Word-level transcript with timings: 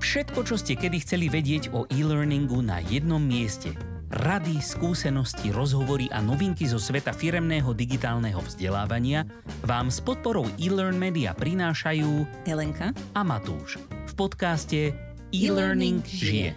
Všetko, 0.00 0.48
čo 0.48 0.56
ste 0.56 0.80
kedy 0.80 1.04
chceli 1.04 1.28
vedieť 1.28 1.76
o 1.76 1.84
e-learningu 1.92 2.64
na 2.64 2.80
jednom 2.80 3.20
mieste. 3.20 3.76
Rady, 4.10 4.58
skúsenosti, 4.58 5.52
rozhovory 5.52 6.08
a 6.08 6.24
novinky 6.24 6.64
zo 6.64 6.80
sveta 6.80 7.12
firemného 7.12 7.70
digitálneho 7.76 8.40
vzdelávania 8.40 9.28
vám 9.62 9.92
s 9.92 10.00
podporou 10.00 10.48
e-learn 10.56 10.96
media 10.96 11.36
prinášajú 11.36 12.24
Helenka 12.48 12.96
a 13.12 13.20
Matúš 13.20 13.76
v 14.10 14.12
podcaste 14.16 14.96
E-Learning 15.30 16.02
žije. 16.02 16.56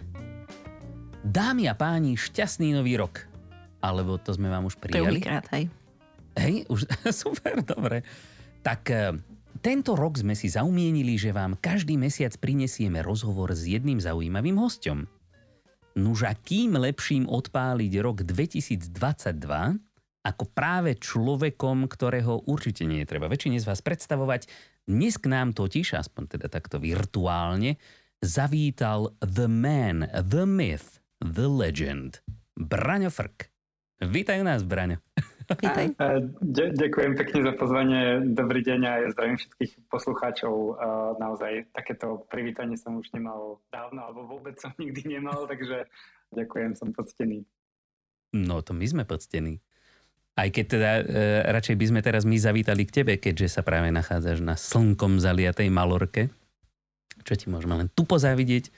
Dámy 1.21 1.67
a 1.67 1.75
páni, 1.75 2.15
šťastný 2.15 2.73
nový 2.73 2.95
rok. 2.95 3.27
Alebo 3.83 4.17
to 4.23 4.33
sme 4.33 4.47
vám 4.47 4.71
už 4.71 4.79
prijali. 4.79 5.19
Prvýkrát, 5.19 5.45
hej. 5.51 5.67
Hej, 6.39 6.63
už 6.71 6.87
super, 7.27 7.59
dobre. 7.61 8.07
Tak 8.63 8.81
eh, 8.89 9.13
tento 9.63 9.95
rok 9.95 10.19
sme 10.19 10.35
si 10.35 10.51
zaumienili, 10.51 11.15
že 11.15 11.31
vám 11.31 11.55
každý 11.55 11.95
mesiac 11.95 12.35
prinesieme 12.35 12.99
rozhovor 12.99 13.55
s 13.55 13.63
jedným 13.63 14.03
zaujímavým 14.03 14.59
hostom. 14.59 15.07
Nuž 15.95 16.27
a 16.27 16.35
kým 16.35 16.75
lepším 16.75 17.31
odpáliť 17.31 17.93
rok 18.03 18.27
2022, 18.27 18.91
ako 20.27 20.43
práve 20.51 20.99
človekom, 20.99 21.87
ktorého 21.87 22.43
určite 22.43 22.83
nie 22.83 23.07
je 23.07 23.09
treba 23.15 23.31
väčšine 23.31 23.55
z 23.55 23.65
vás 23.71 23.79
predstavovať, 23.79 24.51
dnes 24.83 25.15
k 25.15 25.31
nám 25.31 25.55
totiž, 25.55 25.95
aspoň 25.95 26.35
teda 26.35 26.51
takto 26.51 26.75
virtuálne, 26.83 27.79
zavítal 28.19 29.15
The 29.23 29.47
Man, 29.47 30.11
The 30.11 30.43
Myth, 30.43 30.99
The 31.23 31.47
Legend, 31.47 32.19
Braňo 32.59 33.07
Frk. 33.07 33.47
Vítaj 34.03 34.43
u 34.43 34.45
nás, 34.47 34.67
Braňo. 34.67 34.99
Vítaj. 35.43 35.95
Ďakujem 36.77 37.13
pekne 37.19 37.39
za 37.43 37.53
pozvanie. 37.57 38.01
Dobrý 38.31 38.63
deň 38.63 38.79
a 38.87 38.91
ja 39.03 39.07
zdravím 39.11 39.37
všetkých 39.39 39.91
poslucháčov. 39.91 40.79
Naozaj 41.19 41.73
takéto 41.75 42.23
privítanie 42.31 42.79
som 42.79 42.99
už 42.99 43.11
nemal 43.11 43.59
dávno, 43.73 44.07
alebo 44.07 44.27
vôbec 44.27 44.55
som 44.61 44.71
nikdy 44.79 45.19
nemal, 45.19 45.43
takže 45.49 45.87
ďakujem, 46.31 46.79
som 46.79 46.95
poctený. 46.95 47.43
No 48.33 48.65
to 48.65 48.73
my 48.73 48.85
sme 48.87 49.03
poctení. 49.05 49.61
Aj 50.33 50.49
keď 50.49 50.65
teda 50.65 50.91
e, 50.97 51.03
radšej 51.53 51.75
by 51.77 51.85
sme 51.93 52.01
teraz 52.01 52.25
my 52.25 52.33
zavítali 52.41 52.89
k 52.89 53.05
tebe, 53.05 53.21
keďže 53.21 53.53
sa 53.53 53.61
práve 53.61 53.93
nachádzaš 53.93 54.41
na 54.41 54.57
slnkom 54.57 55.21
zaliatej 55.21 55.69
Malorke. 55.69 56.33
Čo 57.21 57.37
ti 57.37 57.53
môžeme 57.53 57.77
len 57.77 57.93
tu 57.93 58.01
pozávidieť. 58.01 58.73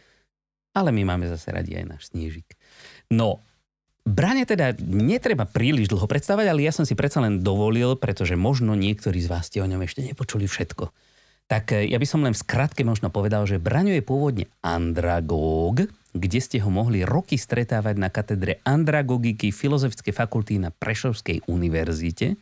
Ale 0.75 0.91
my 0.91 1.07
máme 1.07 1.31
zase 1.31 1.55
radi 1.55 1.79
aj 1.79 1.85
náš 1.87 2.11
snížik. 2.11 2.59
No, 3.07 3.39
Brane 4.05 4.45
teda 4.45 4.77
netreba 4.85 5.49
príliš 5.49 5.89
dlho 5.89 6.05
predstavať, 6.05 6.45
ale 6.45 6.61
ja 6.61 6.69
som 6.69 6.85
si 6.85 6.93
predsa 6.93 7.25
len 7.25 7.41
dovolil, 7.41 7.97
pretože 7.97 8.37
možno 8.37 8.77
niektorí 8.77 9.17
z 9.17 9.27
vás 9.33 9.49
ste 9.49 9.65
o 9.65 9.67
ňom 9.67 9.81
ešte 9.81 10.05
nepočuli 10.05 10.45
všetko. 10.45 10.93
Tak 11.49 11.73
e, 11.73 11.89
ja 11.89 11.97
by 11.97 12.05
som 12.05 12.21
len 12.21 12.37
v 12.37 12.41
skratke 12.41 12.85
možno 12.85 13.09
povedal, 13.09 13.49
že 13.49 13.57
Braňo 13.57 13.97
je 13.97 14.05
pôvodne 14.05 14.45
andragóg, 14.61 15.89
kde 16.13 16.39
ste 16.39 16.61
ho 16.61 16.69
mohli 16.69 17.01
roky 17.01 17.33
stretávať 17.33 17.95
na 17.97 18.13
katedre 18.13 18.61
andragogiky 18.61 19.49
Filozofickej 19.49 20.13
fakulty 20.13 20.61
na 20.61 20.69
Prešovskej 20.69 21.49
univerzite 21.49 22.37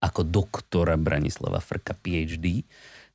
ako 0.00 0.24
doktora 0.24 0.96
Branislava 1.00 1.60
Frka 1.60 1.96
PhD. 1.96 2.64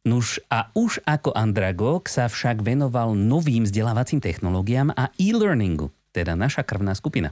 Nuž 0.02 0.42
a 0.50 0.74
už 0.74 1.02
ako 1.06 1.34
andragóg 1.38 2.09
sa 2.09 2.26
však 2.26 2.66
venoval 2.66 3.14
novým 3.14 3.70
vzdelávacím 3.70 4.18
technológiám 4.18 4.90
a 4.98 5.14
e-learningu, 5.22 5.94
teda 6.09 6.34
naša 6.34 6.66
krvná 6.66 6.98
skupina. 6.98 7.30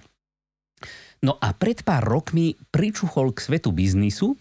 No 1.19 1.35
a 1.35 1.51
pred 1.51 1.83
pár 1.83 2.07
rokmi 2.07 2.55
pričuchol 2.71 3.35
k 3.35 3.43
svetu 3.43 3.75
biznisu 3.75 4.39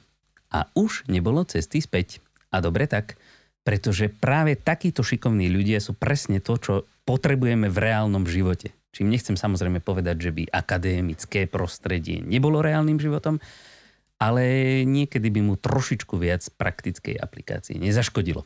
a 0.54 0.70
už 0.78 1.10
nebolo 1.10 1.42
cesty 1.42 1.82
späť. 1.82 2.22
A 2.54 2.62
dobre 2.62 2.86
tak, 2.86 3.18
pretože 3.66 4.08
práve 4.08 4.56
takíto 4.56 5.02
šikovní 5.02 5.50
ľudia 5.50 5.82
sú 5.82 5.92
presne 5.92 6.38
to, 6.40 6.56
čo 6.56 6.74
potrebujeme 7.04 7.68
v 7.68 7.78
reálnom 7.78 8.24
živote. 8.24 8.72
Čím 8.94 9.12
nechcem 9.12 9.36
samozrejme 9.36 9.84
povedať, 9.84 10.30
že 10.30 10.30
by 10.32 10.48
akademické 10.48 11.44
prostredie 11.44 12.24
nebolo 12.24 12.64
reálnym 12.64 12.96
životom, 12.96 13.36
ale 14.18 14.42
niekedy 14.88 15.28
by 15.28 15.40
mu 15.44 15.54
trošičku 15.60 16.16
viac 16.16 16.48
praktickej 16.56 17.20
aplikácie 17.20 17.76
nezaškodilo. 17.76 18.42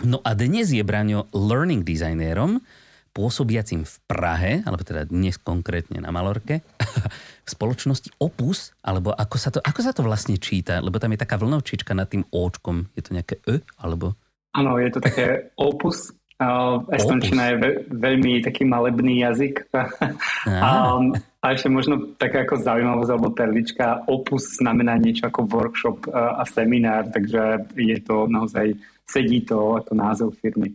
No 0.00 0.24
a 0.24 0.32
dnes 0.32 0.72
je 0.72 0.80
Braňo 0.80 1.28
learning 1.36 1.84
designérom, 1.84 2.64
pôsobiacim 3.10 3.82
v 3.82 3.94
Prahe, 4.06 4.52
alebo 4.62 4.86
teda 4.86 5.06
dnes 5.06 5.34
konkrétne 5.36 5.98
na 5.98 6.14
Malorke, 6.14 6.62
v 7.46 7.48
spoločnosti 7.48 8.14
Opus, 8.22 8.70
alebo 8.86 9.10
ako 9.10 9.36
sa, 9.36 9.50
to, 9.50 9.58
ako 9.58 9.80
sa 9.82 9.92
to 9.92 10.06
vlastne 10.06 10.38
číta, 10.38 10.78
lebo 10.78 11.02
tam 11.02 11.10
je 11.14 11.22
taká 11.22 11.34
vlnovčička 11.36 11.90
nad 11.94 12.06
tým 12.06 12.22
Očkom, 12.30 12.86
je 12.94 13.02
to 13.02 13.14
nejaké 13.14 13.42
E, 13.46 13.62
alebo... 13.82 14.14
Áno, 14.54 14.78
je 14.78 14.90
to 14.90 15.00
také 15.02 15.26
Opus, 15.58 16.14
Uh, 16.40 16.88
Estončina 16.88 17.52
je 17.52 17.56
ve, 17.60 17.70
veľmi 17.92 18.40
taký 18.40 18.64
malebný 18.64 19.20
jazyk. 19.28 19.60
um, 20.48 21.12
a 21.44 21.46
ešte 21.52 21.68
možno 21.68 22.16
taká 22.16 22.48
ako 22.48 22.64
zaujímavosť 22.64 23.12
alebo 23.12 23.28
perlička, 23.36 24.08
opus 24.08 24.56
znamená 24.56 24.96
niečo 24.96 25.28
ako 25.28 25.44
workshop 25.44 26.08
uh, 26.08 26.40
a 26.40 26.48
seminár, 26.48 27.12
takže 27.12 27.68
je 27.76 27.98
to 28.00 28.24
naozaj, 28.24 28.72
sedí 29.04 29.44
to 29.44 29.84
ako 29.84 29.92
názov 29.92 30.32
firmy. 30.40 30.72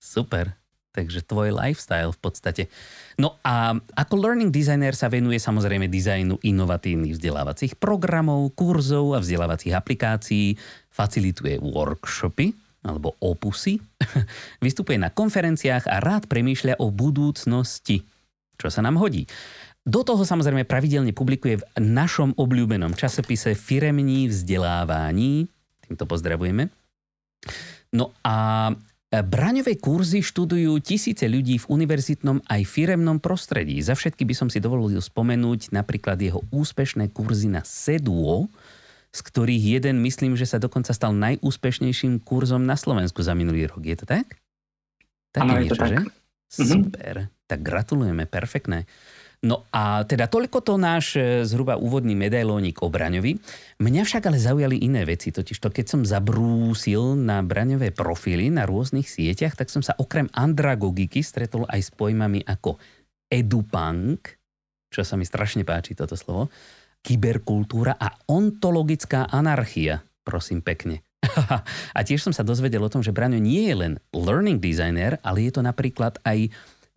Super 0.00 0.56
takže 0.96 1.20
tvoj 1.28 1.52
lifestyle 1.52 2.16
v 2.16 2.20
podstate. 2.24 2.62
No 3.20 3.36
a 3.44 3.76
ako 3.76 4.14
learning 4.16 4.48
designer 4.48 4.96
sa 4.96 5.12
venuje 5.12 5.36
samozrejme 5.36 5.92
dizajnu 5.92 6.40
inovatívnych 6.40 7.12
vzdelávacích 7.12 7.76
programov, 7.76 8.56
kurzov 8.56 9.12
a 9.12 9.20
vzdelávacích 9.20 9.76
aplikácií, 9.76 10.56
facilituje 10.88 11.60
workshopy 11.60 12.56
alebo 12.80 13.12
opusy, 13.20 13.76
vystupuje 14.64 14.96
na 14.96 15.12
konferenciách 15.12 15.84
a 15.84 16.00
rád 16.00 16.24
premýšľa 16.30 16.80
o 16.80 16.88
budúcnosti, 16.88 18.00
čo 18.56 18.68
sa 18.72 18.80
nám 18.80 18.96
hodí. 18.96 19.28
Do 19.86 20.02
toho 20.02 20.26
samozrejme 20.26 20.66
pravidelne 20.66 21.14
publikuje 21.14 21.62
v 21.62 21.64
našom 21.78 22.34
obľúbenom 22.34 22.98
časopise 22.98 23.54
Firemní 23.54 24.26
vzdelávání. 24.26 25.46
Týmto 25.86 26.10
pozdravujeme. 26.10 26.74
No 27.94 28.10
a 28.26 28.66
Braňové 29.06 29.78
kurzy 29.78 30.18
študujú 30.18 30.82
tisíce 30.82 31.30
ľudí 31.30 31.62
v 31.62 31.68
univerzitnom 31.70 32.42
aj 32.42 32.62
firemnom 32.66 33.22
prostredí. 33.22 33.78
Za 33.78 33.94
všetky 33.94 34.26
by 34.26 34.34
som 34.34 34.48
si 34.50 34.58
dovolil 34.58 34.98
spomenúť 34.98 35.70
napríklad 35.70 36.18
jeho 36.18 36.42
úspešné 36.50 37.14
kurzy 37.14 37.46
na 37.46 37.62
Seduo, 37.62 38.50
z 39.14 39.20
ktorých 39.22 39.78
jeden 39.78 40.02
myslím, 40.02 40.34
že 40.34 40.50
sa 40.50 40.58
dokonca 40.58 40.90
stal 40.90 41.14
najúspešnejším 41.14 42.26
kurzom 42.26 42.66
na 42.66 42.74
Slovensku 42.74 43.22
za 43.22 43.38
minulý 43.38 43.70
rok. 43.70 43.86
Je 43.86 43.94
to 43.94 44.10
tak? 44.10 44.42
Také 45.30 45.54
ano, 45.54 45.62
niečo, 45.62 45.78
tak. 45.78 45.90
že? 45.94 45.98
Mhm. 46.02 46.10
Super. 46.50 47.14
Mm-hmm. 47.30 47.46
Tak 47.46 47.58
gratulujeme, 47.62 48.26
perfektné. 48.26 48.90
No 49.44 49.68
a 49.68 50.00
teda 50.08 50.32
toľko 50.32 50.64
to 50.64 50.74
náš 50.80 51.20
e, 51.20 51.44
zhruba 51.44 51.76
úvodný 51.76 52.16
medailónik 52.16 52.80
o 52.80 52.88
Braňovi. 52.88 53.36
Mňa 53.76 54.02
však 54.08 54.32
ale 54.32 54.40
zaujali 54.40 54.80
iné 54.80 55.04
veci, 55.04 55.28
totiž 55.28 55.60
to 55.60 55.68
keď 55.68 55.86
som 55.92 56.02
zabrúsil 56.08 57.12
na 57.12 57.44
Braňové 57.44 57.92
profily 57.92 58.48
na 58.48 58.64
rôznych 58.64 59.04
sieťach, 59.04 59.52
tak 59.52 59.68
som 59.68 59.84
sa 59.84 59.92
okrem 60.00 60.32
andragogiky 60.32 61.20
stretol 61.20 61.68
aj 61.68 61.80
s 61.84 61.90
pojmami 61.92 62.48
ako 62.48 62.80
edupunk, 63.28 64.40
čo 64.88 65.04
sa 65.04 65.20
mi 65.20 65.28
strašne 65.28 65.68
páči 65.68 65.92
toto 65.92 66.16
slovo, 66.16 66.48
kyberkultúra 67.04 68.00
a 68.00 68.16
ontologická 68.32 69.28
anarchia, 69.28 70.00
prosím 70.24 70.64
pekne. 70.64 71.04
a 71.96 72.00
tiež 72.00 72.22
som 72.22 72.32
sa 72.34 72.46
dozvedel 72.46 72.82
o 72.82 72.92
tom, 72.92 73.04
že 73.04 73.12
Braňo 73.12 73.38
nie 73.38 73.68
je 73.68 73.74
len 73.76 73.92
learning 74.16 74.58
designer, 74.58 75.20
ale 75.20 75.46
je 75.46 75.52
to 75.54 75.62
napríklad 75.62 76.18
aj 76.24 76.50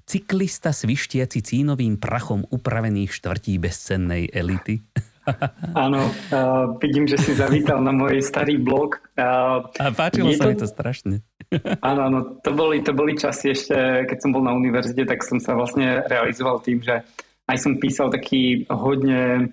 cyklista 0.10 0.74
svištiaci 0.74 1.46
cínovým 1.46 2.02
prachom 2.02 2.42
upravených 2.50 3.14
štvrtí 3.14 3.62
bezcennej 3.62 4.26
elity. 4.34 4.82
Áno, 5.78 6.10
uh, 6.10 6.74
vidím, 6.82 7.06
že 7.06 7.22
si 7.22 7.38
zavítal 7.38 7.86
na 7.86 7.94
môj 7.94 8.18
starý 8.26 8.58
blog. 8.58 8.98
Uh, 9.14 9.62
a 9.78 9.94
páčilo 9.94 10.34
sa 10.34 10.50
to... 10.50 10.50
mi 10.50 10.58
to 10.58 10.66
strašne. 10.66 11.16
Áno, 11.90 12.02
áno, 12.06 12.20
to 12.46 12.54
boli, 12.54 12.86
to 12.86 12.94
boli 12.94 13.18
časy 13.18 13.58
ešte, 13.58 14.06
keď 14.06 14.18
som 14.22 14.30
bol 14.30 14.46
na 14.46 14.54
univerzite, 14.54 15.02
tak 15.10 15.26
som 15.26 15.42
sa 15.42 15.58
vlastne 15.58 16.06
realizoval 16.06 16.62
tým, 16.62 16.78
že 16.78 17.02
aj 17.50 17.58
som 17.58 17.82
písal 17.82 18.14
taký 18.14 18.70
hodne 18.70 19.50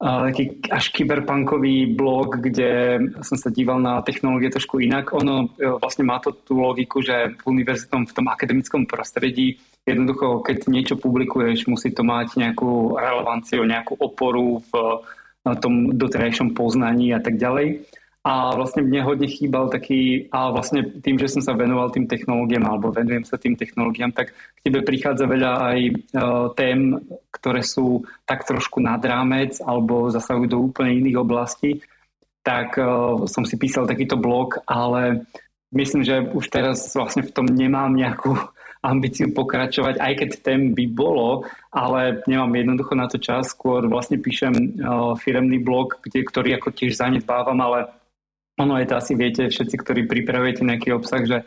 taký 0.00 0.64
až 0.72 0.96
kyberpunkový 0.96 1.92
blog, 1.92 2.40
kde 2.40 2.96
som 3.20 3.36
sa 3.36 3.52
díval 3.52 3.84
na 3.84 4.00
technológie 4.00 4.48
trošku 4.48 4.80
inak. 4.80 5.12
Ono 5.12 5.52
e, 5.60 5.76
vlastne 5.76 6.08
má 6.08 6.16
to 6.24 6.32
tú 6.32 6.56
logiku, 6.56 7.04
že 7.04 7.36
v 7.36 7.42
univerzitnom, 7.44 8.08
v 8.08 8.16
tom 8.16 8.26
akademickom 8.32 8.88
prostredí 8.88 9.60
jednoducho, 9.84 10.40
keď 10.40 10.72
niečo 10.72 10.96
publikuješ, 10.96 11.68
musí 11.68 11.92
to 11.92 12.00
mať 12.00 12.40
nejakú 12.40 12.96
relevanciu, 12.96 13.60
nejakú 13.68 14.00
oporu 14.00 14.64
v 14.72 14.72
tom 15.60 15.96
doterajšom 15.96 16.56
poznaní 16.56 17.12
a 17.12 17.20
tak 17.20 17.36
ďalej. 17.36 17.84
A 18.20 18.52
vlastne 18.52 18.84
mne 18.84 19.00
hodne 19.00 19.24
chýbal 19.24 19.72
taký, 19.72 20.28
a 20.28 20.52
vlastne 20.52 20.84
tým, 21.00 21.16
že 21.16 21.32
som 21.32 21.40
sa 21.40 21.56
venoval 21.56 21.88
tým 21.88 22.04
technológiám 22.04 22.68
alebo 22.68 22.92
venujem 22.92 23.24
sa 23.24 23.40
tým 23.40 23.56
technológiám, 23.56 24.12
tak 24.12 24.36
k 24.36 24.60
tebe 24.68 24.84
prichádza 24.84 25.24
veľa 25.24 25.52
aj 25.56 25.78
e, 25.80 25.92
tém, 26.52 27.00
ktoré 27.32 27.64
sú 27.64 28.04
tak 28.28 28.44
trošku 28.44 28.76
nad 28.84 29.00
rámec 29.00 29.56
alebo 29.64 30.12
zasahujú 30.12 30.52
do 30.52 30.60
úplne 30.60 31.00
iných 31.00 31.16
oblastí. 31.16 31.80
Tak 32.44 32.76
e, 32.76 32.84
som 33.24 33.48
si 33.48 33.56
písal 33.56 33.88
takýto 33.88 34.20
blog, 34.20 34.60
ale 34.68 35.24
myslím, 35.72 36.04
že 36.04 36.20
už 36.20 36.44
teraz 36.52 36.92
vlastne 36.92 37.24
v 37.24 37.32
tom 37.32 37.48
nemám 37.48 37.96
nejakú 37.96 38.36
ambíciu 38.84 39.32
pokračovať, 39.32 39.96
aj 39.96 40.12
keď 40.20 40.30
tém 40.44 40.76
by 40.76 40.84
bolo, 40.92 41.48
ale 41.72 42.20
nemám 42.28 42.52
jednoducho 42.52 42.92
na 42.96 43.08
to 43.08 43.16
čas. 43.16 43.56
Skôr 43.56 43.88
vlastne 43.88 44.16
píšem 44.16 44.52
uh, 44.56 45.12
firemný 45.20 45.60
blog, 45.60 46.00
kde, 46.00 46.24
ktorý 46.24 46.56
ako 46.56 46.72
tiež 46.72 46.96
zanedbávam, 46.96 47.60
ale 47.60 47.99
ono 48.60 48.76
je 48.76 48.86
to 48.86 48.94
asi 49.00 49.16
viete 49.16 49.48
všetci, 49.48 49.76
ktorí 49.80 50.04
pripravujete 50.04 50.60
nejaký 50.60 50.92
obsah, 50.92 51.24
že 51.24 51.38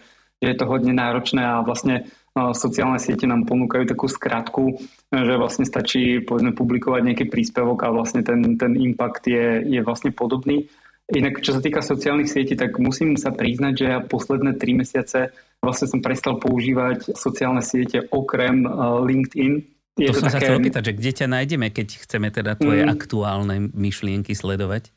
je 0.44 0.54
to 0.58 0.68
hodne 0.68 0.92
náročné 0.92 1.40
a 1.40 1.64
vlastne 1.64 2.10
uh, 2.36 2.52
sociálne 2.52 3.00
siete 3.00 3.24
nám 3.24 3.48
ponúkajú 3.48 3.88
takú 3.88 4.12
skratku, 4.12 4.76
že 5.08 5.34
vlastne 5.40 5.64
stačí 5.64 6.20
povedzme 6.20 6.52
publikovať 6.52 7.02
nejaký 7.06 7.26
príspevok 7.32 7.88
a 7.88 7.94
vlastne 7.96 8.26
ten, 8.26 8.60
ten 8.60 8.76
impact 8.76 9.24
je, 9.30 9.64
je 9.64 9.80
vlastne 9.86 10.12
podobný. 10.12 10.68
Inak, 11.14 11.44
čo 11.44 11.56
sa 11.56 11.62
týka 11.64 11.84
sociálnych 11.84 12.32
sietí, 12.32 12.56
tak 12.56 12.80
musím 12.80 13.20
sa 13.20 13.32
priznať, 13.32 13.74
že 13.76 13.86
ja 13.88 14.00
posledné 14.04 14.56
tri 14.56 14.72
mesiace 14.76 15.36
vlastne 15.64 15.88
som 15.88 16.00
prestal 16.04 16.40
používať 16.40 17.16
sociálne 17.16 17.64
siete 17.64 18.04
okrem 18.12 18.68
uh, 18.68 19.00
LinkedIn. 19.00 19.64
Je 20.00 20.10
to, 20.10 20.20
to 20.20 20.26
som 20.26 20.32
také... 20.32 20.36
sa 20.36 20.40
chcel 20.44 20.60
opýtať, 20.60 20.84
že 20.90 20.94
kde 20.98 21.12
ťa 21.14 21.28
nájdeme, 21.30 21.68
keď 21.70 21.88
chceme 22.04 22.28
teda 22.34 22.52
tvoje 22.58 22.84
mm. 22.84 22.92
aktuálne 22.92 23.56
myšlienky 23.72 24.34
sledovať? 24.34 24.92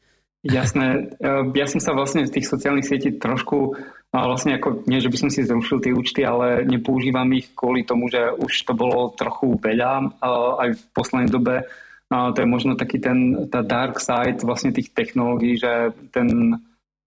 Jasné. 0.47 1.11
Ja 1.55 1.67
som 1.67 1.83
sa 1.83 1.91
vlastne 1.93 2.27
v 2.27 2.35
tých 2.39 2.47
sociálnych 2.47 2.87
sietí 2.87 3.19
trošku 3.19 3.75
vlastne 4.15 4.57
ako, 4.57 4.87
nie, 4.87 5.03
že 5.03 5.11
by 5.11 5.17
som 5.19 5.31
si 5.31 5.45
zrušil 5.45 5.83
tie 5.83 5.93
účty, 5.93 6.23
ale 6.23 6.65
nepoužívam 6.65 7.29
ich 7.37 7.53
kvôli 7.53 7.83
tomu, 7.85 8.09
že 8.09 8.33
už 8.33 8.53
to 8.65 8.73
bolo 8.73 9.13
trochu 9.13 9.59
veľa 9.59 10.23
aj 10.63 10.69
v 10.73 10.83
poslednej 10.95 11.29
dobe 11.29 11.67
to 12.09 12.39
je 12.39 12.47
možno 12.47 12.79
taký 12.79 13.03
ten 13.03 13.51
tá 13.51 13.67
dark 13.67 13.99
side 13.99 14.47
vlastne 14.47 14.71
tých 14.71 14.95
technológií, 14.95 15.59
že 15.59 15.91
ten 16.15 16.55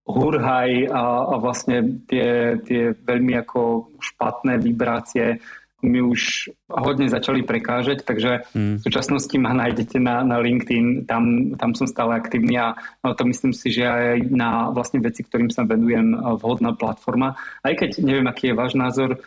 hurhaj 0.04 0.90
a, 0.92 1.04
a 1.32 1.34
vlastne 1.40 2.04
tie, 2.04 2.58
tie 2.66 2.92
veľmi 2.92 3.38
ako 3.40 3.94
špatné 4.00 4.60
vibrácie 4.60 5.40
mi 5.82 6.00
už 6.04 6.52
hodne 6.68 7.08
začali 7.08 7.42
prekážať, 7.42 8.04
takže 8.04 8.46
hmm. 8.52 8.80
v 8.80 8.82
súčasnosti 8.84 9.36
ma 9.40 9.56
nájdete 9.56 9.96
na, 10.00 10.22
na 10.22 10.38
LinkedIn, 10.38 11.08
tam, 11.08 11.56
tam 11.56 11.74
som 11.74 11.88
stále 11.88 12.16
aktívny 12.16 12.60
a 12.60 12.76
to 13.16 13.22
myslím 13.28 13.52
si, 13.52 13.72
že 13.72 13.84
aj 13.84 14.30
na 14.30 14.68
vlastne 14.70 15.00
veci, 15.00 15.24
ktorým 15.24 15.48
sa 15.48 15.64
venujem, 15.64 16.14
vhodná 16.40 16.76
platforma. 16.76 17.36
Aj 17.64 17.74
keď 17.74 18.04
neviem, 18.04 18.28
aký 18.28 18.52
je 18.52 18.58
váš 18.58 18.76
názor, 18.76 19.18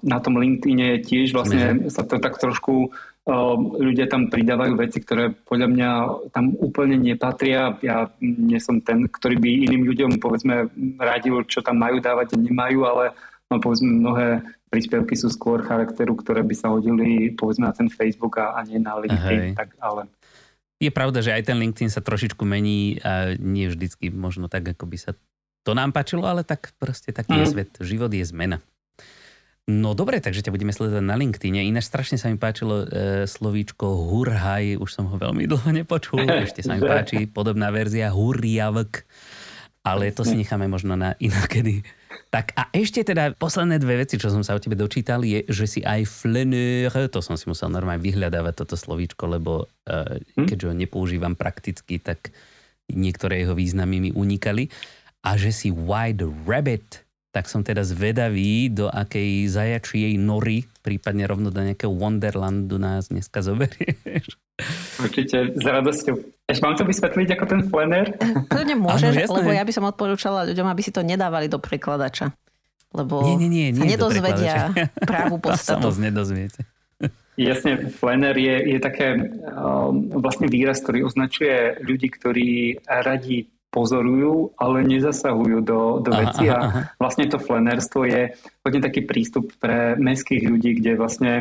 na 0.00 0.18
tom 0.24 0.40
LinkedIne 0.40 1.04
tiež 1.04 1.36
vlastne 1.36 1.92
sa 1.92 2.00
to 2.00 2.16
tak 2.16 2.40
trošku 2.40 2.88
ľudia 3.76 4.08
tam 4.08 4.32
pridávajú 4.32 4.74
veci, 4.80 5.04
ktoré 5.04 5.36
podľa 5.44 5.68
mňa 5.68 5.90
tam 6.32 6.56
úplne 6.56 6.96
nepatria. 6.96 7.76
Ja 7.84 8.08
nie 8.24 8.56
som 8.56 8.80
ten, 8.80 9.04
ktorý 9.06 9.36
by 9.36 9.50
iným 9.68 9.84
ľuďom 9.84 10.10
povedzme 10.16 10.72
radil, 10.96 11.44
čo 11.44 11.60
tam 11.60 11.84
majú 11.84 12.00
dávať 12.00 12.34
a 12.34 12.40
nemajú, 12.40 12.80
ale 12.88 13.04
no, 13.50 13.58
povedzme 13.58 13.90
mnohé 13.90 14.46
príspevky 14.70 15.18
sú 15.18 15.28
skôr 15.28 15.66
charakteru, 15.66 16.14
ktoré 16.14 16.46
by 16.46 16.54
sa 16.54 16.70
hodili 16.70 17.34
povedzme 17.34 17.66
na 17.66 17.74
ten 17.74 17.90
Facebook 17.90 18.38
a, 18.38 18.54
a 18.54 18.62
nie 18.62 18.78
na 18.78 18.94
LinkedIn. 18.96 19.58
Tak, 19.58 19.74
ale... 19.82 20.06
Je 20.80 20.88
pravda, 20.88 21.20
že 21.20 21.34
aj 21.34 21.50
ten 21.50 21.58
LinkedIn 21.58 21.92
sa 21.92 22.00
trošičku 22.00 22.40
mení 22.46 23.02
a 23.02 23.36
nie 23.36 23.68
vždycky 23.68 24.08
možno 24.08 24.48
tak, 24.48 24.72
ako 24.72 24.86
by 24.86 24.96
sa 24.96 25.12
to 25.60 25.76
nám 25.76 25.92
páčilo, 25.92 26.24
ale 26.24 26.40
tak 26.40 26.72
proste 26.80 27.12
taký 27.12 27.36
mm. 27.36 27.40
je 27.44 27.46
svet. 27.52 27.70
Život 27.84 28.08
je 28.08 28.24
zmena. 28.24 28.64
No 29.68 29.92
dobre, 29.92 30.18
takže 30.18 30.42
ťa 30.42 30.54
budeme 30.56 30.72
sledovať 30.72 31.04
na 31.04 31.14
LinkedIne. 31.14 31.62
Ináč 31.62 31.86
strašne 31.86 32.16
sa 32.16 32.32
mi 32.32 32.40
páčilo 32.40 32.88
e, 32.88 33.26
slovíčko 33.28 33.86
hurhaj, 33.86 34.80
už 34.80 34.90
som 34.90 35.06
ho 35.06 35.14
veľmi 35.20 35.46
dlho 35.46 35.70
nepočul, 35.70 36.24
ešte 36.48 36.64
sa 36.64 36.74
mi 36.74 36.82
páči 36.82 37.28
podobná 37.30 37.68
verzia 37.70 38.10
hurjavk, 38.10 39.04
ale 39.84 40.10
to 40.10 40.24
si 40.26 40.34
necháme 40.34 40.66
možno 40.66 40.96
na 40.96 41.14
inokedy. 41.20 41.84
Tak 42.30 42.54
a 42.58 42.66
ešte 42.74 43.06
teda 43.06 43.38
posledné 43.38 43.78
dve 43.78 44.02
veci, 44.02 44.18
čo 44.18 44.30
som 44.34 44.42
sa 44.42 44.58
o 44.58 44.62
tebe 44.62 44.74
dočítal, 44.74 45.22
je, 45.22 45.46
že 45.46 45.66
si 45.66 45.80
aj 45.82 46.06
flaneur, 46.10 46.90
to 47.06 47.22
som 47.22 47.38
si 47.38 47.46
musel 47.46 47.70
normálne 47.70 48.02
vyhľadávať 48.02 48.66
toto 48.66 48.74
slovíčko, 48.74 49.30
lebo 49.30 49.70
e, 49.86 50.18
keďže 50.46 50.66
ho 50.70 50.74
nepoužívam 50.74 51.38
prakticky, 51.38 52.02
tak 52.02 52.34
niektoré 52.90 53.46
jeho 53.46 53.54
významy 53.54 54.02
mi 54.02 54.10
unikali. 54.10 54.66
A 55.22 55.38
že 55.38 55.54
si 55.54 55.70
white 55.70 56.26
rabbit, 56.46 57.06
tak 57.30 57.46
som 57.46 57.62
teda 57.62 57.86
zvedavý, 57.86 58.66
do 58.74 58.90
akej 58.90 59.46
zajačiej 59.46 60.18
nory, 60.18 60.66
prípadne 60.82 61.30
rovno 61.30 61.54
do 61.54 61.62
nejakého 61.62 61.94
Wonderlandu 61.94 62.74
nás 62.82 63.06
dneska 63.06 63.38
zoberieš. 63.38 64.34
Určite, 65.00 65.56
s 65.56 65.64
radosťou. 65.64 66.14
Ešte 66.50 66.62
mám 66.66 66.76
to 66.76 66.84
vysvetliť 66.84 67.28
ako 67.38 67.44
ten 67.46 67.60
flener? 67.70 68.06
To 68.50 68.62
nemôžeš, 68.66 69.30
ano, 69.30 69.42
lebo 69.42 69.50
ja 69.54 69.62
by 69.62 69.72
som 69.72 69.84
odporúčala 69.86 70.48
ľuďom, 70.50 70.66
aby 70.66 70.82
si 70.82 70.90
to 70.90 71.00
nedávali 71.06 71.46
do 71.46 71.62
prekladača. 71.62 72.34
Lebo 72.90 73.22
nie, 73.22 73.46
nie, 73.46 73.50
nie, 73.50 73.66
nie 73.70 73.82
sa 73.86 73.86
nedozvedia 73.86 74.54
právú 75.06 75.38
podstatu. 75.38 75.82
To 75.86 75.94
sa 75.94 76.02
nedozviete. 76.02 76.66
Jasne, 77.38 77.88
flener 77.88 78.36
je, 78.36 78.76
je 78.76 78.78
také 78.82 79.16
um, 79.16 80.12
vlastne 80.20 80.50
výraz, 80.50 80.82
ktorý 80.84 81.08
označuje 81.08 81.80
ľudí, 81.80 82.12
ktorí 82.12 82.50
radi 82.84 83.48
pozorujú, 83.70 84.58
ale 84.58 84.82
nezasahujú 84.82 85.62
do, 85.62 86.02
do 86.02 86.10
veci 86.10 86.50
a 86.50 86.90
vlastne 86.98 87.30
to 87.30 87.38
flenerstvo 87.38 88.02
je 88.02 88.34
hodne 88.66 88.80
taký 88.82 89.06
prístup 89.06 89.54
pre 89.62 89.94
mestských 89.94 90.42
ľudí, 90.42 90.82
kde 90.82 90.98
vlastne 90.98 91.32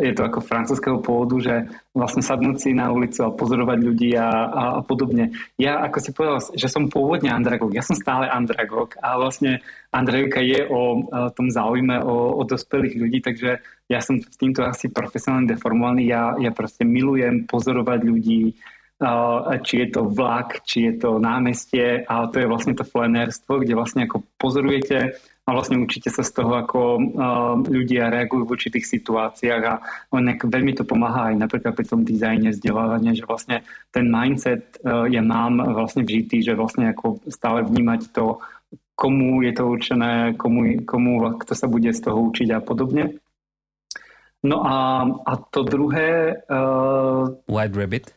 je 0.00 0.12
to 0.16 0.24
ako 0.24 0.40
francúzského 0.40 1.04
pôvodu, 1.04 1.36
že 1.36 1.54
vlastne 1.92 2.24
sadnúť 2.24 2.56
si 2.56 2.70
na 2.72 2.88
ulicu 2.88 3.28
a 3.28 3.34
pozorovať 3.36 3.78
ľudí 3.84 4.16
a, 4.16 4.24
a, 4.48 4.62
a 4.78 4.80
podobne. 4.80 5.36
Ja, 5.60 5.84
ako 5.84 5.98
si 6.00 6.10
povedal, 6.16 6.40
že 6.56 6.72
som 6.72 6.88
pôvodne 6.88 7.28
andragog, 7.28 7.76
ja 7.76 7.84
som 7.84 7.92
stále 7.92 8.24
andragog 8.24 8.96
a 9.04 9.20
vlastne 9.20 9.60
Andrejka 9.92 10.40
je 10.40 10.64
o, 10.64 11.04
o 11.04 11.28
tom 11.36 11.52
záujme 11.52 12.00
o, 12.00 12.40
o 12.40 12.42
dospelých 12.48 12.96
ľudí, 12.96 13.18
takže 13.20 13.60
ja 13.92 14.00
som 14.00 14.16
s 14.16 14.36
týmto 14.40 14.64
asi 14.64 14.88
profesionálne 14.88 15.52
deformovaný. 15.52 16.08
Ja, 16.08 16.32
ja 16.40 16.48
proste 16.56 16.88
milujem 16.88 17.44
pozorovať 17.44 18.00
ľudí, 18.00 18.56
či 19.66 19.74
je 19.82 19.88
to 19.90 20.08
vlak, 20.08 20.62
či 20.64 20.88
je 20.88 20.92
to 21.04 21.18
námestie 21.18 22.06
a 22.06 22.30
to 22.30 22.38
je 22.40 22.46
vlastne 22.46 22.72
to 22.72 22.86
flenérstvo, 22.86 23.60
kde 23.60 23.74
vlastne 23.74 24.06
ako 24.06 24.22
pozorujete 24.38 25.18
a 25.42 25.48
vlastne 25.50 25.82
učíte 25.82 26.06
sa 26.06 26.22
z 26.22 26.38
toho, 26.38 26.54
ako 26.54 27.02
ľudia 27.66 28.14
reagujú 28.14 28.46
v 28.46 28.54
určitých 28.54 28.86
situáciách 28.86 29.62
a 29.66 29.74
nejak 30.14 30.46
veľmi 30.46 30.70
to 30.78 30.86
pomáha 30.86 31.34
aj 31.34 31.36
napríklad 31.42 31.74
pri 31.74 31.86
tom 31.90 32.06
dizajne 32.06 32.54
vzdelávania, 32.54 33.18
že 33.18 33.26
vlastne 33.26 33.66
ten 33.90 34.06
mindset 34.06 34.78
ja 34.86 35.22
mám 35.22 35.58
vlastne 35.74 36.06
vžitý, 36.06 36.46
že 36.46 36.54
vlastne 36.54 36.94
ako 36.94 37.26
stále 37.26 37.66
vnímať 37.66 38.14
to, 38.14 38.38
komu 38.94 39.42
je 39.42 39.50
to 39.50 39.66
určené, 39.66 40.38
komu, 40.38 40.86
komu 40.86 41.34
kto 41.42 41.58
sa 41.58 41.66
bude 41.66 41.90
z 41.90 42.00
toho 42.00 42.22
učiť 42.22 42.48
a 42.54 42.62
podobne. 42.62 43.18
No 44.46 44.62
a, 44.62 45.06
a 45.26 45.32
to 45.50 45.66
druhé... 45.66 46.38
Uh... 46.46 47.34
White 47.50 47.74
Rabbit? 47.74 48.14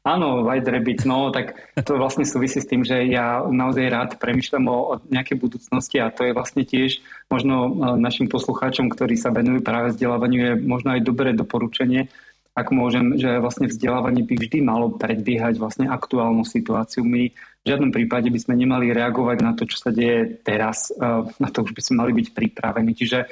Áno, 0.00 0.48
White 0.48 0.72
Rabbit, 0.72 1.04
no 1.04 1.28
tak 1.28 1.60
to 1.84 2.00
vlastne 2.00 2.24
súvisí 2.24 2.56
s 2.56 2.64
tým, 2.64 2.80
že 2.80 3.04
ja 3.04 3.44
naozaj 3.44 3.84
rád 3.92 4.10
premyšľam 4.16 4.64
o, 4.64 4.76
o 4.76 4.94
nejakej 5.12 5.36
budúcnosti 5.36 6.00
a 6.00 6.08
to 6.08 6.24
je 6.24 6.32
vlastne 6.32 6.64
tiež 6.64 7.04
možno 7.28 7.68
e, 7.68 7.70
našim 8.00 8.24
poslucháčom, 8.24 8.88
ktorí 8.88 9.20
sa 9.20 9.28
venujú 9.28 9.60
práve 9.60 9.92
vzdelávaniu, 9.92 10.40
je 10.40 10.54
možno 10.56 10.96
aj 10.96 11.04
dobré 11.04 11.36
doporučenie, 11.36 12.08
ak 12.56 12.72
môžem, 12.72 13.20
že 13.20 13.44
vlastne 13.44 13.68
vzdelávanie 13.68 14.24
by 14.24 14.40
vždy 14.40 14.58
malo 14.64 14.88
predbiehať 14.88 15.60
vlastne 15.60 15.92
aktuálnu 15.92 16.48
situáciu. 16.48 17.04
My 17.04 17.28
v 17.60 17.64
žiadnom 17.68 17.92
prípade 17.92 18.32
by 18.32 18.40
sme 18.40 18.56
nemali 18.56 18.96
reagovať 18.96 19.38
na 19.44 19.52
to, 19.52 19.68
čo 19.68 19.84
sa 19.84 19.92
deje 19.92 20.40
teraz, 20.40 20.88
e, 20.96 21.28
na 21.28 21.48
to 21.52 21.60
už 21.60 21.76
by 21.76 21.82
sme 21.84 22.08
mali 22.08 22.12
byť 22.16 22.32
pripravení. 22.32 22.96
Čiže 22.96 23.18
e, 23.20 23.26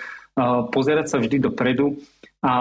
pozerať 0.69 1.07
sa 1.09 1.17
vždy 1.17 1.49
dopredu, 1.49 1.97
a, 2.39 2.55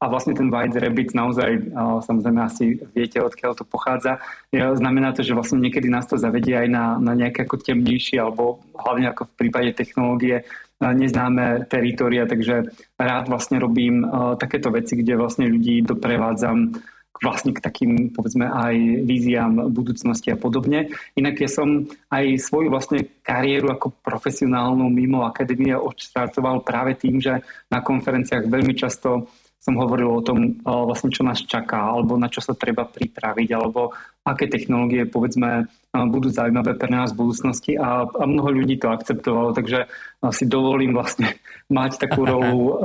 a 0.00 0.04
vlastne 0.08 0.32
ten 0.32 0.48
White 0.48 0.80
Rabbit 0.80 1.12
naozaj, 1.12 1.68
samozrejme 2.08 2.40
asi 2.40 2.80
viete, 2.96 3.20
odkiaľ 3.20 3.52
to 3.52 3.68
pochádza. 3.68 4.24
Znamená 4.52 5.12
to, 5.12 5.20
že 5.20 5.36
vlastne 5.36 5.60
niekedy 5.60 5.92
nás 5.92 6.08
to 6.08 6.16
zavedie 6.16 6.56
aj 6.56 6.68
na, 6.72 6.96
na 6.96 7.12
nejaké 7.12 7.44
ako 7.44 7.60
temnejšie, 7.60 8.16
alebo 8.16 8.64
hlavne 8.72 9.12
ako 9.12 9.28
v 9.28 9.36
prípade 9.36 9.76
technológie, 9.76 10.48
neznáme 10.80 11.68
teritoria, 11.68 12.24
takže 12.24 12.72
rád 12.96 13.28
vlastne 13.28 13.60
robím 13.60 14.02
takéto 14.40 14.72
veci, 14.72 14.96
kde 14.96 15.20
vlastne 15.20 15.46
ľudí 15.46 15.84
doprevádzam 15.84 16.80
vlastne 17.22 17.54
k 17.54 17.62
takým, 17.62 18.10
povedzme, 18.10 18.50
aj 18.50 19.06
víziám 19.06 19.70
budúcnosti 19.70 20.34
a 20.34 20.36
podobne. 20.36 20.90
Inak 21.14 21.38
ja 21.38 21.48
som 21.48 21.86
aj 22.10 22.42
svoju 22.42 22.68
vlastne 22.68 23.06
kariéru 23.22 23.70
ako 23.70 23.94
profesionálnu 24.02 24.90
mimo 24.90 25.22
akadémie 25.22 25.72
odštartoval 25.78 26.66
práve 26.66 26.98
tým, 26.98 27.22
že 27.22 27.40
na 27.70 27.78
konferenciách 27.78 28.50
veľmi 28.50 28.74
často 28.74 29.30
som 29.62 29.78
hovoril 29.78 30.10
o 30.10 30.26
tom, 30.26 30.58
vlastne, 30.66 31.14
čo 31.14 31.22
nás 31.22 31.38
čaká, 31.38 31.94
alebo 31.94 32.18
na 32.18 32.26
čo 32.26 32.42
sa 32.42 32.50
treba 32.50 32.82
pripraviť, 32.82 33.48
alebo 33.54 33.94
aké 34.26 34.50
technológie, 34.50 35.06
povedzme, 35.06 35.70
budú 35.94 36.34
zaujímavé 36.34 36.74
pre 36.74 36.90
nás 36.90 37.14
v 37.14 37.22
budúcnosti 37.22 37.78
a, 37.78 38.02
a 38.02 38.24
mnoho 38.26 38.50
ľudí 38.50 38.82
to 38.82 38.90
akceptovalo, 38.90 39.54
takže 39.54 39.86
si 40.34 40.44
dovolím 40.50 40.98
vlastne 40.98 41.38
mať 41.78 42.02
takú 42.02 42.26
rolu, 42.26 42.82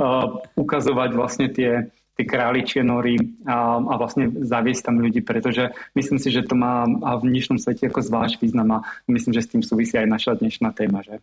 ukazovať 0.54 1.10
vlastne 1.18 1.50
tie 1.50 1.90
tie 2.18 2.26
králičie 2.26 2.82
nory 2.82 3.14
a, 3.46 3.78
a 3.78 3.94
vlastne 3.94 4.26
zaviesť 4.42 4.90
tam 4.90 4.98
ľudí, 4.98 5.22
pretože 5.22 5.70
myslím 5.94 6.18
si, 6.18 6.34
že 6.34 6.42
to 6.42 6.58
má 6.58 6.82
a 7.06 7.14
v 7.14 7.30
dnešnom 7.30 7.62
svete 7.62 7.86
ako 7.86 8.02
zvlášť 8.02 8.42
význam 8.42 8.68
a 8.74 8.78
myslím, 9.06 9.38
že 9.38 9.46
s 9.46 9.50
tým 9.54 9.62
súvisí 9.62 9.94
aj 9.94 10.10
naša 10.10 10.34
dnešná 10.34 10.74
téma. 10.74 11.06
Že? 11.06 11.22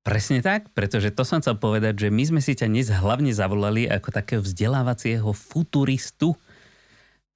Presne 0.00 0.40
tak, 0.40 0.72
pretože 0.72 1.12
to 1.12 1.20
som 1.20 1.44
chcel 1.44 1.60
povedať, 1.60 2.08
že 2.08 2.08
my 2.08 2.24
sme 2.24 2.40
si 2.40 2.56
ťa 2.56 2.64
dnes 2.64 2.88
hlavne 2.88 3.28
zavolali 3.36 3.84
ako 3.84 4.08
takého 4.08 4.40
vzdelávacieho 4.40 5.28
futuristu, 5.36 6.32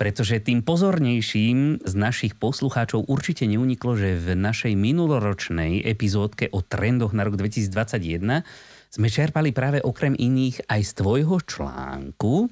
pretože 0.01 0.41
tým 0.41 0.65
pozornejším 0.65 1.85
z 1.85 1.95
našich 2.01 2.33
poslucháčov 2.41 3.05
určite 3.13 3.45
neuniklo, 3.45 3.93
že 3.93 4.17
v 4.17 4.33
našej 4.41 4.73
minuloročnej 4.73 5.85
epizódke 5.85 6.49
o 6.49 6.65
trendoch 6.65 7.13
na 7.13 7.29
rok 7.29 7.37
2021 7.37 8.41
sme 8.89 9.07
čerpali 9.13 9.53
práve 9.53 9.85
okrem 9.85 10.17
iných 10.17 10.65
aj 10.65 10.81
z 10.81 10.93
tvojho 10.97 11.37
článku, 11.45 12.49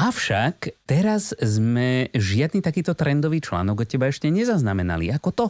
Avšak 0.00 0.88
teraz 0.88 1.36
sme 1.36 2.08
žiadny 2.16 2.64
takýto 2.64 2.96
trendový 2.96 3.44
článok 3.44 3.84
od 3.84 3.88
teba 3.88 4.08
ešte 4.08 4.32
nezaznamenali. 4.32 5.12
Ako 5.12 5.28
to? 5.28 5.46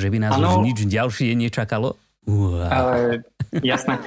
Že 0.00 0.08
by 0.08 0.18
nás 0.24 0.32
ano. 0.32 0.64
už 0.64 0.72
nič 0.72 0.78
ďalšie 0.88 1.36
nečakalo? 1.36 2.00
Uh, 2.24 3.20
jasné. 3.60 4.00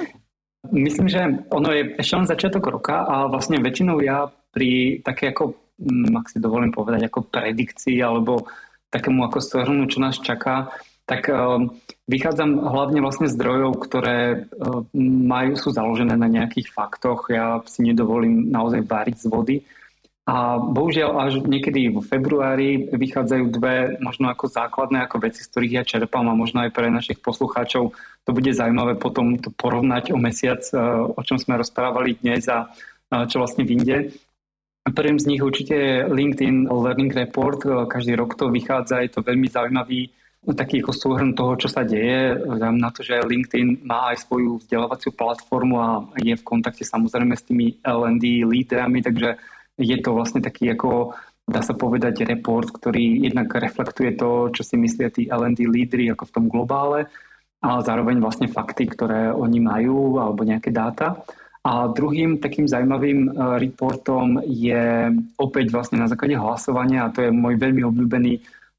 Myslím, 0.74 1.06
že 1.06 1.46
ono 1.54 1.70
je 1.70 1.94
ešte 2.02 2.14
len 2.18 2.26
začiatok 2.26 2.66
roka 2.66 3.06
a 3.06 3.30
vlastne 3.30 3.62
väčšinou 3.62 4.02
ja 4.02 4.32
pri 4.50 5.04
také 5.06 5.30
ako, 5.30 5.54
mm, 5.78 6.18
ak 6.18 6.26
si 6.34 6.42
dovolím 6.42 6.74
povedať, 6.74 7.06
ako 7.06 7.30
predikcii 7.30 8.02
alebo 8.02 8.50
takému 8.90 9.22
ako 9.28 9.38
stvornú, 9.38 9.86
čo 9.86 10.02
nás 10.02 10.18
čaká, 10.18 10.74
tak 11.04 11.28
uh, 11.28 11.60
vychádzam 12.08 12.64
hlavne 12.64 13.04
vlastne 13.04 13.28
zdrojov, 13.28 13.80
ktoré 13.84 14.48
uh, 14.48 14.88
majú, 15.28 15.60
sú 15.60 15.76
založené 15.76 16.16
na 16.16 16.32
nejakých 16.32 16.72
faktoch. 16.72 17.28
Ja 17.28 17.60
si 17.68 17.84
nedovolím 17.84 18.48
naozaj 18.50 18.88
variť 18.88 19.18
z 19.24 19.28
vody 19.28 19.58
a 20.24 20.56
bohužiaľ 20.56 21.20
až 21.20 21.34
niekedy 21.44 21.92
v 21.92 22.00
februári 22.00 22.88
vychádzajú 22.96 23.44
dve 23.52 24.00
možno 24.00 24.32
ako 24.32 24.48
základné 24.48 25.04
ako 25.04 25.20
veci, 25.20 25.44
z 25.44 25.52
ktorých 25.52 25.76
ja 25.76 25.84
čerpám 25.84 26.24
a 26.32 26.40
možno 26.40 26.64
aj 26.64 26.72
pre 26.72 26.88
našich 26.88 27.20
poslucháčov 27.20 27.92
to 28.24 28.32
bude 28.32 28.48
zaujímavé 28.56 28.96
potom 28.96 29.36
to 29.36 29.52
porovnať 29.52 30.16
o 30.16 30.18
mesiac, 30.18 30.64
e, 30.72 30.80
o 31.12 31.20
čom 31.28 31.36
sme 31.36 31.60
rozprávali 31.60 32.16
dnes 32.24 32.48
a 32.48 32.72
čo 33.28 33.44
vlastne 33.44 33.68
vyjde. 33.68 34.16
Prvým 34.96 35.20
z 35.20 35.28
nich 35.28 35.44
určite 35.44 35.76
je 35.76 36.08
LinkedIn 36.08 36.72
Learning 36.72 37.12
Report. 37.12 37.60
E, 37.68 37.70
každý 37.92 38.16
rok 38.16 38.40
to 38.40 38.48
vychádza, 38.48 39.04
je 39.04 39.12
to 39.12 39.28
veľmi 39.28 39.52
zaujímavý 39.52 40.08
taký 40.52 40.84
ako 40.84 40.92
súhrn 40.92 41.32
toho, 41.32 41.56
čo 41.56 41.72
sa 41.72 41.88
deje. 41.88 42.36
Dám 42.36 42.76
na 42.76 42.92
to, 42.92 43.00
že 43.00 43.24
LinkedIn 43.24 43.88
má 43.88 44.12
aj 44.12 44.28
svoju 44.28 44.60
vzdelávaciu 44.60 45.16
platformu 45.16 45.76
a 45.80 45.90
je 46.20 46.36
v 46.36 46.44
kontakte 46.44 46.84
samozrejme 46.84 47.32
s 47.32 47.48
tými 47.48 47.80
L&D 47.80 48.44
lídrami, 48.44 49.00
takže 49.00 49.40
je 49.80 49.98
to 50.04 50.12
vlastne 50.12 50.44
taký 50.44 50.76
ako 50.76 51.16
dá 51.44 51.60
sa 51.60 51.76
povedať 51.76 52.24
report, 52.24 52.72
ktorý 52.72 53.28
jednak 53.28 53.52
reflektuje 53.52 54.16
to, 54.16 54.48
čo 54.56 54.64
si 54.64 54.76
myslia 54.80 55.12
tí 55.12 55.28
L&D 55.28 55.68
lídry 55.68 56.12
ako 56.12 56.24
v 56.28 56.34
tom 56.36 56.46
globále 56.48 57.12
a 57.64 57.80
zároveň 57.80 58.20
vlastne 58.20 58.52
fakty, 58.52 58.88
ktoré 58.92 59.32
oni 59.32 59.60
majú 59.60 60.20
alebo 60.20 60.44
nejaké 60.44 60.72
dáta. 60.72 61.24
A 61.64 61.88
druhým 61.88 62.44
takým 62.44 62.68
zaujímavým 62.68 63.20
e, 63.24 63.30
reportom 63.56 64.44
je 64.44 65.08
opäť 65.40 65.72
vlastne 65.72 65.96
na 65.96 66.12
základe 66.12 66.36
hlasovania 66.36 67.08
a 67.08 67.14
to 67.16 67.24
je 67.24 67.32
môj 67.32 67.56
veľmi 67.56 67.88
obľúbený 67.88 68.34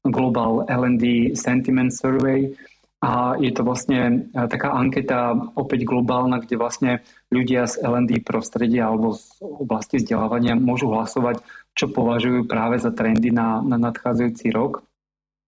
Global 0.05 0.65
L&D 0.69 1.33
Sentiment 1.33 1.89
Survey, 1.89 2.53
a 3.05 3.37
je 3.37 3.53
to 3.53 3.61
vlastne 3.61 4.31
e, 4.33 4.49
taká 4.49 4.73
anketa 4.73 5.37
opäť 5.53 5.85
globálna, 5.85 6.41
kde 6.41 6.57
vlastne 6.57 6.91
ľudia 7.29 7.69
z 7.69 7.85
L&D 7.85 8.25
prostredia 8.25 8.89
alebo 8.89 9.13
z 9.13 9.29
oblasti 9.45 10.01
vzdelávania 10.01 10.57
môžu 10.57 10.89
hlasovať, 10.89 11.43
čo 11.77 11.91
považujú 11.93 12.49
práve 12.49 12.81
za 12.81 12.89
trendy 12.89 13.29
na, 13.29 13.61
na 13.61 13.77
nadchádzajúci 13.77 14.49
rok. 14.49 14.81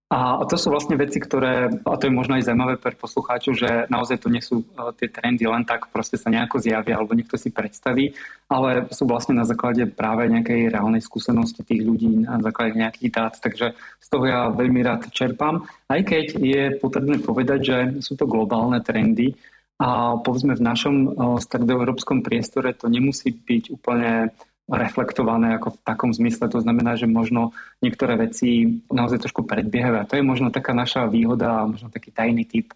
A 0.08 0.40
to 0.48 0.56
sú 0.56 0.72
vlastne 0.72 0.96
veci, 0.96 1.20
ktoré, 1.20 1.68
a 1.68 1.96
to 2.00 2.08
je 2.08 2.16
možno 2.16 2.40
aj 2.40 2.48
zaujímavé 2.48 2.80
pre 2.80 2.96
poslucháčov, 2.96 3.60
že 3.60 3.92
naozaj 3.92 4.24
to 4.24 4.32
nie 4.32 4.40
sú 4.40 4.64
e, 4.64 4.96
tie 4.96 5.12
trendy 5.12 5.44
len 5.44 5.68
tak 5.68 5.92
proste 5.92 6.16
sa 6.16 6.32
nejako 6.32 6.64
zjavia 6.64 6.96
alebo 6.96 7.12
niekto 7.12 7.36
si 7.36 7.52
predstaví, 7.52 8.16
ale 8.48 8.88
sú 8.96 9.04
vlastne 9.04 9.36
na 9.36 9.44
základe 9.44 9.84
práve 9.84 10.32
nejakej 10.32 10.72
reálnej 10.72 11.04
skúsenosti 11.04 11.60
tých 11.60 11.84
ľudí, 11.84 12.24
na 12.24 12.40
základe 12.40 12.80
nejakých 12.80 13.12
dát. 13.12 13.36
Takže 13.36 13.76
z 13.76 14.08
toho 14.08 14.24
ja 14.24 14.48
veľmi 14.48 14.80
rád 14.80 15.12
čerpám, 15.12 15.68
aj 15.92 16.00
keď 16.08 16.26
je 16.40 16.64
potrebné 16.80 17.20
povedať, 17.20 17.60
že 17.60 17.78
sú 18.00 18.16
to 18.16 18.32
globálne 18.32 18.80
trendy 18.80 19.36
a 19.76 20.16
povedzme 20.24 20.56
v 20.56 20.64
našom 20.64 20.96
e, 20.96 21.08
stredoeurópskom 21.44 22.24
priestore 22.24 22.72
to 22.80 22.88
nemusí 22.88 23.36
byť 23.36 23.76
úplne 23.76 24.32
reflektované 24.68 25.56
ako 25.56 25.80
v 25.80 25.82
takom 25.88 26.12
zmysle. 26.12 26.52
To 26.52 26.60
znamená, 26.60 27.00
že 27.00 27.08
možno 27.08 27.56
niektoré 27.80 28.20
veci 28.20 28.84
naozaj 28.92 29.24
trošku 29.24 29.48
predbiehajú. 29.48 29.96
A 29.96 30.08
to 30.08 30.20
je 30.20 30.28
možno 30.28 30.52
taká 30.52 30.76
naša 30.76 31.08
výhoda, 31.08 31.64
možno 31.64 31.88
taký 31.88 32.12
tajný 32.12 32.44
typ. 32.44 32.76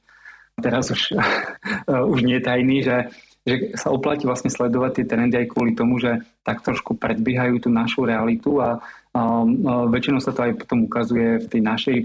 Teraz 0.56 0.88
už, 0.88 1.20
už 2.16 2.20
nie 2.24 2.40
tajný, 2.40 2.88
že, 2.88 2.98
že 3.44 3.76
sa 3.76 3.92
oplatí 3.92 4.24
vlastne 4.24 4.48
sledovať 4.48 5.04
tie 5.04 5.06
trendy 5.06 5.36
aj 5.44 5.52
kvôli 5.52 5.76
tomu, 5.76 6.00
že 6.00 6.24
tak 6.48 6.64
trošku 6.64 6.96
predbiehajú 6.96 7.68
tú 7.68 7.70
našu 7.74 8.08
realitu 8.08 8.64
a, 8.64 8.80
a, 9.12 9.44
a 9.44 9.74
väčšinou 9.92 10.24
sa 10.24 10.32
to 10.32 10.48
aj 10.48 10.64
potom 10.64 10.88
ukazuje 10.88 11.44
v 11.44 11.48
tej 11.52 11.62
našej 11.62 11.98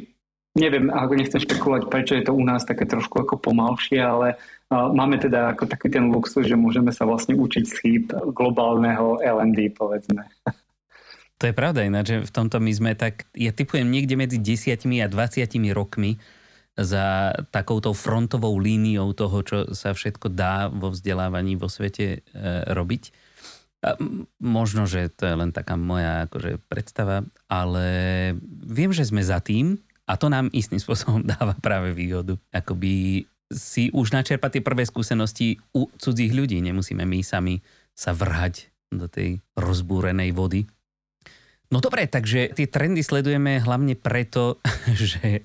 Neviem, 0.56 0.88
ako 0.88 1.12
nechcem 1.20 1.40
špekulovať, 1.44 1.82
prečo 1.92 2.16
je 2.16 2.24
to 2.24 2.32
u 2.32 2.40
nás 2.40 2.64
také 2.64 2.88
trošku 2.88 3.20
ako 3.20 3.36
pomalšie, 3.36 4.00
ale 4.00 4.40
máme 4.72 5.20
teda 5.20 5.52
ako 5.52 5.68
taký 5.68 5.92
ten 5.92 6.08
luxus, 6.08 6.48
že 6.48 6.56
môžeme 6.56 6.88
sa 6.96 7.04
vlastne 7.04 7.36
učiť 7.36 7.64
z 7.68 7.74
chýb 7.76 8.04
globálneho 8.32 9.20
L&D, 9.20 9.76
povedzme. 9.76 10.24
To 11.36 11.44
je 11.44 11.52
pravda 11.52 11.84
ináč, 11.84 12.16
že 12.16 12.24
v 12.24 12.32
tomto 12.32 12.56
my 12.56 12.72
sme 12.72 12.92
tak, 12.96 13.28
ja 13.36 13.52
typujem 13.52 13.84
niekde 13.84 14.16
medzi 14.16 14.40
10 14.40 14.80
a 15.04 15.06
20 15.12 15.44
rokmi 15.76 16.16
za 16.76 17.36
takouto 17.52 17.92
frontovou 17.92 18.56
líniou 18.56 19.12
toho, 19.12 19.36
čo 19.44 19.56
sa 19.76 19.92
všetko 19.92 20.32
dá 20.32 20.72
vo 20.72 20.92
vzdelávaní 20.92 21.56
vo 21.56 21.68
svete 21.68 22.04
e, 22.08 22.18
robiť. 22.68 23.12
A 23.84 23.96
možno, 24.40 24.88
že 24.88 25.12
to 25.12 25.28
je 25.28 25.34
len 25.36 25.52
taká 25.52 25.76
moja 25.76 26.28
akože, 26.28 26.60
predstava, 26.68 27.24
ale 27.48 27.86
viem, 28.64 28.92
že 28.92 29.08
sme 29.08 29.20
za 29.20 29.40
tým, 29.40 29.80
a 30.06 30.12
to 30.14 30.30
nám 30.30 30.48
istým 30.54 30.78
spôsobom 30.78 31.26
dáva 31.36 31.58
práve 31.58 31.90
výhodu. 31.92 32.38
Akoby 32.54 33.26
si 33.50 33.90
už 33.94 34.10
načerpať 34.10 34.58
tie 34.58 34.62
prvé 34.62 34.82
skúsenosti 34.86 35.58
u 35.70 35.86
cudzích 35.98 36.34
ľudí. 36.34 36.58
Nemusíme 36.62 37.06
my 37.06 37.22
sami 37.22 37.62
sa 37.94 38.10
vrhať 38.10 38.70
do 38.90 39.06
tej 39.06 39.42
rozbúrenej 39.58 40.34
vody. 40.34 40.66
No 41.70 41.82
dobre, 41.82 42.06
takže 42.06 42.54
tie 42.54 42.70
trendy 42.70 43.02
sledujeme 43.02 43.58
hlavne 43.58 43.98
preto, 43.98 44.62
že 44.90 45.42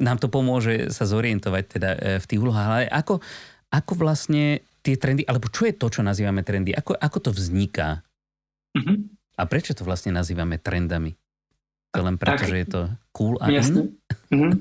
nám 0.00 0.16
to 0.16 0.32
pomôže 0.32 0.88
sa 0.94 1.04
zorientovať 1.04 1.64
teda 1.68 1.90
e, 1.92 1.98
v 2.22 2.28
tých 2.28 2.40
úlohách. 2.40 2.68
Ale 2.68 2.84
ako, 2.88 3.20
ako 3.68 3.92
vlastne 3.98 4.64
tie 4.80 4.96
trendy, 4.96 5.26
alebo 5.26 5.50
čo 5.52 5.68
je 5.68 5.74
to, 5.74 5.90
čo 5.90 6.00
nazývame 6.06 6.46
trendy? 6.46 6.72
Ako, 6.72 6.96
ako 6.96 7.18
to 7.28 7.30
vzniká? 7.34 8.00
Mm-hmm. 8.78 8.96
A 9.38 9.42
prečo 9.44 9.74
to 9.74 9.82
vlastne 9.84 10.14
nazývame 10.14 10.56
trendami? 10.56 11.18
To 11.96 12.04
len 12.04 12.20
preto, 12.20 12.44
tak, 12.44 12.52
že 12.52 12.56
je 12.60 12.68
to 12.68 12.80
cool 13.16 13.34
a 13.40 13.48
jasne. 13.48 13.96
Mm-hmm. 14.28 14.52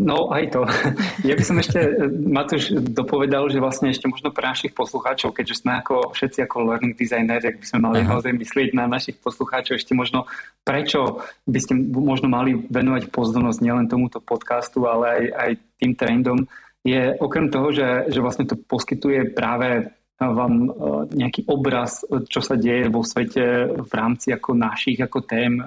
No 0.00 0.32
aj 0.32 0.44
to. 0.56 0.64
Ja 1.28 1.36
by 1.36 1.44
som 1.44 1.60
ešte, 1.60 1.76
Matúš, 2.08 2.72
dopovedal, 2.72 3.52
že 3.52 3.60
vlastne 3.60 3.92
ešte 3.92 4.08
možno 4.08 4.32
pre 4.32 4.48
našich 4.48 4.72
poslucháčov, 4.72 5.36
keďže 5.36 5.60
sme 5.60 5.84
ako 5.84 6.16
všetci 6.16 6.48
ako 6.48 6.72
learning 6.72 6.96
designer, 6.96 7.36
ak 7.36 7.60
by 7.60 7.66
sme 7.68 7.80
mali 7.84 8.00
Aha. 8.00 8.16
naozaj 8.16 8.32
myslieť 8.32 8.72
na 8.72 8.88
našich 8.88 9.20
poslucháčov 9.20 9.76
ešte 9.76 9.92
možno, 9.92 10.24
prečo 10.64 11.20
by 11.44 11.58
ste 11.60 11.76
možno 11.92 12.32
mali 12.32 12.56
venovať 12.56 13.12
pozornosť 13.12 13.60
nielen 13.60 13.86
tomuto 13.86 14.24
podcastu, 14.24 14.88
ale 14.88 15.04
aj, 15.06 15.24
aj 15.36 15.50
tým 15.84 15.92
trendom, 15.92 16.38
je 16.80 17.12
okrem 17.20 17.52
toho, 17.52 17.76
že, 17.76 18.08
že 18.08 18.24
vlastne 18.24 18.48
to 18.48 18.56
poskytuje 18.56 19.36
práve 19.36 19.92
vám 20.20 20.54
e, 20.64 20.68
nejaký 21.16 21.48
obraz, 21.48 22.04
čo 22.28 22.40
sa 22.44 22.56
deje 22.56 22.92
vo 22.92 23.00
svete 23.00 23.72
v 23.84 23.92
rámci 23.92 24.32
ako 24.32 24.52
našich 24.52 25.00
ako 25.00 25.24
tém, 25.24 25.60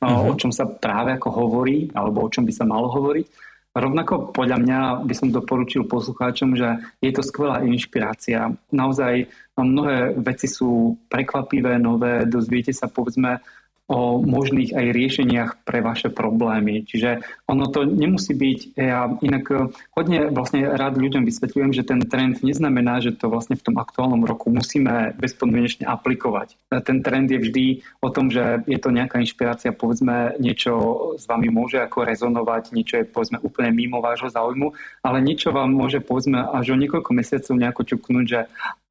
uh-huh. 0.00 0.30
o 0.30 0.32
čom 0.34 0.50
sa 0.50 0.66
práve 0.66 1.14
ako 1.14 1.28
hovorí, 1.30 1.90
alebo 1.94 2.26
o 2.26 2.32
čom 2.32 2.42
by 2.42 2.52
sa 2.54 2.64
malo 2.66 2.90
hovoriť. 2.90 3.26
Rovnako 3.74 4.30
podľa 4.30 4.58
mňa 4.62 4.78
by 5.02 5.14
som 5.18 5.34
doporučil 5.34 5.90
poslucháčom, 5.90 6.54
že 6.54 6.78
je 7.02 7.10
to 7.10 7.26
skvelá 7.26 7.66
inšpirácia. 7.66 8.54
Naozaj 8.70 9.26
mnohé 9.58 10.14
veci 10.22 10.46
sú 10.46 10.94
prekvapivé, 11.10 11.74
nové, 11.82 12.22
dozviete 12.22 12.70
sa 12.70 12.86
povedzme 12.86 13.42
o 13.84 14.16
možných 14.16 14.72
aj 14.72 14.86
riešeniach 14.96 15.50
pre 15.68 15.84
vaše 15.84 16.08
problémy. 16.08 16.88
Čiže 16.88 17.20
ono 17.44 17.68
to 17.68 17.84
nemusí 17.84 18.32
byť, 18.32 18.58
ja 18.80 19.12
inak 19.20 19.44
eh, 19.52 19.68
hodne 19.92 20.32
vlastne 20.32 20.64
rád 20.64 20.96
ľuďom 20.96 21.28
vysvetľujem, 21.28 21.76
že 21.76 21.84
ten 21.84 22.00
trend 22.08 22.40
neznamená, 22.40 23.04
že 23.04 23.12
to 23.12 23.28
vlastne 23.28 23.60
v 23.60 23.64
tom 23.68 23.76
aktuálnom 23.76 24.24
roku 24.24 24.48
musíme 24.48 25.12
bezpodmienečne 25.20 25.84
aplikovať. 25.84 26.56
Ten 26.80 27.04
trend 27.04 27.28
je 27.28 27.38
vždy 27.44 27.64
o 28.00 28.08
tom, 28.08 28.32
že 28.32 28.64
je 28.64 28.80
to 28.80 28.88
nejaká 28.88 29.20
inšpirácia, 29.20 29.76
povedzme 29.76 30.40
niečo 30.40 30.72
s 31.20 31.28
vami 31.28 31.52
môže 31.52 31.76
ako 31.84 32.08
rezonovať, 32.08 32.72
niečo 32.72 33.04
je 33.04 33.04
povedzme 33.04 33.36
úplne 33.44 33.68
mimo 33.68 34.00
vášho 34.00 34.32
záujmu, 34.32 34.72
ale 35.04 35.20
niečo 35.20 35.52
vám 35.52 35.68
môže 35.68 36.00
povedzme 36.00 36.40
až 36.40 36.72
o 36.72 36.80
niekoľko 36.80 37.10
mesiacov 37.12 37.54
nejako 37.60 37.82
čuknúť, 37.84 38.24
že 38.24 38.40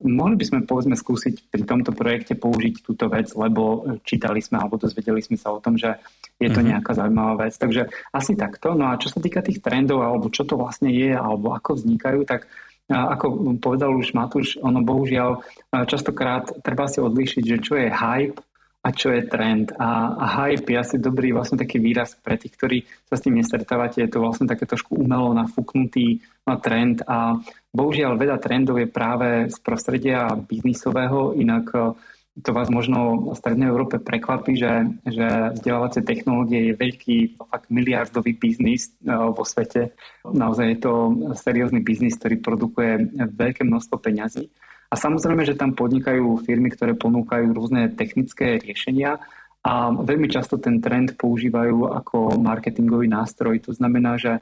mohli 0.04 0.36
by 0.36 0.46
sme 0.46 0.60
povedzme 0.68 0.96
skúsiť 1.00 1.50
pri 1.50 1.64
tomto 1.64 1.96
projekte 1.96 2.36
použiť 2.36 2.84
túto 2.84 3.08
vec, 3.08 3.32
lebo 3.34 3.88
čítali 4.04 4.44
sme 4.44 4.60
alebo 4.60 4.83
dozvedeli 4.84 5.24
sme 5.24 5.40
sa 5.40 5.56
o 5.56 5.64
tom, 5.64 5.80
že 5.80 5.96
je 6.38 6.52
to 6.52 6.60
mhm. 6.60 6.76
nejaká 6.76 6.92
zaujímavá 6.92 7.48
vec. 7.48 7.56
Takže 7.56 7.88
asi 8.12 8.36
takto. 8.36 8.76
No 8.76 8.92
a 8.92 9.00
čo 9.00 9.08
sa 9.08 9.24
týka 9.24 9.40
tých 9.40 9.64
trendov 9.64 10.04
alebo 10.04 10.28
čo 10.28 10.44
to 10.44 10.60
vlastne 10.60 10.92
je 10.92 11.16
alebo 11.16 11.56
ako 11.56 11.80
vznikajú, 11.80 12.28
tak 12.28 12.52
ako 12.92 13.56
povedal 13.64 13.96
už 13.96 14.12
Matúš, 14.12 14.60
ono 14.60 14.84
bohužiaľ 14.84 15.40
častokrát 15.88 16.52
treba 16.60 16.92
si 16.92 17.00
odlíšiť, 17.00 17.44
že 17.48 17.58
čo 17.64 17.80
je 17.80 17.88
hype 17.88 18.44
a 18.84 18.90
čo 18.92 19.16
je 19.16 19.24
trend. 19.24 19.72
A, 19.80 20.20
a 20.20 20.26
hype 20.44 20.68
je 20.68 20.76
asi 20.76 20.96
dobrý 21.00 21.32
vlastne 21.32 21.56
taký 21.56 21.80
výraz 21.80 22.20
pre 22.20 22.36
tých, 22.36 22.52
ktorí 22.60 22.78
sa 23.08 23.16
s 23.16 23.24
tým 23.24 23.40
nestretávate. 23.40 24.04
Je 24.04 24.12
to 24.12 24.20
vlastne 24.20 24.44
také 24.44 24.68
trošku 24.68 25.00
umelo 25.00 25.32
nafúknutý 25.32 26.20
na 26.44 26.60
trend 26.60 27.00
a 27.08 27.40
bohužiaľ 27.72 28.20
veda 28.20 28.36
trendov 28.36 28.84
je 28.84 28.92
práve 28.92 29.48
z 29.48 29.58
prostredia 29.64 30.28
biznisového, 30.36 31.32
inak 31.40 31.96
to 32.42 32.50
vás 32.50 32.66
možno 32.74 33.30
v 33.30 33.38
Strednej 33.38 33.70
Európe 33.70 34.02
prekvapí, 34.02 34.58
že, 34.58 34.90
že 35.06 35.54
vzdelávacie 35.54 36.02
technológie 36.02 36.74
je 36.74 36.74
veľký, 36.74 37.18
fakt 37.38 37.70
miliardový 37.70 38.34
biznis 38.34 38.90
e, 39.06 39.14
vo 39.14 39.46
svete. 39.46 39.94
Naozaj 40.26 40.66
je 40.66 40.80
to 40.82 40.94
seriózny 41.38 41.86
biznis, 41.86 42.18
ktorý 42.18 42.42
produkuje 42.42 43.14
veľké 43.38 43.62
množstvo 43.62 44.02
peňazí. 44.02 44.50
A 44.90 44.98
samozrejme, 44.98 45.46
že 45.46 45.58
tam 45.58 45.78
podnikajú 45.78 46.42
firmy, 46.42 46.74
ktoré 46.74 46.98
ponúkajú 46.98 47.54
rôzne 47.54 47.94
technické 47.94 48.58
riešenia 48.58 49.22
a 49.62 49.94
veľmi 49.94 50.26
často 50.26 50.58
ten 50.58 50.82
trend 50.82 51.14
používajú 51.18 51.86
ako 52.02 52.38
marketingový 52.42 53.10
nástroj. 53.10 53.62
To 53.70 53.72
znamená, 53.74 54.18
že 54.22 54.42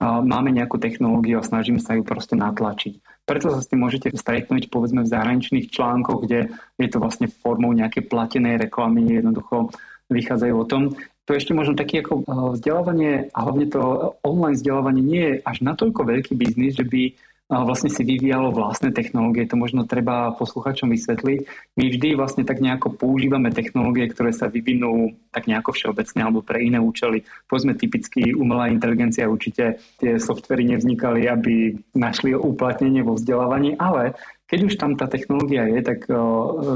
máme 0.00 0.52
nejakú 0.52 0.76
technológiu 0.76 1.40
a 1.40 1.48
snažíme 1.48 1.80
sa 1.80 1.96
ju 1.96 2.04
proste 2.04 2.36
natlačiť. 2.36 3.15
Preto 3.26 3.50
sa 3.50 3.58
s 3.58 3.66
tým 3.66 3.82
môžete 3.82 4.14
stretnúť 4.14 4.70
povedzme 4.70 5.02
v 5.02 5.10
zahraničných 5.10 5.74
článkoch, 5.74 6.24
kde 6.24 6.54
je 6.78 6.88
to 6.88 7.02
vlastne 7.02 7.26
formou 7.26 7.74
nejakej 7.74 8.06
platenej 8.06 8.70
reklamy, 8.70 9.18
jednoducho 9.18 9.74
vychádzajú 10.06 10.54
o 10.54 10.68
tom. 10.70 10.82
To 11.26 11.34
je 11.34 11.42
ešte 11.42 11.58
možno 11.58 11.74
taký 11.74 12.06
ako 12.06 12.22
vzdelávanie 12.54 13.34
a 13.34 13.38
hlavne 13.42 13.66
to 13.66 14.14
online 14.22 14.54
vzdelávanie 14.54 15.02
nie 15.02 15.24
je 15.26 15.34
až 15.42 15.58
natoľko 15.66 16.06
veľký 16.06 16.38
biznis, 16.38 16.78
že 16.78 16.86
by 16.86 17.02
vlastne 17.46 17.86
si 17.86 18.02
vyvíjalo 18.02 18.50
vlastné 18.50 18.90
technológie. 18.90 19.46
To 19.46 19.54
možno 19.54 19.86
treba 19.86 20.34
posluchačom 20.34 20.90
vysvetliť. 20.90 21.40
My 21.78 21.84
vždy 21.94 22.08
vlastne 22.18 22.42
tak 22.42 22.58
nejako 22.58 22.98
používame 22.98 23.54
technológie, 23.54 24.10
ktoré 24.10 24.34
sa 24.34 24.50
vyvinú 24.50 25.14
tak 25.30 25.46
nejako 25.46 25.70
všeobecne 25.70 26.26
alebo 26.26 26.42
pre 26.42 26.66
iné 26.66 26.82
účely. 26.82 27.22
Povedzme 27.46 27.78
typicky 27.78 28.34
umelá 28.34 28.66
inteligencia 28.66 29.30
určite 29.30 29.78
tie 30.02 30.18
softvery 30.18 30.66
nevznikali, 30.74 31.30
aby 31.30 31.78
našli 31.94 32.34
uplatnenie 32.34 33.06
vo 33.06 33.14
vzdelávaní, 33.14 33.78
ale 33.78 34.18
keď 34.50 34.60
už 34.66 34.74
tam 34.78 34.98
tá 34.98 35.06
technológia 35.06 35.70
je, 35.70 35.86
tak 35.86 36.10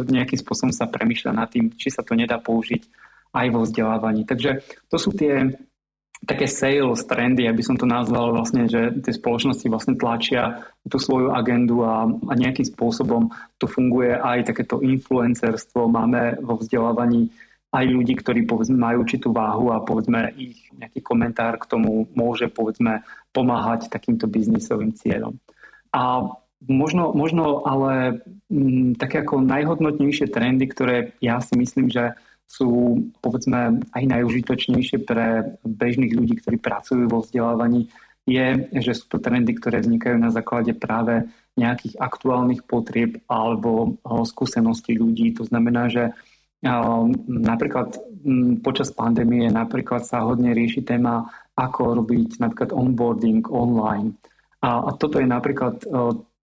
nejakým 0.06 0.38
spôsobom 0.38 0.70
sa 0.70 0.86
premyšľa 0.86 1.32
nad 1.34 1.50
tým, 1.50 1.74
či 1.74 1.90
sa 1.90 2.06
to 2.06 2.14
nedá 2.14 2.38
použiť 2.38 2.82
aj 3.30 3.46
vo 3.50 3.62
vzdelávaní. 3.66 4.26
Takže 4.26 4.62
to 4.90 4.96
sú 4.98 5.14
tie 5.14 5.54
také 6.28 6.44
sales 6.44 7.00
trendy, 7.08 7.48
aby 7.48 7.62
som 7.64 7.80
to 7.80 7.88
nazval 7.88 8.36
vlastne, 8.36 8.68
že 8.68 9.00
tie 9.00 9.12
spoločnosti 9.16 9.66
vlastne 9.72 9.94
tlačia 9.96 10.68
tú 10.84 11.00
svoju 11.00 11.32
agendu 11.32 11.80
a, 11.80 12.04
a 12.04 12.32
nejakým 12.36 12.68
spôsobom 12.68 13.32
to 13.56 13.64
funguje 13.64 14.12
aj 14.12 14.52
takéto 14.52 14.84
influencerstvo. 14.84 15.88
Máme 15.88 16.36
vo 16.44 16.60
vzdelávaní 16.60 17.32
aj 17.70 17.84
ľudí, 17.86 18.18
ktorí 18.18 18.44
povedzme 18.44 18.76
majú 18.76 19.06
určitú 19.06 19.30
váhu 19.30 19.70
a 19.70 19.80
povedzme 19.80 20.34
ich 20.36 20.68
nejaký 20.74 21.00
komentár 21.00 21.56
k 21.56 21.68
tomu 21.70 22.10
môže 22.12 22.50
povedzme 22.50 23.06
pomáhať 23.30 23.88
takýmto 23.88 24.26
biznisovým 24.26 24.92
cieľom. 24.92 25.38
A 25.94 26.26
možno, 26.66 27.14
možno 27.14 27.62
ale 27.64 28.20
m, 28.50 28.92
mm, 28.92 29.00
také 29.00 29.22
ako 29.22 29.40
najhodnotnejšie 29.46 30.28
trendy, 30.28 30.66
ktoré 30.68 31.16
ja 31.22 31.38
si 31.40 31.54
myslím, 31.56 31.88
že 31.88 32.18
sú 32.50 32.98
povedzme 33.22 33.78
aj 33.94 34.02
najužitočnejšie 34.10 35.06
pre 35.06 35.54
bežných 35.62 36.18
ľudí, 36.18 36.42
ktorí 36.42 36.58
pracujú 36.58 37.06
vo 37.06 37.22
vzdelávaní, 37.22 37.86
je, 38.26 38.66
že 38.82 38.92
sú 38.98 39.06
to 39.06 39.22
trendy, 39.22 39.54
ktoré 39.54 39.78
vznikajú 39.78 40.18
na 40.18 40.34
základe 40.34 40.74
práve 40.74 41.30
nejakých 41.54 41.94
aktuálnych 42.02 42.66
potrieb 42.66 43.22
alebo 43.30 44.02
skúseností 44.26 44.98
ľudí. 44.98 45.30
To 45.38 45.46
znamená, 45.46 45.86
že 45.86 46.10
napríklad 47.26 47.96
počas 48.60 48.92
pandémie 48.92 49.48
napríklad 49.48 50.04
sa 50.04 50.26
hodne 50.26 50.50
rieši 50.50 50.82
téma, 50.82 51.30
ako 51.54 52.02
robiť 52.02 52.42
napríklad 52.42 52.70
onboarding 52.74 53.46
online. 53.48 54.18
A, 54.60 54.84
a 54.84 54.90
toto 54.98 55.22
je 55.22 55.26
napríklad 55.26 55.86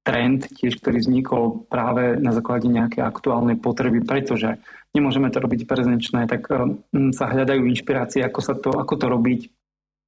trend 0.01 0.47
tiež, 0.55 0.79
ktorý 0.79 1.03
vznikol 1.03 1.67
práve 1.67 2.15
na 2.17 2.31
základe 2.31 2.71
nejakej 2.71 3.03
aktuálnej 3.03 3.59
potreby, 3.59 4.01
pretože 4.07 4.55
nemôžeme 4.95 5.27
to 5.31 5.43
robiť 5.43 5.67
prezenčné, 5.67 6.29
tak 6.29 6.47
um, 6.51 6.79
sa 7.11 7.27
hľadajú 7.27 7.65
inšpirácie, 7.67 8.23
ako, 8.23 8.39
sa 8.43 8.53
to, 8.55 8.71
ako 8.75 8.93
to 8.95 9.05
robiť. 9.07 9.41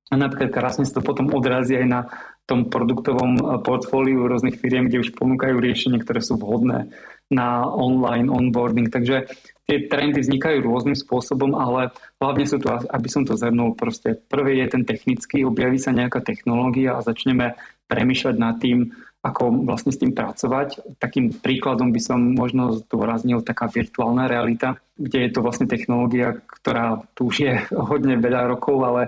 A 0.10 0.18
napríklad 0.18 0.50
krásne 0.50 0.90
sa 0.90 0.98
to 0.98 1.06
potom 1.06 1.30
odrazí 1.30 1.78
aj 1.78 1.88
na 1.88 2.02
tom 2.50 2.66
produktovom 2.70 3.32
uh, 3.38 3.44
portfóliu 3.62 4.26
rôznych 4.26 4.58
firiem, 4.58 4.90
kde 4.90 5.06
už 5.06 5.14
ponúkajú 5.14 5.62
riešenia, 5.62 6.02
ktoré 6.02 6.22
sú 6.24 6.40
vhodné 6.40 6.90
na 7.30 7.70
online 7.70 8.26
onboarding. 8.26 8.90
Takže 8.90 9.30
tie 9.70 9.86
trendy 9.86 10.26
vznikajú 10.26 10.66
rôznym 10.66 10.98
spôsobom, 10.98 11.54
ale 11.54 11.94
hlavne 12.18 12.46
sú 12.50 12.58
to, 12.58 12.74
aby 12.90 13.06
som 13.06 13.22
to 13.22 13.38
zhrnul, 13.38 13.78
proste 13.78 14.18
prvý 14.18 14.66
je 14.66 14.68
ten 14.74 14.82
technický, 14.82 15.46
objaví 15.46 15.78
sa 15.78 15.94
nejaká 15.94 16.26
technológia 16.26 16.98
a 16.98 17.06
začneme 17.06 17.54
premyšľať 17.86 18.36
nad 18.42 18.58
tým, 18.58 18.90
ako 19.20 19.68
vlastne 19.68 19.92
s 19.92 20.00
tým 20.00 20.16
pracovať. 20.16 20.96
Takým 20.96 21.36
príkladom 21.36 21.92
by 21.92 22.02
som 22.02 22.20
možno 22.40 22.80
zdôraznil 22.80 23.44
taká 23.44 23.68
virtuálna 23.68 24.32
realita, 24.32 24.80
kde 24.96 25.28
je 25.28 25.32
to 25.36 25.44
vlastne 25.44 25.68
technológia, 25.68 26.40
ktorá 26.48 27.04
tu 27.14 27.28
už 27.28 27.36
je 27.44 27.54
hodne 27.90 28.16
veľa 28.16 28.48
rokov, 28.48 28.80
ale 28.80 29.02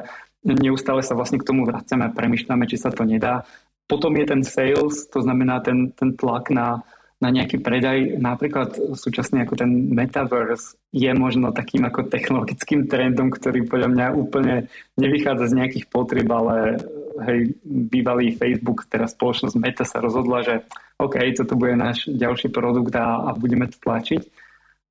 neustále 0.44 1.06
sa 1.06 1.16
vlastne 1.16 1.40
k 1.40 1.48
tomu 1.48 1.64
vracame 1.64 2.12
premyšľame, 2.12 2.68
či 2.68 2.76
sa 2.76 2.92
to 2.92 3.08
nedá. 3.08 3.48
Potom 3.88 4.16
je 4.16 4.26
ten 4.28 4.42
sales, 4.44 5.08
to 5.12 5.20
znamená 5.20 5.60
ten, 5.64 5.92
ten 5.96 6.16
tlak 6.16 6.48
na 6.52 6.84
na 7.22 7.30
nejaký 7.30 7.62
predaj. 7.62 8.18
Napríklad 8.18 8.98
súčasne 8.98 9.46
ako 9.46 9.54
ten 9.62 9.94
metaverse 9.94 10.74
je 10.90 11.14
možno 11.14 11.54
takým 11.54 11.86
ako 11.86 12.10
technologickým 12.10 12.90
trendom, 12.90 13.30
ktorý 13.30 13.70
podľa 13.70 13.90
mňa 13.94 14.06
úplne 14.18 14.56
nevychádza 14.98 15.54
z 15.54 15.58
nejakých 15.62 15.86
potrieb, 15.94 16.28
ale 16.34 16.82
hej, 17.26 17.56
bývalý 17.66 18.36
Facebook, 18.36 18.86
teraz 18.90 19.14
spoločnosť 19.14 19.56
Meta 19.58 19.86
sa 19.86 20.02
rozhodla, 20.02 20.42
že 20.46 20.56
OK, 21.02 21.18
toto 21.34 21.58
bude 21.58 21.74
náš 21.74 22.10
ďalší 22.10 22.54
produkt 22.54 22.94
a, 22.94 23.30
a 23.30 23.38
budeme 23.38 23.66
to 23.70 23.78
tlačiť. 23.82 24.22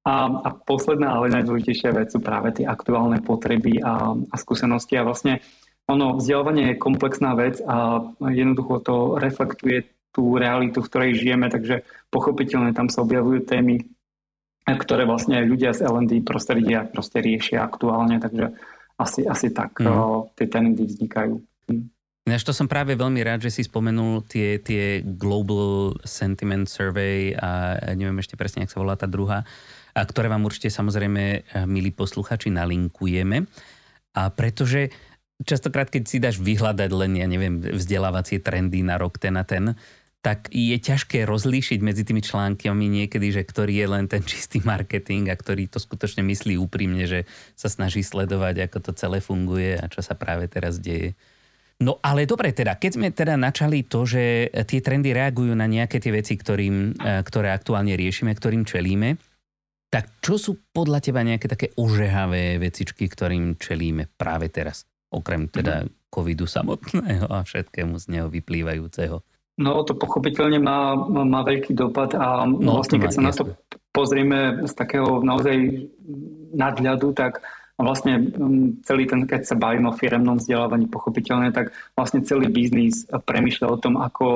A, 0.00 0.26
a 0.26 0.48
posledná, 0.56 1.12
ale 1.12 1.28
najdôležitejšia 1.28 1.92
vec 1.92 2.08
sú 2.10 2.24
práve 2.24 2.56
tie 2.56 2.64
aktuálne 2.64 3.20
potreby 3.20 3.84
a, 3.84 4.16
a 4.16 4.36
skúsenosti. 4.40 4.96
A 4.96 5.04
vlastne 5.04 5.44
ono, 5.90 6.16
vzdelávanie 6.16 6.74
je 6.74 6.82
komplexná 6.82 7.36
vec 7.36 7.60
a 7.60 8.00
jednoducho 8.30 8.74
to 8.80 8.96
reflektuje 9.20 9.90
tú 10.10 10.38
realitu, 10.38 10.82
v 10.82 10.88
ktorej 10.90 11.20
žijeme, 11.20 11.46
takže 11.50 11.86
pochopiteľne 12.10 12.74
tam 12.74 12.90
sa 12.90 13.06
objavujú 13.06 13.46
témy, 13.46 13.86
ktoré 14.66 15.06
vlastne 15.06 15.42
ľudia 15.42 15.74
z 15.74 15.86
L&D 15.86 16.22
prostredia 16.22 16.86
proste 16.86 17.22
riešia 17.22 17.62
aktuálne, 17.62 18.18
takže 18.18 18.54
asi, 18.98 19.24
asi 19.24 19.48
tak 19.50 19.80
mm. 19.80 20.36
tie 20.36 20.46
trendy 20.46 20.84
vznikajú. 20.84 21.34
Ináč 22.28 22.44
to 22.44 22.52
som 22.52 22.68
práve 22.68 22.92
veľmi 22.92 23.24
rád, 23.24 23.48
že 23.48 23.50
si 23.50 23.62
spomenul 23.64 24.28
tie, 24.28 24.60
tie 24.60 25.00
Global 25.00 25.96
Sentiment 26.04 26.68
Survey 26.68 27.32
a 27.32 27.80
neviem 27.96 28.20
ešte 28.20 28.36
presne, 28.36 28.68
ak 28.68 28.72
sa 28.72 28.82
volá 28.84 28.92
tá 28.94 29.08
druhá, 29.08 29.42
a 29.96 30.00
ktoré 30.04 30.28
vám 30.30 30.44
určite 30.46 30.68
samozrejme, 30.70 31.22
eh, 31.24 31.42
milí 31.66 31.90
posluchači, 31.90 32.52
nalinkujeme. 32.52 33.48
A 34.14 34.22
pretože 34.30 34.92
častokrát, 35.42 35.88
keď 35.88 36.02
si 36.04 36.16
dáš 36.20 36.38
vyhľadať 36.38 36.90
len, 36.92 37.12
ja 37.16 37.26
neviem, 37.26 37.62
vzdelávacie 37.62 38.42
trendy 38.42 38.84
na 38.84 39.00
rok 39.00 39.16
ten 39.16 39.34
a 39.40 39.44
ten, 39.46 39.74
tak 40.20 40.52
je 40.52 40.76
ťažké 40.76 41.24
rozlíšiť 41.24 41.80
medzi 41.80 42.04
tými 42.04 42.20
článkami 42.20 42.86
niekedy, 42.92 43.32
že 43.32 43.40
ktorý 43.40 43.72
je 43.80 43.88
len 43.88 44.04
ten 44.04 44.20
čistý 44.20 44.60
marketing 44.60 45.32
a 45.32 45.34
ktorý 45.34 45.64
to 45.64 45.80
skutočne 45.80 46.20
myslí 46.28 46.60
úprimne, 46.60 47.08
že 47.08 47.24
sa 47.56 47.72
snaží 47.72 48.04
sledovať, 48.04 48.68
ako 48.68 48.78
to 48.84 48.92
celé 48.92 49.24
funguje 49.24 49.80
a 49.80 49.88
čo 49.88 50.04
sa 50.04 50.12
práve 50.12 50.44
teraz 50.52 50.76
deje. 50.76 51.16
No 51.80 51.96
ale 52.04 52.28
dobre 52.28 52.52
teda, 52.52 52.76
keď 52.76 52.90
sme 52.92 53.08
teda 53.08 53.40
načali 53.40 53.88
to, 53.88 54.04
že 54.04 54.52
tie 54.68 54.80
trendy 54.84 55.16
reagujú 55.16 55.56
na 55.56 55.64
nejaké 55.64 55.96
tie 55.96 56.12
veci, 56.12 56.36
ktorým, 56.36 56.92
e, 56.92 57.24
ktoré 57.24 57.56
aktuálne 57.56 57.96
riešime, 57.96 58.36
ktorým 58.36 58.68
čelíme, 58.68 59.16
tak 59.88 60.20
čo 60.20 60.36
sú 60.36 60.60
podľa 60.70 61.00
teba 61.00 61.24
nejaké 61.24 61.48
také 61.48 61.72
ožehavé 61.74 62.60
vecičky, 62.60 63.08
ktorým 63.08 63.56
čelíme 63.56 64.12
práve 64.12 64.52
teraz? 64.52 64.84
Okrem 65.10 65.48
teda 65.48 65.88
mhm. 65.88 66.12
covidu 66.12 66.44
samotného 66.46 67.26
a 67.26 67.42
všetkému 67.42 67.96
z 67.96 68.06
neho 68.12 68.28
vyplývajúceho. 68.28 69.24
No 69.60 69.84
to 69.84 69.92
pochopiteľne 69.92 70.60
má, 70.62 70.96
má 71.10 71.40
veľký 71.44 71.76
dopad 71.76 72.16
a 72.16 72.48
no, 72.48 72.80
vlastne 72.80 72.96
keď 72.96 73.10
sa 73.12 73.20
jasne. 73.20 73.28
na 73.28 73.32
to 73.36 73.42
pozrieme 73.92 74.38
z 74.64 74.72
takého 74.72 75.20
naozaj 75.20 75.84
nadľadu, 76.56 77.12
tak 77.12 77.44
vlastne 77.80 78.20
mm, 78.20 78.84
celý 78.84 79.08
ten, 79.08 79.24
keď 79.24 79.48
sa 79.48 79.56
bavíme 79.56 79.88
o 79.88 79.96
firemnom 79.96 80.36
vzdelávaní 80.36 80.86
pochopiteľne, 80.86 81.50
tak 81.50 81.72
vlastne 81.96 82.20
celý 82.22 82.52
biznis 82.52 83.08
premyšľa 83.08 83.66
o 83.68 83.80
tom, 83.80 83.94
ako 83.96 84.26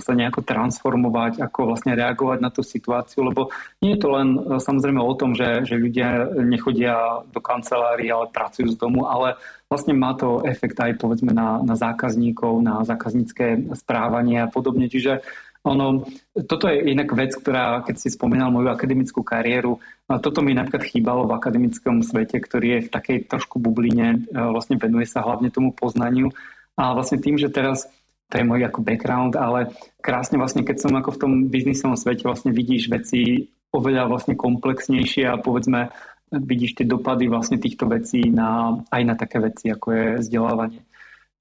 sa 0.00 0.16
nejako 0.16 0.40
transformovať, 0.42 1.44
ako 1.44 1.74
vlastne 1.74 1.92
reagovať 1.94 2.38
na 2.40 2.50
tú 2.50 2.64
situáciu, 2.64 3.28
lebo 3.28 3.52
nie 3.84 3.94
je 3.94 4.00
to 4.00 4.08
len 4.12 4.28
e, 4.34 4.40
samozrejme 4.58 5.00
o 5.00 5.14
tom, 5.14 5.36
že, 5.36 5.68
že 5.68 5.76
ľudia 5.76 6.32
nechodia 6.42 7.22
do 7.28 7.40
kancelárii, 7.40 8.08
ale 8.08 8.32
pracujú 8.32 8.72
z 8.72 8.80
domu, 8.80 9.06
ale 9.06 9.36
vlastne 9.68 9.92
má 9.92 10.16
to 10.16 10.40
efekt 10.44 10.80
aj 10.80 10.96
povedzme 10.96 11.32
na, 11.34 11.60
na 11.60 11.76
zákazníkov, 11.76 12.62
na 12.62 12.82
zákaznícke 12.86 13.74
správanie 13.76 14.44
a 14.44 14.48
podobne. 14.48 14.88
Čiže 14.88 15.24
ono, 15.64 16.04
toto 16.44 16.68
je 16.68 16.92
inak 16.92 17.08
vec, 17.16 17.32
ktorá, 17.32 17.80
keď 17.80 17.96
si 17.96 18.08
spomínal 18.12 18.52
moju 18.52 18.68
akademickú 18.68 19.24
kariéru, 19.24 19.80
toto 20.20 20.44
mi 20.44 20.52
napríklad 20.52 20.84
chýbalo 20.84 21.24
v 21.24 21.40
akademickom 21.40 22.04
svete, 22.04 22.36
ktorý 22.36 22.68
je 22.68 22.80
v 22.86 22.92
takej 22.92 23.18
trošku 23.32 23.56
bubline, 23.56 24.28
vlastne 24.28 24.76
venuje 24.76 25.08
sa 25.08 25.24
hlavne 25.24 25.48
tomu 25.48 25.72
poznaniu. 25.72 26.28
A 26.76 26.92
vlastne 26.92 27.16
tým, 27.16 27.40
že 27.40 27.48
teraz 27.48 27.88
to 28.28 28.36
je 28.36 28.44
môj 28.44 28.68
ako 28.68 28.84
background, 28.84 29.40
ale 29.40 29.72
krásne 30.04 30.36
vlastne, 30.36 30.68
keď 30.68 30.84
som 30.84 30.92
ako 30.92 31.16
v 31.16 31.20
tom 31.20 31.32
biznisovom 31.48 31.96
svete 31.96 32.28
vlastne 32.28 32.52
vidíš 32.52 32.92
veci 32.92 33.48
oveľa 33.72 34.10
vlastne 34.10 34.36
komplexnejšie 34.36 35.28
a 35.32 35.40
povedzme 35.40 35.88
vidíš 36.28 36.82
tie 36.82 36.86
dopady 36.88 37.30
vlastne 37.30 37.56
týchto 37.56 37.88
vecí 37.88 38.28
na, 38.28 38.80
aj 38.90 39.02
na 39.06 39.14
také 39.16 39.40
veci, 39.40 39.70
ako 39.70 39.86
je 39.92 40.06
vzdelávanie. 40.24 40.80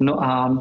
No 0.02 0.20
a 0.20 0.54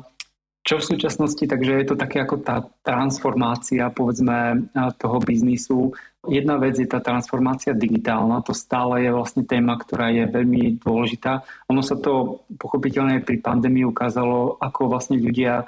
čo 0.63 0.79
v 0.79 0.89
súčasnosti, 0.95 1.43
takže 1.43 1.83
je 1.83 1.87
to 1.91 1.99
také 1.99 2.23
ako 2.23 2.39
tá 2.39 2.63
transformácia, 2.87 3.91
povedzme, 3.91 4.71
toho 4.95 5.19
biznisu. 5.19 5.91
Jedna 6.23 6.55
vec 6.55 6.79
je 6.79 6.87
tá 6.87 7.03
transformácia 7.03 7.75
digitálna, 7.75 8.47
to 8.47 8.55
stále 8.55 9.03
je 9.03 9.11
vlastne 9.11 9.43
téma, 9.43 9.75
ktorá 9.75 10.15
je 10.15 10.23
veľmi 10.31 10.79
dôležitá. 10.79 11.43
Ono 11.67 11.83
sa 11.83 11.99
to 11.99 12.47
pochopiteľne 12.63 13.27
pri 13.27 13.43
pandémii 13.43 13.83
ukázalo, 13.83 14.55
ako 14.63 14.87
vlastne 14.87 15.19
ľudia 15.19 15.67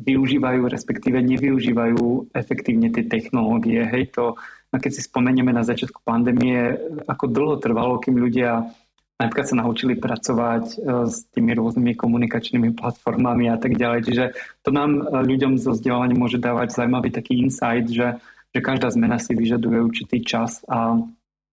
využívajú, 0.00 0.72
respektíve 0.72 1.20
nevyužívajú 1.20 2.32
efektívne 2.32 2.88
tie 2.88 3.04
technológie. 3.04 3.84
Hej, 3.84 4.16
to, 4.16 4.40
keď 4.72 4.88
si 4.88 5.04
spomenieme 5.04 5.52
na 5.52 5.68
začiatku 5.68 6.00
pandémie, 6.00 6.80
ako 7.04 7.28
dlho 7.28 7.56
trvalo, 7.60 8.00
kým 8.00 8.16
ľudia 8.16 8.72
napríklad 9.20 9.46
sa 9.46 9.60
naučili 9.60 10.00
pracovať 10.00 10.64
e, 10.72 10.74
s 11.04 11.28
tými 11.36 11.52
rôznymi 11.52 11.92
komunikačnými 11.92 12.72
platformami 12.72 13.52
a 13.52 13.60
tak 13.60 13.76
ďalej. 13.76 14.00
Čiže 14.08 14.24
to 14.64 14.72
nám 14.72 14.96
e, 14.96 15.02
ľuďom 15.28 15.60
zo 15.60 15.76
vzdelávaním 15.76 16.24
môže 16.24 16.40
dávať 16.40 16.72
zaujímavý 16.72 17.12
taký 17.12 17.36
insight, 17.44 17.92
že, 17.92 18.16
že 18.56 18.60
každá 18.64 18.88
zmena 18.88 19.20
si 19.20 19.36
vyžaduje 19.36 19.84
určitý 19.84 20.24
čas 20.24 20.64
a 20.64 20.96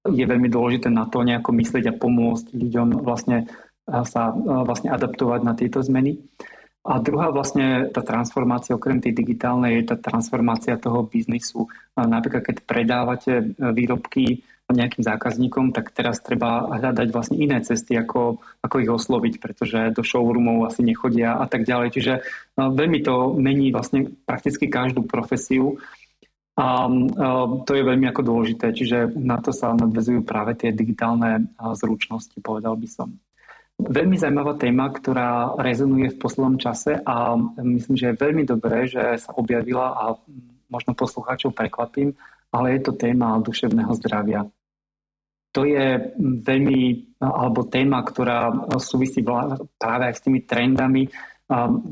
je 0.07 0.23
veľmi 0.23 0.47
dôležité 0.47 0.87
na 0.87 1.03
to 1.11 1.19
nejako 1.19 1.51
myslieť 1.51 1.91
a 1.91 1.97
pomôcť 1.99 2.55
ľuďom 2.55 3.03
vlastne 3.03 3.43
e, 3.43 3.45
sa 4.07 4.31
vlastne 4.63 4.95
adaptovať 4.95 5.39
na 5.43 5.51
tieto 5.51 5.83
zmeny. 5.83 6.23
A 6.87 7.03
druhá 7.03 7.35
vlastne 7.35 7.91
tá 7.91 7.99
transformácia, 7.99 8.71
okrem 8.71 9.03
tej 9.03 9.11
digitálnej, 9.11 9.83
je 9.83 9.91
tá 9.91 9.99
transformácia 9.99 10.79
toho 10.79 11.03
biznisu. 11.03 11.67
Napríklad, 11.99 12.47
keď 12.47 12.57
predávate 12.63 13.43
výrobky 13.59 14.47
nejakým 14.75 14.99
zákazníkom, 14.99 15.71
tak 15.71 15.95
teraz 15.95 16.19
treba 16.19 16.67
hľadať 16.67 17.07
vlastne 17.15 17.39
iné 17.39 17.63
cesty, 17.63 17.95
ako, 17.95 18.43
ako 18.59 18.75
ich 18.83 18.91
osloviť, 18.91 19.33
pretože 19.39 19.95
do 19.95 20.03
showroomov 20.03 20.67
asi 20.67 20.83
nechodia 20.83 21.39
a 21.39 21.47
tak 21.47 21.63
ďalej. 21.63 21.95
Čiže 21.95 22.13
no, 22.59 22.75
veľmi 22.75 22.99
to 22.99 23.31
mení 23.39 23.71
vlastne 23.71 24.11
prakticky 24.27 24.67
každú 24.67 25.07
profesiu 25.07 25.79
a, 26.59 26.83
to 27.63 27.71
je 27.71 27.83
veľmi 27.87 28.11
ako 28.11 28.21
dôležité, 28.27 28.75
čiže 28.75 29.15
na 29.15 29.39
to 29.39 29.55
sa 29.55 29.71
nadvezujú 29.71 30.27
práve 30.27 30.59
tie 30.59 30.75
digitálne 30.75 31.47
zručnosti, 31.77 32.35
povedal 32.43 32.75
by 32.75 32.89
som. 32.91 33.15
Veľmi 33.77 34.17
zaujímavá 34.17 34.57
téma, 34.57 34.89
ktorá 34.89 35.53
rezonuje 35.61 36.11
v 36.11 36.19
poslednom 36.19 36.57
čase 36.57 36.97
a 37.05 37.37
myslím, 37.61 37.95
že 37.95 38.09
je 38.09 38.19
veľmi 38.19 38.43
dobré, 38.43 38.89
že 38.89 39.21
sa 39.21 39.31
objavila 39.37 39.93
a 39.95 40.03
možno 40.67 40.97
poslucháčov 40.97 41.53
prekvapím, 41.53 42.17
ale 42.51 42.75
je 42.75 42.89
to 42.89 42.91
téma 42.97 43.37
duševného 43.39 43.93
zdravia 43.95 44.49
to 45.57 45.65
je 45.65 46.13
veľmi, 46.45 47.17
alebo 47.17 47.65
téma, 47.65 48.05
ktorá 48.05 48.69
súvisí 48.77 49.25
práve 49.81 50.03
aj 50.05 50.13
s 50.13 50.21
tými 50.21 50.45
trendami, 50.45 51.09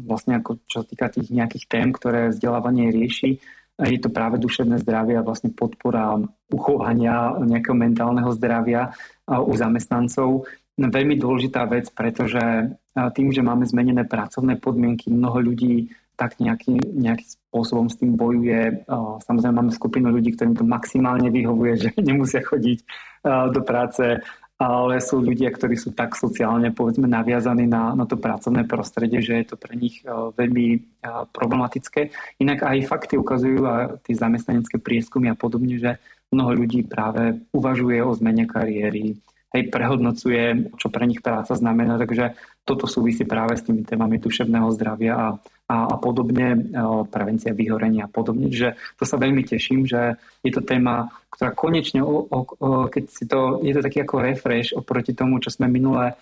vlastne 0.06 0.38
ako 0.38 0.70
čo 0.70 0.84
sa 0.84 0.86
týka 0.86 1.10
tých 1.10 1.34
nejakých 1.34 1.66
tém, 1.66 1.90
ktoré 1.90 2.30
vzdelávanie 2.30 2.94
rieši. 2.94 3.42
Je 3.82 3.98
to 3.98 4.14
práve 4.14 4.38
duševné 4.38 4.86
zdravie 4.86 5.18
a 5.18 5.26
vlastne 5.26 5.50
podpora 5.50 6.14
uchovania 6.54 7.34
nejakého 7.42 7.74
mentálneho 7.74 8.30
zdravia 8.38 8.94
u 9.26 9.54
zamestnancov. 9.58 10.46
Veľmi 10.78 11.18
dôležitá 11.18 11.66
vec, 11.66 11.90
pretože 11.90 12.78
tým, 12.94 13.28
že 13.34 13.42
máme 13.42 13.66
zmenené 13.66 14.06
pracovné 14.06 14.62
podmienky, 14.62 15.10
mnoho 15.10 15.42
ľudí 15.42 15.90
tak 16.16 16.40
nejaký, 16.40 16.80
nejakým 16.96 17.28
spôsobom 17.28 17.92
s 17.92 18.00
tým 18.00 18.16
bojuje. 18.16 18.88
Samozrejme 19.28 19.56
máme 19.60 19.76
skupinu 19.76 20.08
ľudí, 20.16 20.32
ktorým 20.32 20.56
to 20.56 20.64
maximálne 20.64 21.28
vyhovuje, 21.28 21.74
že 21.76 21.90
nemusia 22.00 22.40
chodiť 22.40 22.80
do 23.26 23.62
práce, 23.66 24.22
ale 24.56 25.04
sú 25.04 25.20
ľudia, 25.20 25.52
ktorí 25.52 25.76
sú 25.76 25.92
tak 25.92 26.16
sociálne 26.16 26.72
povedzme 26.72 27.12
naviazaní 27.12 27.68
na, 27.68 27.92
na 27.92 28.08
to 28.08 28.16
pracovné 28.16 28.64
prostredie, 28.64 29.20
že 29.20 29.44
je 29.44 29.46
to 29.52 29.56
pre 29.60 29.76
nich 29.76 30.00
veľmi 30.08 30.96
problematické. 31.36 32.16
Inak 32.40 32.64
aj 32.64 32.88
fakty 32.88 33.20
ukazujú 33.20 33.68
a 33.68 34.00
tie 34.00 34.16
zamestnanecké 34.16 34.80
prieskumy 34.80 35.28
a 35.28 35.36
podobne, 35.36 35.76
že 35.76 36.00
mnoho 36.32 36.56
ľudí 36.56 36.88
práve 36.88 37.36
uvažuje 37.52 38.00
o 38.00 38.16
zmene 38.16 38.48
kariéry, 38.48 39.20
hej, 39.56 39.72
prehodnocuje, 39.72 40.76
čo 40.76 40.92
pre 40.92 41.08
nich 41.08 41.24
práca 41.24 41.56
znamená, 41.56 41.96
takže 41.96 42.36
toto 42.68 42.86
súvisí 42.86 43.24
práve 43.24 43.56
s 43.56 43.64
tými 43.64 43.88
témami 43.88 44.20
duševného 44.20 44.68
zdravia 44.76 45.14
a 45.16 45.28
a, 45.66 45.90
a 45.90 45.96
podobne, 45.98 46.70
prevencia 47.10 47.50
vyhorenia 47.50 48.06
a 48.06 48.12
podobne. 48.12 48.54
Že 48.54 48.78
to 49.02 49.04
sa 49.06 49.18
veľmi 49.18 49.42
teším, 49.42 49.90
že 49.90 50.14
je 50.46 50.54
to 50.54 50.62
téma, 50.62 51.10
ktorá 51.34 51.58
konečne, 51.58 52.06
o, 52.06 52.30
o, 52.30 52.86
keď 52.86 53.04
si 53.10 53.26
to, 53.26 53.66
je 53.66 53.74
to 53.74 53.82
taký 53.82 54.06
ako 54.06 54.22
refresh 54.22 54.78
oproti 54.78 55.18
tomu, 55.18 55.42
čo 55.42 55.50
sme 55.50 55.66
minulé 55.66 56.14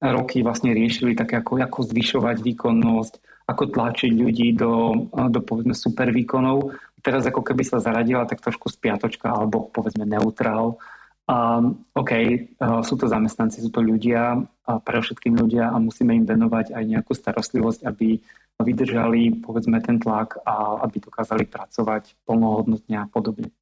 roky 0.00 0.40
vlastne 0.40 0.72
riešili, 0.72 1.16
také 1.16 1.40
ako, 1.40 1.60
ako 1.60 1.78
zvyšovať 1.92 2.36
výkonnosť, 2.40 3.14
ako 3.48 3.62
tlačiť 3.68 4.12
ľudí 4.16 4.56
do, 4.56 5.06
do 5.12 5.40
povedzme 5.44 5.76
super 5.76 6.08
výkonov. 6.08 6.72
Teraz 7.04 7.22
ako 7.28 7.44
keby 7.44 7.62
sa 7.68 7.78
zaradila 7.78 8.24
tak 8.24 8.42
trošku 8.42 8.72
spiatočka 8.72 9.28
alebo 9.28 9.68
povedzme 9.70 10.08
neutrál. 10.08 10.80
A, 11.26 11.58
OK, 11.94 12.12
e, 12.14 12.38
sú 12.86 12.94
to 12.94 13.10
zamestnanci, 13.10 13.58
sú 13.58 13.70
to 13.74 13.82
ľudia, 13.82 14.38
a 14.66 14.72
pre 14.82 14.98
všetkým 14.98 15.38
ľudia 15.38 15.70
a 15.70 15.78
musíme 15.78 16.14
im 16.14 16.26
venovať 16.26 16.74
aj 16.74 16.84
nejakú 16.86 17.14
starostlivosť, 17.14 17.86
aby 17.86 18.18
vydržali 18.58 19.44
povedzme 19.44 19.78
ten 19.84 20.00
tlak 20.00 20.42
a 20.42 20.82
aby 20.82 20.98
dokázali 20.98 21.44
pracovať 21.46 22.18
plnohodnotne 22.24 22.96
a 22.98 23.06
podobne. 23.06 23.52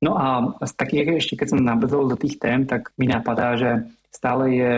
No 0.00 0.16
a 0.16 0.56
z 0.64 0.72
takých 0.80 1.20
ešte, 1.20 1.34
keď 1.36 1.48
som 1.52 1.60
nabrzol 1.60 2.08
do 2.08 2.16
tých 2.16 2.40
tém, 2.40 2.64
tak 2.64 2.88
mi 2.96 3.04
napadá, 3.04 3.52
že 3.60 3.84
stále 4.08 4.56
je 4.56 4.74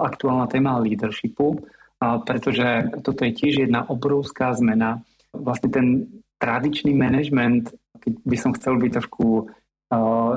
aktuálna 0.00 0.48
téma 0.48 0.80
leadershipu, 0.80 1.60
pretože 2.00 2.88
toto 3.04 3.20
je 3.28 3.36
tiež 3.36 3.68
jedna 3.68 3.84
obrovská 3.84 4.56
zmena. 4.56 5.04
Vlastne 5.36 5.68
ten 5.68 5.86
tradičný 6.40 6.96
management, 6.96 7.76
keď 8.00 8.12
by 8.24 8.36
som 8.40 8.56
chcel 8.56 8.80
byť 8.80 8.90
trošku 8.96 9.52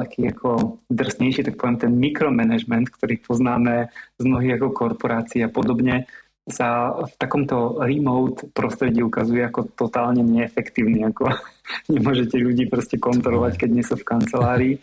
taký 0.03 0.35
ako 0.35 0.81
drsnejší, 0.91 1.47
tak 1.47 1.55
poviem 1.55 1.79
ten 1.79 1.93
mikromanagement, 1.95 2.91
ktorý 2.91 3.23
poznáme 3.23 3.87
z 4.19 4.23
mnohých 4.27 4.59
ako 4.59 4.67
korporácií 4.75 5.41
a 5.47 5.49
podobne, 5.51 6.09
sa 6.45 6.93
v 6.93 7.13
takomto 7.17 7.81
remote 7.81 8.45
prostredí 8.53 9.01
ukazuje 9.01 9.41
ako 9.41 9.73
totálne 9.73 10.21
neefektívny, 10.21 11.01
ako 11.09 11.33
nemôžete 11.93 12.37
ľudí 12.37 12.69
proste 12.69 13.01
kontrolovať, 13.01 13.53
keď 13.57 13.69
nie 13.71 13.83
sú 13.85 13.97
v 13.97 14.07
kancelárii. 14.07 14.75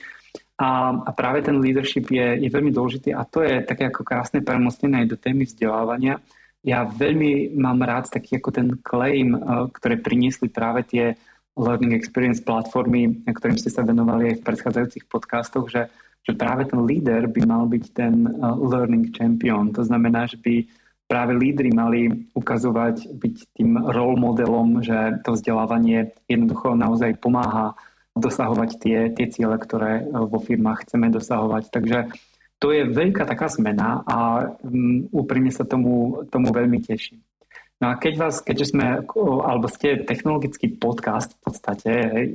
A, 0.58 0.94
a 0.94 1.10
práve 1.14 1.42
ten 1.42 1.58
leadership 1.58 2.10
je, 2.10 2.38
je 2.38 2.48
veľmi 2.50 2.70
dôležitý 2.74 3.14
a 3.14 3.26
to 3.26 3.42
je 3.42 3.62
také 3.66 3.90
ako 3.90 4.02
krásne 4.06 4.42
premostené 4.42 5.06
aj 5.06 5.10
do 5.10 5.16
témy 5.18 5.46
vzdelávania. 5.46 6.22
Ja 6.62 6.86
veľmi 6.86 7.58
mám 7.58 7.82
rád 7.82 8.10
taký 8.10 8.38
ako 8.38 8.50
ten 8.54 8.68
claim, 8.78 9.34
eh, 9.34 9.40
ktoré 9.74 9.98
priniesli 9.98 10.46
práve 10.50 10.86
tie 10.86 11.18
learning 11.56 11.92
experience 11.92 12.40
platformy, 12.40 13.24
ktorým 13.28 13.60
ste 13.60 13.68
sa 13.68 13.84
venovali 13.84 14.32
aj 14.32 14.36
v 14.40 14.46
predchádzajúcich 14.46 15.04
podcastoch, 15.08 15.68
že, 15.68 15.92
že 16.24 16.32
práve 16.32 16.64
ten 16.64 16.80
líder 16.80 17.28
by 17.28 17.42
mal 17.44 17.64
byť 17.68 17.84
ten 17.92 18.24
eh, 18.24 18.32
learning 18.56 19.12
champion. 19.12 19.72
To 19.76 19.84
znamená, 19.84 20.24
že 20.24 20.40
by 20.40 20.64
práve 21.12 21.36
lídry 21.36 21.68
mali 21.76 22.32
ukazovať, 22.32 23.20
byť 23.20 23.36
tým 23.60 23.76
role 23.76 24.16
modelom, 24.16 24.80
že 24.80 25.20
to 25.20 25.36
vzdelávanie 25.36 26.16
jednoducho 26.24 26.72
naozaj 26.72 27.20
pomáha 27.20 27.76
dosahovať 28.16 28.70
tie, 28.80 28.98
tie 29.12 29.26
ciele, 29.28 29.56
ktoré 29.60 30.00
e, 30.00 30.04
vo 30.08 30.40
firmách 30.40 30.88
chceme 30.88 31.12
dosahovať. 31.12 31.68
Takže 31.68 31.98
to 32.60 32.72
je 32.72 32.88
veľká 32.88 33.28
taká 33.28 33.50
zmena 33.52 34.00
a 34.06 34.48
um, 34.62 35.04
úprimne 35.10 35.50
sa 35.50 35.66
tomu, 35.66 36.22
tomu 36.30 36.54
veľmi 36.54 36.78
teším. 36.78 37.18
No 37.82 37.90
a 37.90 37.98
keď 37.98 38.14
vás, 38.14 38.38
keďže 38.38 38.78
sme, 38.78 39.02
alebo 39.42 39.66
ste 39.66 40.06
technologický 40.06 40.70
podcast 40.78 41.34
v 41.34 41.50
podstate, 41.50 41.90
e, 41.90 42.26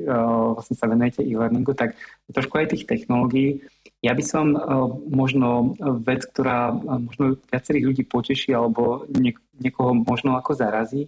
vlastne 0.52 0.76
sa 0.76 0.92
venujete 0.92 1.24
e-learningu, 1.24 1.72
tak 1.72 1.96
trošku 2.28 2.60
aj 2.60 2.76
tých 2.76 2.84
technológií. 2.84 3.64
Ja 4.04 4.12
by 4.12 4.24
som 4.28 4.52
e, 4.52 4.60
možno 5.08 5.80
vec, 6.04 6.28
ktorá 6.28 6.76
e, 6.76 7.00
možno 7.00 7.40
viacerých 7.48 7.88
ľudí 7.88 8.04
poteší 8.04 8.52
alebo 8.60 9.08
niekoho 9.56 9.96
možno 9.96 10.36
ako 10.36 10.52
zarazí, 10.52 11.08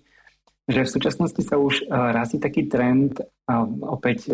že 0.71 0.87
v 0.87 0.93
súčasnosti 0.95 1.43
sa 1.43 1.59
už 1.59 1.89
razí 1.89 2.37
taký 2.37 2.69
trend, 2.69 3.17
opäť 3.81 4.29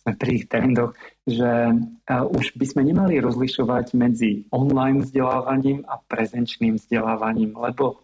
sme 0.00 0.12
pri 0.16 0.28
tých 0.40 0.48
trendoch, 0.48 0.96
že 1.28 1.76
už 2.08 2.56
by 2.56 2.64
sme 2.64 2.82
nemali 2.88 3.20
rozlišovať 3.20 3.92
medzi 3.92 4.48
online 4.56 5.04
vzdelávaním 5.04 5.84
a 5.84 6.00
prezenčným 6.00 6.80
vzdelávaním, 6.80 7.60
lebo 7.60 8.00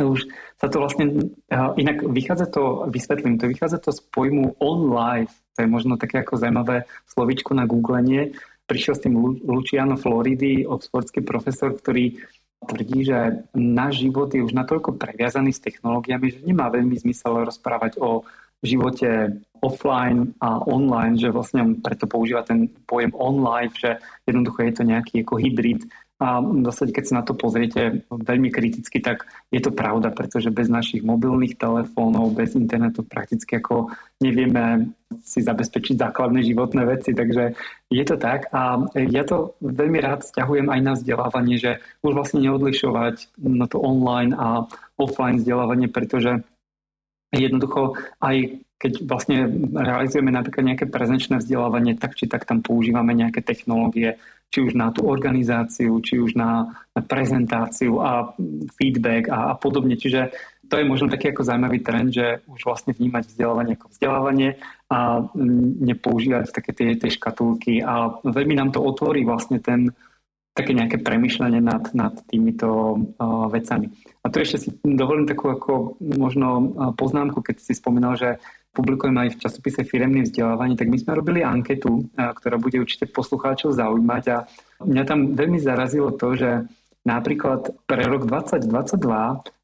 už 0.00 0.24
sa 0.56 0.72
to 0.72 0.80
vlastne, 0.80 1.36
inak 1.52 2.00
vychádza 2.00 2.48
to, 2.48 2.88
vysvetlím, 2.88 3.36
to 3.36 3.50
vychádza 3.50 3.76
to 3.82 3.92
z 3.92 4.00
pojmu 4.08 4.56
on 4.56 4.88
life, 4.88 5.36
to 5.52 5.64
je 5.64 5.68
možno 5.68 6.00
také 6.00 6.24
ako 6.24 6.40
zaujímavé 6.40 6.88
slovičko 7.12 7.52
na 7.52 7.68
googlenie. 7.68 8.32
Prišiel 8.64 8.94
s 8.96 9.04
tým 9.04 9.14
Luciano 9.44 10.00
Floridy, 10.00 10.64
oxfordský 10.64 11.20
profesor, 11.20 11.76
ktorý 11.76 12.16
tvrdí, 12.64 13.04
že 13.04 13.44
náš 13.52 14.06
život 14.06 14.32
je 14.32 14.40
už 14.40 14.54
natoľko 14.54 14.96
previazaný 14.96 15.52
s 15.52 15.60
technológiami, 15.60 16.30
že 16.30 16.46
nemá 16.46 16.70
veľmi 16.72 16.94
zmysel 16.94 17.44
rozprávať 17.44 17.98
o 18.00 18.22
živote 18.62 19.42
offline 19.58 20.38
a 20.38 20.62
online, 20.62 21.18
že 21.18 21.34
vlastne 21.34 21.82
preto 21.82 22.06
používa 22.06 22.46
ten 22.46 22.70
pojem 22.86 23.10
on 23.18 23.42
life, 23.42 23.74
že 23.74 23.98
jednoducho 24.30 24.62
je 24.62 24.72
to 24.78 24.84
nejaký 24.86 25.26
ako 25.26 25.34
hybrid 25.42 25.82
a 26.22 26.38
v 26.38 26.62
zásade, 26.70 26.94
keď 26.94 27.04
sa 27.04 27.18
na 27.18 27.24
to 27.26 27.34
pozriete 27.34 28.06
veľmi 28.06 28.54
kriticky, 28.54 29.02
tak 29.02 29.26
je 29.50 29.58
to 29.58 29.74
pravda, 29.74 30.14
pretože 30.14 30.54
bez 30.54 30.70
našich 30.70 31.02
mobilných 31.02 31.58
telefónov, 31.58 32.38
bez 32.38 32.54
internetu 32.54 33.02
prakticky 33.02 33.58
ako 33.58 33.90
nevieme 34.22 34.94
si 35.26 35.42
zabezpečiť 35.42 35.98
základné 35.98 36.46
životné 36.46 36.86
veci. 36.86 37.10
Takže 37.10 37.58
je 37.90 38.04
to 38.06 38.16
tak 38.16 38.46
a 38.54 38.86
ja 38.94 39.26
to 39.26 39.58
veľmi 39.60 39.98
rád 39.98 40.22
stiahujem 40.22 40.70
aj 40.70 40.80
na 40.80 40.92
vzdelávanie, 40.94 41.58
že 41.58 41.82
už 42.06 42.14
vlastne 42.14 42.40
neodlišovať 42.46 43.42
na 43.42 43.66
to 43.66 43.82
online 43.82 44.32
a 44.38 44.70
offline 44.96 45.42
vzdelávanie, 45.42 45.90
pretože 45.90 46.46
jednoducho 47.34 47.98
aj 48.22 48.62
keď 48.82 49.06
vlastne 49.06 49.46
realizujeme 49.70 50.34
napríklad 50.34 50.74
nejaké 50.74 50.86
prezenčné 50.90 51.38
vzdelávanie, 51.38 51.94
tak 51.94 52.18
či 52.18 52.26
tak 52.26 52.42
tam 52.42 52.66
používame 52.66 53.14
nejaké 53.14 53.38
technológie, 53.38 54.18
či 54.50 54.58
už 54.58 54.74
na 54.74 54.90
tú 54.90 55.06
organizáciu, 55.06 55.94
či 56.02 56.18
už 56.18 56.34
na, 56.34 56.74
na 56.90 57.00
prezentáciu 57.00 58.02
a 58.02 58.34
feedback 58.74 59.30
a, 59.30 59.54
a 59.54 59.56
podobne. 59.56 59.94
Čiže 59.94 60.34
to 60.66 60.82
je 60.82 60.88
možno 60.88 61.06
taký 61.06 61.30
ako 61.30 61.46
zaujímavý 61.46 61.78
trend, 61.78 62.10
že 62.10 62.42
už 62.50 62.66
vlastne 62.66 62.90
vnímať 62.90 63.30
vzdelávanie 63.30 63.78
ako 63.78 63.86
vzdelávanie 63.94 64.50
a 64.90 65.22
nepoužívať 65.86 66.50
také 66.50 66.70
tie, 66.74 66.88
tie 66.98 67.10
škatulky 67.12 67.86
a 67.86 68.18
veľmi 68.26 68.58
nám 68.58 68.74
to 68.74 68.82
otvorí 68.82 69.22
vlastne 69.22 69.62
ten, 69.62 69.94
také 70.52 70.74
nejaké 70.76 71.00
premyšľanie 71.00 71.60
nad, 71.62 71.92
nad 71.96 72.18
týmito 72.26 72.68
uh, 72.98 73.46
vecami. 73.46 73.88
A 74.20 74.28
tu 74.28 74.36
ešte 74.40 74.58
si 74.58 74.68
dovolím 74.84 75.28
takú 75.28 75.48
ako 75.52 75.96
možno 76.00 76.72
poznámku, 76.96 77.40
keď 77.40 77.56
si 77.60 77.72
spomínal, 77.76 78.16
že 78.16 78.40
publikujem 78.72 79.16
aj 79.20 79.28
v 79.36 79.40
časopise 79.40 79.80
Firemné 79.84 80.24
vzdelávanie, 80.24 80.80
tak 80.80 80.88
my 80.88 80.96
sme 80.96 81.20
robili 81.20 81.44
anketu, 81.44 82.08
ktorá 82.16 82.56
bude 82.56 82.80
určite 82.80 83.04
poslucháčov 83.08 83.76
zaujímať 83.76 84.24
a 84.32 84.36
mňa 84.80 85.04
tam 85.04 85.36
veľmi 85.36 85.60
zarazilo 85.60 86.16
to, 86.16 86.32
že 86.34 86.50
napríklad 87.04 87.68
pre 87.84 88.08
rok 88.08 88.24
2022 88.24 88.72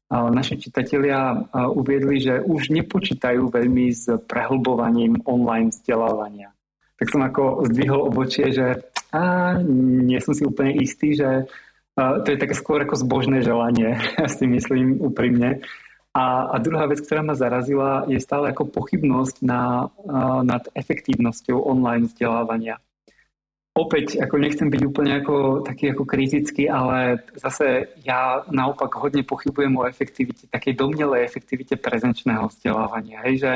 naši 0.09 0.55
čitatelia 0.57 1.37
uviedli, 1.73 2.17
že 2.21 2.41
už 2.41 2.73
nepočítajú 2.73 3.49
veľmi 3.49 3.93
s 3.93 4.09
prehlbovaním 4.25 5.21
online 5.25 5.69
vzdelávania. 5.73 6.49
Tak 6.97 7.07
som 7.09 7.21
ako 7.25 7.65
zdvihol 7.69 8.09
obočie, 8.09 8.53
že 8.53 8.77
a 9.09 9.57
nie 9.65 10.21
som 10.21 10.37
si 10.37 10.45
úplne 10.45 10.77
istý, 10.77 11.17
že 11.17 11.49
to 11.97 12.27
je 12.29 12.37
také 12.37 12.53
skôr 12.53 12.85
ako 12.85 12.95
zbožné 12.95 13.41
želanie, 13.41 13.97
ja 14.17 14.27
si 14.37 14.45
myslím 14.45 15.01
úprimne. 15.01 15.65
A, 16.09 16.49
a 16.51 16.55
druhá 16.57 16.89
vec, 16.89 17.05
ktorá 17.05 17.21
ma 17.21 17.37
zarazila, 17.37 18.09
je 18.09 18.17
stále 18.17 18.49
ako 18.49 18.65
pochybnosť 18.73 19.45
na, 19.45 19.93
nad 20.41 20.65
efektívnosťou 20.73 21.61
online 21.61 22.09
vzdelávania. 22.09 22.81
Opäť, 23.77 24.19
ako 24.19 24.35
nechcem 24.41 24.67
byť 24.67 24.81
úplne 24.83 25.21
ako, 25.21 25.63
taký 25.63 25.93
ako 25.93 26.03
kritický, 26.03 26.67
ale 26.67 27.23
zase 27.37 27.93
ja 28.01 28.43
naopak 28.49 28.91
hodne 28.97 29.23
pochybujem 29.23 29.71
o 29.77 29.87
efektivite, 29.87 30.49
takej 30.49 30.73
domnelej 30.75 31.23
efektivite 31.23 31.77
prezenčného 31.77 32.49
vzdelávania. 32.49 33.23
Hej, 33.23 33.35
že 33.39 33.51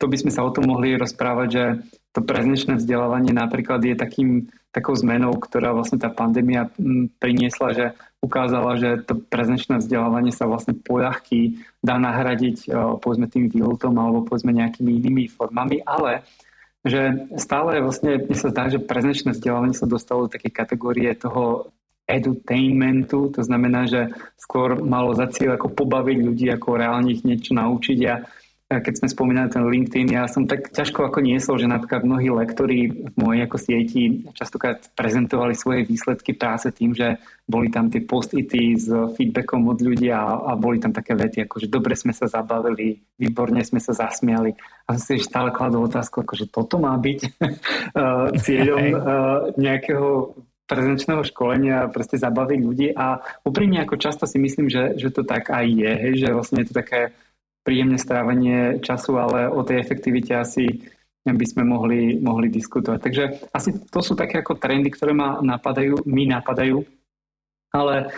to 0.00 0.08
by 0.08 0.16
sme 0.16 0.32
sa 0.32 0.42
o 0.42 0.50
tom 0.50 0.66
mohli 0.66 0.96
rozprávať, 0.96 1.48
že 1.52 1.64
to 2.10 2.24
prezenčné 2.24 2.80
vzdelávanie 2.80 3.30
napríklad 3.30 3.84
je 3.84 3.94
takým, 3.94 4.48
takou 4.72 4.96
zmenou, 4.96 5.36
ktorá 5.38 5.70
vlastne 5.76 6.00
tá 6.00 6.10
pandémia 6.10 6.66
priniesla, 7.22 7.68
že 7.76 7.86
ukázala, 8.20 8.76
že 8.76 9.00
to 9.08 9.16
prezenčné 9.16 9.80
vzdelávanie 9.80 10.28
sa 10.28 10.44
vlastne 10.44 10.76
poľahky 10.76 11.64
dá 11.80 11.96
nahradiť 11.96 12.68
povedzme 13.00 13.26
tým 13.26 13.48
výletom 13.48 13.96
alebo 13.96 14.28
povedzme 14.28 14.52
nejakými 14.52 14.92
inými 15.00 15.32
formami, 15.32 15.80
ale 15.88 16.20
že 16.84 17.28
stále 17.36 17.80
vlastne 17.80 18.20
mne 18.20 18.36
sa 18.36 18.52
zdá, 18.52 18.68
že 18.68 18.80
prezenčné 18.80 19.36
vzdelávanie 19.36 19.76
sa 19.76 19.88
dostalo 19.88 20.28
do 20.28 20.32
takej 20.32 20.52
kategórie 20.52 21.12
toho 21.16 21.72
edutainmentu, 22.08 23.30
to 23.30 23.40
znamená, 23.44 23.86
že 23.86 24.10
skôr 24.34 24.80
malo 24.82 25.14
za 25.14 25.30
cieľ 25.30 25.56
ako 25.56 25.72
pobaviť 25.72 26.18
ľudí, 26.20 26.46
ako 26.50 26.76
reálne 26.76 27.14
ich 27.14 27.22
niečo 27.22 27.54
naučiť. 27.54 27.98
A 28.10 28.26
keď 28.70 29.02
sme 29.02 29.08
spomínali 29.10 29.50
ten 29.50 29.66
LinkedIn, 29.66 30.14
ja 30.14 30.30
som 30.30 30.46
tak 30.46 30.70
ťažko 30.70 31.10
ako 31.10 31.26
niesol, 31.26 31.58
že 31.58 31.66
napríklad 31.66 32.06
mnohí 32.06 32.30
lektori 32.30 32.86
v 32.86 33.14
mojej 33.18 33.42
ako 33.50 33.56
sieti 33.58 34.22
častokrát 34.30 34.78
prezentovali 34.94 35.58
svoje 35.58 35.82
výsledky 35.82 36.38
práce 36.38 36.70
tým, 36.70 36.94
že 36.94 37.18
boli 37.50 37.66
tam 37.66 37.90
tie 37.90 37.98
post-ity 38.06 38.78
s 38.78 38.86
feedbackom 39.18 39.66
od 39.66 39.82
ľudí 39.82 40.14
a, 40.14 40.54
a 40.54 40.54
boli 40.54 40.78
tam 40.78 40.94
také 40.94 41.18
vety, 41.18 41.50
ako 41.50 41.66
že 41.66 41.66
dobre 41.66 41.98
sme 41.98 42.14
sa 42.14 42.30
zabavili, 42.30 43.02
výborne 43.18 43.58
sme 43.66 43.82
sa 43.82 43.90
zasmiali. 43.90 44.54
A 44.86 44.94
som 44.94 45.02
si 45.02 45.18
stále 45.18 45.50
kladol 45.50 45.90
otázku, 45.90 46.22
ako 46.22 46.38
že 46.38 46.46
toto 46.46 46.78
má 46.78 46.94
byť 46.94 47.20
uh, 47.26 48.30
cieľom 48.46 48.84
uh, 48.94 49.02
nejakého 49.58 50.38
prezenčného 50.70 51.26
školenia 51.26 51.90
proste 51.90 52.14
zabaviť 52.14 52.60
ľudí 52.62 52.88
a 52.94 53.18
úprimne 53.42 53.82
ako 53.82 53.98
často 53.98 54.30
si 54.30 54.38
myslím, 54.38 54.70
že, 54.70 54.94
že 54.94 55.10
to 55.10 55.26
tak 55.26 55.50
aj 55.50 55.66
je, 55.66 55.90
hej, 55.90 56.12
že 56.22 56.28
vlastne 56.30 56.62
je 56.62 56.70
to 56.70 56.78
také 56.78 57.10
príjemné 57.70 58.02
strávanie 58.02 58.82
času, 58.82 59.14
ale 59.14 59.46
o 59.46 59.62
tej 59.62 59.78
efektivite 59.78 60.34
asi 60.34 60.90
by 61.22 61.46
sme 61.46 61.62
mohli, 61.62 62.18
mohli 62.18 62.50
diskutovať. 62.50 62.98
Takže 62.98 63.24
asi 63.54 63.78
to 63.86 64.02
sú 64.02 64.18
také 64.18 64.42
ako 64.42 64.58
trendy, 64.58 64.90
ktoré 64.90 65.14
ma 65.14 65.38
napadajú, 65.38 66.02
mi 66.10 66.26
napadajú. 66.26 66.82
Ale 67.70 68.10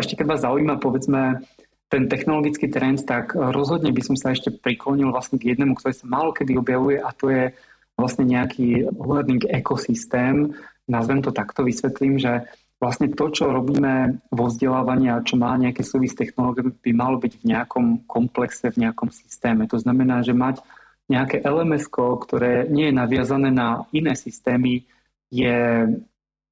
ešte 0.00 0.16
keď 0.16 0.24
vás 0.24 0.40
zaujíma, 0.40 0.80
povedzme, 0.80 1.44
ten 1.92 2.08
technologický 2.08 2.72
trend, 2.72 3.04
tak 3.04 3.36
rozhodne 3.36 3.92
by 3.92 4.00
som 4.00 4.16
sa 4.16 4.32
ešte 4.32 4.48
priklonil 4.48 5.12
vlastne 5.12 5.36
k 5.36 5.52
jednému, 5.52 5.76
ktorý 5.76 5.92
sa 5.92 6.08
málo 6.08 6.32
kedy 6.32 6.56
objavuje 6.56 6.96
a 6.96 7.12
to 7.12 7.28
je 7.28 7.52
vlastne 8.00 8.24
nejaký 8.24 8.88
learning 8.96 9.44
ekosystém. 9.52 10.56
Nazvem 10.88 11.20
to 11.20 11.36
takto, 11.36 11.60
vysvetlím, 11.60 12.16
že 12.16 12.48
vlastne 12.84 13.08
to, 13.08 13.32
čo 13.32 13.48
robíme 13.48 14.20
vo 14.28 14.44
vzdelávaní 14.52 15.08
a 15.08 15.24
čo 15.24 15.40
má 15.40 15.56
nejaké 15.56 15.80
súvis 15.80 16.12
s 16.12 16.20
technológiami, 16.20 16.76
by 16.76 16.92
malo 16.92 17.16
byť 17.16 17.32
v 17.40 17.44
nejakom 17.48 17.86
komplexe, 18.04 18.68
v 18.68 18.84
nejakom 18.84 19.08
systéme. 19.08 19.64
To 19.72 19.80
znamená, 19.80 20.20
že 20.20 20.36
mať 20.36 20.60
nejaké 21.08 21.40
lms 21.40 21.88
ktoré 21.88 22.68
nie 22.68 22.92
je 22.92 22.94
naviazané 22.96 23.48
na 23.48 23.88
iné 23.96 24.12
systémy, 24.12 24.84
je 25.32 25.88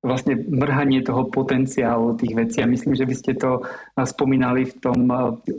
vlastne 0.03 0.35
mrhanie 0.35 1.07
toho 1.07 1.31
potenciálu 1.31 2.19
tých 2.19 2.35
vecí. 2.35 2.59
A 2.59 2.67
myslím, 2.67 2.99
že 2.99 3.07
by 3.07 3.15
ste 3.15 3.33
to 3.39 3.63
spomínali 4.03 4.67
v 4.67 4.75
tom 4.83 5.07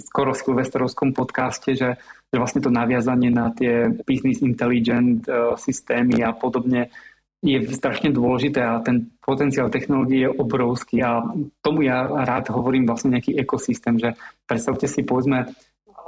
skoro 0.03 0.35
silvestrovskom 0.35 1.15
podcaste, 1.15 1.79
že, 1.79 1.95
že 2.27 2.35
vlastne 2.35 2.59
to 2.59 2.67
naviazanie 2.67 3.31
na 3.31 3.55
tie 3.55 3.87
business 4.03 4.43
intelligent 4.43 5.23
eh, 5.31 5.55
systémy 5.55 6.25
a 6.25 6.35
podobne 6.35 6.91
je 7.43 7.59
strašne 7.75 8.11
dôležité 8.11 8.63
a 8.63 8.79
ten 8.83 9.12
potenciál 9.23 9.71
technológie 9.71 10.27
je 10.27 10.35
obrovský 10.35 10.99
a 10.99 11.23
tomu 11.63 11.87
ja 11.87 12.03
rád 12.05 12.51
hovorím 12.51 12.83
vlastne 12.83 13.15
nejaký 13.15 13.39
ekosystém, 13.39 13.95
že 13.95 14.19
predstavte 14.43 14.85
si 14.91 15.07
povedzme, 15.07 15.47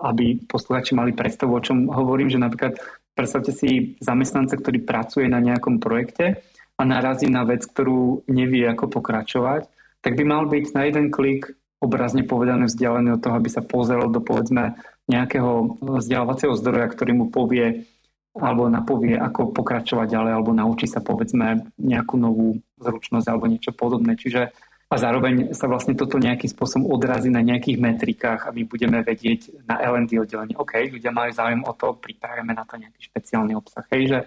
aby 0.03 0.43
posluchači 0.43 0.91
mali 0.91 1.15
predstavu, 1.15 1.55
o 1.55 1.63
čom 1.63 1.87
hovorím, 1.87 2.27
že 2.27 2.43
napríklad 2.43 2.75
predstavte 3.15 3.55
si 3.55 3.95
zamestnanca, 4.03 4.59
ktorý 4.59 4.83
pracuje 4.83 5.31
na 5.31 5.39
nejakom 5.39 5.79
projekte 5.79 6.43
a 6.75 6.81
narazí 6.83 7.31
na 7.31 7.47
vec, 7.47 7.63
ktorú 7.63 8.27
nevie 8.27 8.67
ako 8.67 8.91
pokračovať, 8.91 9.71
tak 10.03 10.19
by 10.19 10.23
mal 10.27 10.43
byť 10.51 10.65
na 10.75 10.81
jeden 10.91 11.07
klik 11.07 11.55
obrazne 11.79 12.27
povedané 12.27 12.67
vzdialený 12.67 13.15
od 13.15 13.21
toho, 13.23 13.35
aby 13.39 13.49
sa 13.49 13.63
pozrel 13.63 14.11
do 14.11 14.19
povedzme 14.19 14.75
nejakého 15.07 15.79
vzdelávacieho 15.79 16.57
zdroja, 16.57 16.91
ktorý 16.91 17.11
mu 17.15 17.25
povie, 17.31 17.87
alebo 18.35 18.67
napovie, 18.67 19.15
ako 19.15 19.55
pokračovať 19.55 20.11
ďalej, 20.11 20.31
alebo 20.35 20.51
naučí 20.51 20.91
sa 20.91 20.99
povedzme 20.99 21.71
nejakú 21.79 22.19
novú 22.19 22.59
zručnosť 22.79 23.27
alebo 23.27 23.45
niečo 23.47 23.71
podobné. 23.71 24.15
Čiže 24.15 24.51
a 24.85 24.95
zároveň 25.01 25.57
sa 25.57 25.65
vlastne 25.65 25.97
toto 25.97 26.21
nejakým 26.21 26.45
spôsobom 26.45 26.93
odrazí 26.93 27.33
na 27.33 27.41
nejakých 27.41 27.81
metrikách 27.81 28.45
a 28.45 28.53
my 28.53 28.69
budeme 28.69 29.01
vedieť 29.01 29.65
na 29.65 29.81
L&D 29.81 30.21
oddelení, 30.21 30.53
OK, 30.53 30.77
ľudia 30.93 31.09
majú 31.09 31.33
záujem 31.33 31.61
o 31.65 31.73
to, 31.73 31.97
pripravíme 31.97 32.53
na 32.53 32.61
to 32.69 32.77
nejaký 32.77 33.09
špeciálny 33.09 33.57
obsah. 33.57 33.81
Hej, 33.89 34.03
že 34.13 34.19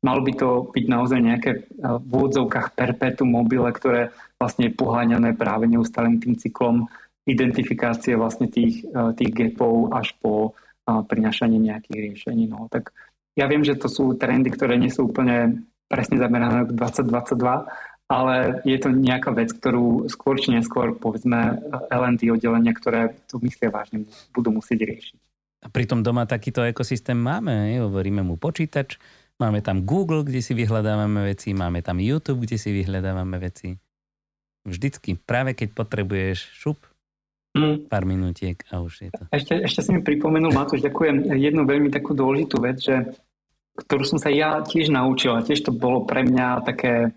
malo 0.00 0.24
by 0.24 0.32
to 0.32 0.48
byť 0.72 0.84
naozaj 0.88 1.20
nejaké 1.20 1.50
eh, 1.52 1.62
v 2.00 2.08
úvodzovkách 2.08 2.72
perpetuum 2.72 3.28
mobile, 3.28 3.68
ktoré 3.68 4.08
vlastne 4.40 4.72
je 4.72 4.76
poháňané 4.76 5.36
práve 5.36 5.68
neustálým 5.68 6.16
tým 6.16 6.40
cyklom 6.40 6.88
identifikácie 7.28 8.16
vlastne 8.16 8.48
tých, 8.48 8.88
eh, 8.88 9.12
tých 9.20 9.30
gapov 9.36 9.92
až 9.92 10.16
po 10.24 10.56
eh, 10.56 11.02
prinašanie 11.04 11.60
nejakých 11.60 11.98
riešení. 12.12 12.48
No, 12.48 12.72
tak 12.72 12.96
ja 13.36 13.44
viem, 13.52 13.60
že 13.60 13.76
to 13.76 13.92
sú 13.92 14.16
trendy, 14.16 14.48
ktoré 14.48 14.80
nie 14.80 14.88
sú 14.88 15.12
úplne 15.12 15.68
presne 15.92 16.16
zamerané 16.16 16.66
k 16.66 16.72
2022, 16.72 17.36
ale 18.06 18.62
je 18.62 18.78
to 18.78 18.94
nejaká 18.94 19.34
vec, 19.34 19.50
ktorú 19.50 20.06
skôr 20.06 20.38
či 20.38 20.54
neskôr, 20.54 20.94
povedzme, 20.94 21.58
L&D 21.90 22.30
oddelenia, 22.30 22.70
ktoré 22.70 23.18
to 23.26 23.42
myslia 23.42 23.74
vážne, 23.74 24.06
budú 24.30 24.54
musieť 24.54 24.86
riešiť. 24.86 25.18
A 25.66 25.72
pritom 25.72 26.06
doma 26.06 26.30
takýto 26.30 26.62
ekosystém 26.62 27.18
máme, 27.18 27.74
je? 27.74 27.82
hovoríme 27.82 28.22
mu 28.22 28.38
počítač, 28.38 29.02
máme 29.42 29.58
tam 29.58 29.82
Google, 29.82 30.22
kde 30.22 30.38
si 30.38 30.54
vyhľadávame 30.54 31.26
veci, 31.26 31.50
máme 31.50 31.82
tam 31.82 31.98
YouTube, 31.98 32.46
kde 32.46 32.56
si 32.62 32.70
vyhľadávame 32.70 33.42
veci. 33.42 33.74
Vždycky, 34.62 35.18
práve 35.18 35.58
keď 35.58 35.74
potrebuješ 35.74 36.38
šup, 36.62 36.78
mm. 37.58 37.90
pár 37.90 38.06
minútiek 38.06 38.62
a 38.70 38.86
už 38.86 38.94
je 39.02 39.10
to. 39.10 39.22
Ešte, 39.34 39.54
ešte 39.66 39.80
si 39.82 39.90
mi 39.90 40.06
pripomenul, 40.06 40.54
Matúš, 40.54 40.86
ďakujem, 40.86 41.34
jednu 41.34 41.66
veľmi 41.66 41.90
takú 41.90 42.14
dôležitú 42.14 42.56
vec, 42.62 42.78
že, 42.78 43.18
ktorú 43.74 44.06
som 44.06 44.22
sa 44.22 44.30
ja 44.30 44.62
tiež 44.62 44.94
naučil 44.94 45.34
a 45.34 45.42
tiež 45.42 45.66
to 45.66 45.72
bolo 45.74 46.06
pre 46.06 46.22
mňa 46.22 46.62
také 46.62 47.10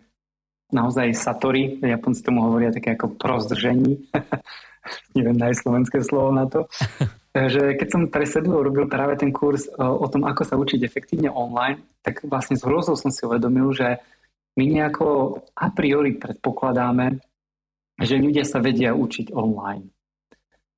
naozaj 0.69 1.17
satori, 1.17 1.77
Japonci 1.81 2.21
tomu 2.21 2.45
hovoria 2.45 2.73
také 2.73 2.93
ako 2.93 3.17
prozdržení. 3.17 4.09
Neviem 5.17 5.37
nájsť 5.37 5.59
slovenské 5.61 5.97
slovo 6.01 6.33
na 6.33 6.45
to. 6.49 6.65
že 7.33 7.77
keď 7.77 7.87
som 7.87 8.01
pre 8.09 8.25
Sedlo 8.25 8.65
robil 8.65 8.89
práve 8.89 9.13
ten 9.21 9.29
kurz 9.29 9.69
e, 9.69 9.71
o 9.77 10.05
tom, 10.09 10.25
ako 10.25 10.41
sa 10.41 10.57
učiť 10.57 10.81
efektívne 10.81 11.29
online, 11.29 12.01
tak 12.01 12.25
vlastne 12.25 12.57
z 12.57 12.65
hrozou 12.65 12.97
som 12.97 13.13
si 13.13 13.21
uvedomil, 13.21 13.69
že 13.69 14.01
my 14.57 14.65
nejako 14.65 15.39
a 15.53 15.69
priori 15.69 16.17
predpokladáme, 16.17 17.21
že 18.01 18.17
ľudia 18.17 18.43
sa 18.43 18.57
vedia 18.59 18.97
učiť 18.97 19.29
online. 19.31 19.93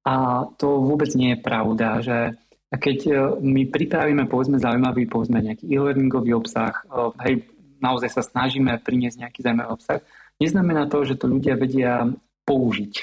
A 0.03 0.43
to 0.57 0.81
vôbec 0.81 1.13
nie 1.13 1.37
je 1.37 1.39
pravda, 1.45 1.87
že 2.03 2.35
keď 2.67 2.97
e, 3.07 3.13
my 3.39 3.71
pripravíme 3.71 4.27
povedzme 4.27 4.59
zaujímavý, 4.59 5.07
povedzme 5.07 5.39
nejaký 5.39 5.71
e-learningový 5.71 6.35
obsah, 6.35 6.83
e, 6.83 6.85
hej, 7.27 7.35
naozaj 7.81 8.09
sa 8.13 8.21
snažíme 8.23 8.77
priniesť 8.81 9.27
nejaký 9.27 9.39
zaujímavý 9.41 9.69
obsah, 9.73 9.99
neznamená 10.37 10.87
to, 10.87 11.03
že 11.05 11.17
to 11.17 11.25
ľudia 11.29 11.57
vedia 11.57 12.07
použiť. 12.45 12.93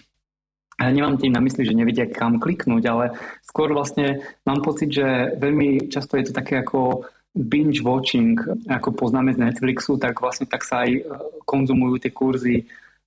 Ja 0.78 0.94
nemám 0.94 1.18
tým 1.18 1.34
na 1.34 1.42
mysli, 1.42 1.66
že 1.66 1.74
nevedia 1.74 2.06
kam 2.06 2.38
kliknúť, 2.38 2.84
ale 2.86 3.04
skôr 3.42 3.74
vlastne 3.74 4.22
mám 4.46 4.62
pocit, 4.62 4.94
že 4.94 5.34
veľmi 5.34 5.90
často 5.90 6.14
je 6.14 6.30
to 6.30 6.32
také 6.32 6.62
ako 6.62 7.02
binge 7.34 7.82
watching, 7.82 8.38
ako 8.70 8.94
poznáme 8.94 9.34
z 9.34 9.42
Netflixu, 9.42 9.98
tak 9.98 10.22
vlastne 10.22 10.46
tak 10.46 10.62
sa 10.62 10.86
aj 10.86 10.90
e, 10.90 11.00
konzumujú 11.42 11.98
tie 11.98 12.14
kurzy 12.14 12.56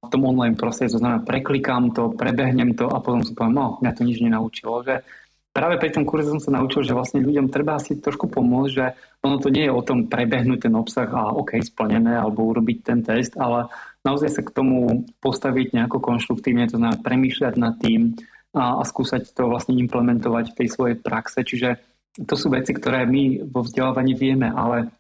v 0.02 0.08
tom 0.12 0.28
online 0.28 0.60
prostredí. 0.60 0.92
To 0.96 1.02
znamená, 1.02 1.24
preklikám 1.24 1.96
to, 1.96 2.12
prebehnem 2.12 2.76
to 2.76 2.92
a 2.92 3.00
potom 3.00 3.24
si 3.24 3.32
poviem, 3.32 3.56
no, 3.56 3.80
mňa 3.80 3.92
to 3.96 4.02
nič 4.04 4.20
nenaučilo. 4.20 4.84
Že 4.84 4.96
práve 5.52 5.76
pri 5.78 5.92
tom 5.92 6.08
kurze 6.08 6.32
som 6.32 6.40
sa 6.40 6.52
naučil, 6.56 6.84
že 6.88 6.96
vlastne 6.96 7.24
ľuďom 7.24 7.52
treba 7.52 7.80
si 7.80 8.00
trošku 8.00 8.32
pomôcť, 8.32 8.72
že 8.72 8.86
ono 9.24 9.38
to 9.38 9.52
nie 9.52 9.68
je 9.68 9.76
o 9.76 9.86
tom 9.86 10.08
prebehnúť 10.08 10.68
ten 10.68 10.74
obsah 10.74 11.08
a 11.12 11.36
OK, 11.36 11.60
splnené, 11.60 12.16
alebo 12.16 12.48
urobiť 12.48 12.78
ten 12.82 13.00
test, 13.04 13.36
ale 13.36 13.68
naozaj 14.08 14.30
sa 14.32 14.42
k 14.42 14.56
tomu 14.56 15.06
postaviť 15.20 15.76
nejako 15.76 16.00
konštruktívne, 16.00 16.72
to 16.72 16.80
znamená 16.80 16.98
premýšľať 17.04 17.54
nad 17.60 17.76
tým 17.78 18.16
a, 18.56 18.80
a 18.80 18.84
skúsať 18.84 19.32
to 19.36 19.48
vlastne 19.48 19.76
implementovať 19.78 20.52
v 20.52 20.58
tej 20.58 20.68
svojej 20.72 20.98
praxe. 21.00 21.44
Čiže 21.44 21.70
to 22.28 22.36
sú 22.36 22.52
veci, 22.52 22.76
ktoré 22.76 23.08
my 23.08 23.48
vo 23.48 23.64
vzdelávaní 23.64 24.16
vieme, 24.16 24.52
ale 24.52 24.92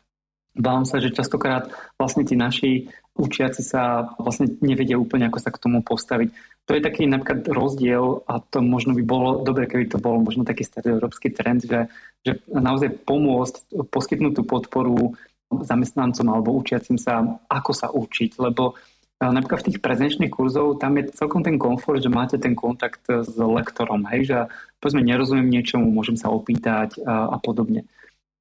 bávam 0.55 0.83
sa, 0.83 0.99
že 0.99 1.15
častokrát 1.15 1.71
vlastne 1.95 2.23
tí 2.27 2.35
naši 2.35 2.91
učiaci 3.15 3.61
sa 3.61 4.13
vlastne 4.15 4.55
nevedia 4.63 4.95
úplne, 4.95 5.27
ako 5.27 5.39
sa 5.43 5.51
k 5.51 5.61
tomu 5.61 5.83
postaviť. 5.83 6.31
To 6.69 6.71
je 6.77 6.81
taký 6.81 7.03
napríklad 7.09 7.43
rozdiel 7.51 8.23
a 8.29 8.39
to 8.39 8.63
možno 8.63 8.95
by 8.95 9.03
bolo 9.03 9.43
dobre, 9.43 9.67
keby 9.67 9.91
to 9.91 9.97
bol 9.99 10.21
možno 10.21 10.47
taký 10.47 10.63
európsky 10.85 11.33
trend, 11.33 11.67
že, 11.67 11.91
že 12.23 12.39
naozaj 12.47 13.03
pomôcť, 13.03 13.83
poskytnúť 13.91 14.33
tú 14.39 14.43
podporu 14.47 15.17
zamestnancom 15.51 16.27
alebo 16.31 16.55
učiacim 16.55 16.95
sa, 16.95 17.19
ako 17.51 17.71
sa 17.75 17.91
učiť, 17.91 18.39
lebo 18.39 18.79
napríklad 19.19 19.61
v 19.61 19.67
tých 19.69 19.83
prezenčných 19.83 20.31
kurzov 20.31 20.79
tam 20.79 20.97
je 20.97 21.11
celkom 21.13 21.43
ten 21.43 21.59
komfort, 21.59 22.01
že 22.01 22.09
máte 22.09 22.39
ten 22.39 22.55
kontakt 22.55 23.05
s 23.05 23.35
lektorom, 23.35 24.07
hej, 24.09 24.21
že 24.25 24.37
povedzme 24.79 25.03
nerozumiem 25.03 25.51
niečomu, 25.51 25.91
môžem 25.91 26.15
sa 26.15 26.31
opýtať 26.33 26.97
a, 27.03 27.35
a 27.35 27.37
podobne. 27.37 27.85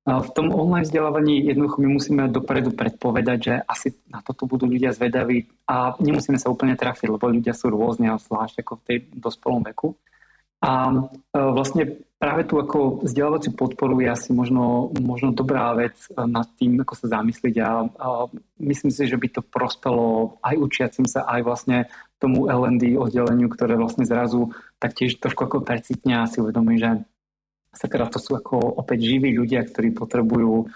V 0.08 0.30
tom 0.32 0.48
online 0.48 0.88
vzdelávaní 0.88 1.44
jednoducho 1.44 1.76
my 1.84 1.88
musíme 1.92 2.32
dopredu 2.32 2.72
predpovedať, 2.72 3.38
že 3.38 3.54
asi 3.68 3.92
na 4.08 4.24
toto 4.24 4.48
budú 4.48 4.64
ľudia 4.64 4.96
zvedaví 4.96 5.44
a 5.68 5.92
nemusíme 6.00 6.40
sa 6.40 6.48
úplne 6.48 6.72
trafiť, 6.72 7.12
lebo 7.12 7.28
ľudia 7.28 7.52
sú 7.52 7.68
rôzne, 7.68 8.16
zvlášť 8.16 8.64
ako 8.64 8.72
v 8.80 8.84
tej 8.88 8.96
dospelom 9.12 9.60
veku. 9.60 9.92
A 10.60 10.88
e, 10.88 10.96
vlastne 11.36 12.00
práve 12.20 12.44
tu 12.44 12.60
ako 12.60 13.04
vzdelávaciu 13.04 13.52
podporu 13.56 13.96
je 14.00 14.12
asi 14.12 14.32
možno, 14.32 14.92
možno 15.00 15.32
dobrá 15.32 15.72
vec 15.72 15.96
nad 16.12 16.48
tým, 16.56 16.80
ako 16.84 16.94
sa 16.96 17.20
zamysliť 17.20 17.54
a, 17.64 17.70
a 17.88 18.08
myslím 18.60 18.92
si, 18.92 19.08
že 19.08 19.16
by 19.16 19.28
to 19.32 19.40
prospelo 19.40 20.36
aj 20.44 20.60
učiacim 20.60 21.08
sa, 21.08 21.24
aj 21.24 21.40
vlastne 21.44 21.78
tomu 22.20 22.48
L&D 22.48 23.00
oddeleniu, 23.00 23.48
ktoré 23.48 23.76
vlastne 23.80 24.04
zrazu 24.04 24.52
taktiež 24.76 25.16
trošku 25.16 25.48
ako 25.48 25.64
precitne 25.64 26.20
a 26.20 26.28
si 26.28 26.44
uvedomí, 26.44 26.76
že 26.76 27.04
sakra, 27.70 28.10
to 28.10 28.18
sú 28.18 28.36
ako 28.38 28.82
opäť 28.82 29.06
živí 29.06 29.30
ľudia, 29.34 29.62
ktorí 29.62 29.94
potrebujú 29.94 30.66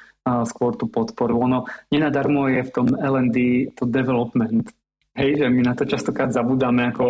skôr 0.48 0.72
tú 0.78 0.88
podporu. 0.88 1.36
Ono 1.44 1.68
nenadarmo 1.92 2.48
je 2.48 2.64
v 2.64 2.70
tom 2.72 2.88
L&D 2.96 3.36
to 3.76 3.84
development. 3.84 4.72
Hej, 5.14 5.44
že 5.44 5.46
my 5.46 5.60
na 5.62 5.74
to 5.78 5.86
častokrát 5.86 6.32
zabudáme, 6.34 6.90
ako 6.90 7.06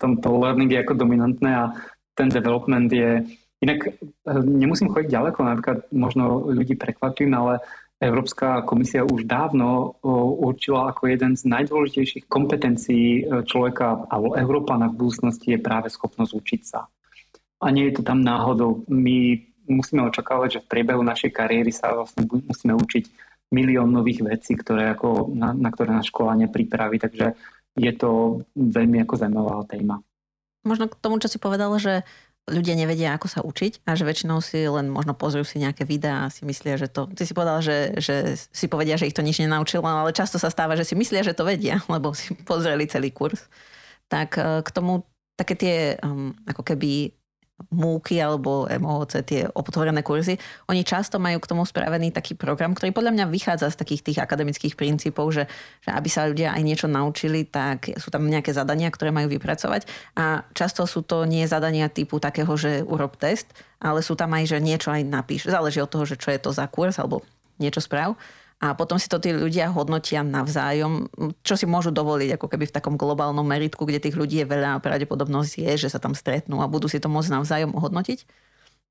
tomto 0.00 0.28
learning 0.40 0.72
je 0.72 0.80
ako 0.80 0.94
dominantné 0.96 1.50
a 1.52 1.64
ten 2.16 2.30
development 2.30 2.88
je... 2.88 3.26
Inak 3.62 3.94
nemusím 4.42 4.90
chodiť 4.90 5.10
ďaleko, 5.10 5.38
napríklad 5.42 5.78
možno 5.94 6.50
ľudí 6.50 6.74
prekvapím, 6.74 7.30
ale 7.34 7.62
Európska 8.02 8.66
komisia 8.66 9.06
už 9.06 9.22
dávno 9.30 9.94
určila 10.42 10.90
ako 10.90 11.06
jeden 11.06 11.38
z 11.38 11.46
najdôležitejších 11.46 12.26
kompetencií 12.26 13.22
e, 13.22 13.46
človeka 13.46 14.10
alebo 14.10 14.34
Európana 14.34 14.90
v 14.90 15.06
budúcnosti 15.06 15.54
je 15.54 15.62
práve 15.62 15.86
schopnosť 15.94 16.32
učiť 16.34 16.62
sa 16.66 16.90
a 17.62 17.70
nie 17.70 17.88
je 17.88 17.98
to 17.98 18.02
tam 18.02 18.26
náhodou. 18.26 18.82
My 18.90 19.38
musíme 19.70 20.02
očakávať, 20.02 20.58
že 20.58 20.62
v 20.66 20.70
priebehu 20.70 21.02
našej 21.06 21.30
kariéry 21.30 21.70
sa 21.70 21.94
vlastne 21.94 22.26
musíme 22.26 22.74
učiť 22.74 23.04
milión 23.54 23.94
nových 23.94 24.26
vecí, 24.26 24.58
ktoré 24.58 24.90
ako, 24.96 25.30
na, 25.36 25.54
na 25.54 25.70
ktoré 25.70 25.94
nás 25.94 26.08
škola 26.08 26.34
nepripraví, 26.34 26.98
takže 26.98 27.38
je 27.78 27.92
to 27.94 28.42
veľmi 28.56 29.00
ako 29.06 29.14
zaujímavá 29.16 29.62
téma. 29.70 30.02
Možno 30.66 30.90
k 30.90 30.98
tomu, 30.98 31.22
čo 31.22 31.30
si 31.30 31.38
povedal, 31.38 31.70
že 31.78 32.02
ľudia 32.50 32.74
nevedia, 32.74 33.14
ako 33.14 33.28
sa 33.30 33.40
učiť 33.46 33.86
a 33.86 33.94
že 33.94 34.02
väčšinou 34.02 34.42
si 34.42 34.66
len 34.66 34.90
možno 34.90 35.14
pozrú 35.14 35.46
si 35.46 35.62
nejaké 35.62 35.86
videá 35.86 36.26
a 36.26 36.32
si 36.32 36.42
myslia, 36.42 36.74
že 36.74 36.90
to... 36.90 37.06
Ty 37.06 37.22
si 37.22 37.34
povedal, 37.38 37.62
že, 37.62 37.94
že 38.02 38.34
si 38.34 38.66
povedia, 38.66 38.98
že 38.98 39.06
ich 39.06 39.14
to 39.14 39.22
nič 39.22 39.38
nenaučilo, 39.38 39.86
ale 39.86 40.10
často 40.10 40.42
sa 40.42 40.50
stáva, 40.50 40.74
že 40.74 40.82
si 40.82 40.98
myslia, 40.98 41.22
že 41.22 41.38
to 41.38 41.46
vedia, 41.46 41.78
lebo 41.94 42.10
si 42.16 42.34
pozreli 42.42 42.90
celý 42.90 43.14
kurz. 43.14 43.46
Tak 44.10 44.30
eh, 44.40 44.60
k 44.66 44.68
tomu 44.74 45.06
také 45.38 45.54
tie 45.56 45.76
um, 46.02 46.34
ako 46.44 46.66
keby 46.66 47.14
múky 47.70 48.18
alebo 48.18 48.66
MOC, 48.66 49.22
tie 49.22 49.46
otvorené 49.52 50.02
kurzy, 50.02 50.40
oni 50.66 50.82
často 50.82 51.22
majú 51.22 51.38
k 51.38 51.50
tomu 51.52 51.62
spravený 51.62 52.10
taký 52.10 52.34
program, 52.34 52.74
ktorý 52.74 52.90
podľa 52.90 53.12
mňa 53.14 53.26
vychádza 53.30 53.70
z 53.70 53.78
takých 53.78 54.02
tých 54.02 54.18
akademických 54.18 54.74
princípov, 54.74 55.30
že, 55.30 55.44
že 55.84 55.90
aby 55.94 56.08
sa 56.10 56.26
ľudia 56.26 56.56
aj 56.56 56.62
niečo 56.64 56.88
naučili, 56.90 57.46
tak 57.46 57.94
sú 58.00 58.10
tam 58.10 58.26
nejaké 58.26 58.50
zadania, 58.50 58.90
ktoré 58.90 59.14
majú 59.14 59.30
vypracovať 59.30 59.86
a 60.18 60.42
často 60.56 60.88
sú 60.88 61.06
to 61.06 61.22
nie 61.28 61.46
zadania 61.46 61.86
typu 61.92 62.18
takého, 62.18 62.50
že 62.58 62.82
urob 62.82 63.14
test, 63.14 63.52
ale 63.78 64.02
sú 64.02 64.18
tam 64.18 64.34
aj, 64.34 64.56
že 64.56 64.58
niečo 64.58 64.90
aj 64.90 65.06
napíš. 65.06 65.46
Záleží 65.46 65.78
od 65.78 65.90
toho, 65.90 66.08
že 66.08 66.18
čo 66.18 66.34
je 66.34 66.40
to 66.42 66.50
za 66.50 66.66
kurz 66.66 66.98
alebo 66.98 67.22
niečo 67.60 67.78
správ 67.78 68.18
a 68.62 68.78
potom 68.78 68.94
si 68.94 69.10
to 69.10 69.18
tí 69.18 69.34
ľudia 69.34 69.74
hodnotia 69.74 70.22
navzájom, 70.22 71.10
čo 71.42 71.58
si 71.58 71.66
môžu 71.66 71.90
dovoliť 71.90 72.38
ako 72.38 72.46
keby 72.46 72.70
v 72.70 72.74
takom 72.78 72.94
globálnom 72.94 73.42
meritku, 73.42 73.82
kde 73.82 73.98
tých 73.98 74.14
ľudí 74.14 74.38
je 74.38 74.46
veľa 74.46 74.78
a 74.78 74.82
pravdepodobnosť 74.82 75.66
je, 75.66 75.72
že 75.82 75.90
sa 75.90 75.98
tam 75.98 76.14
stretnú 76.14 76.62
a 76.62 76.70
budú 76.70 76.86
si 76.86 77.02
to 77.02 77.10
môcť 77.10 77.42
navzájom 77.42 77.74
ohodnotiť. 77.74 78.22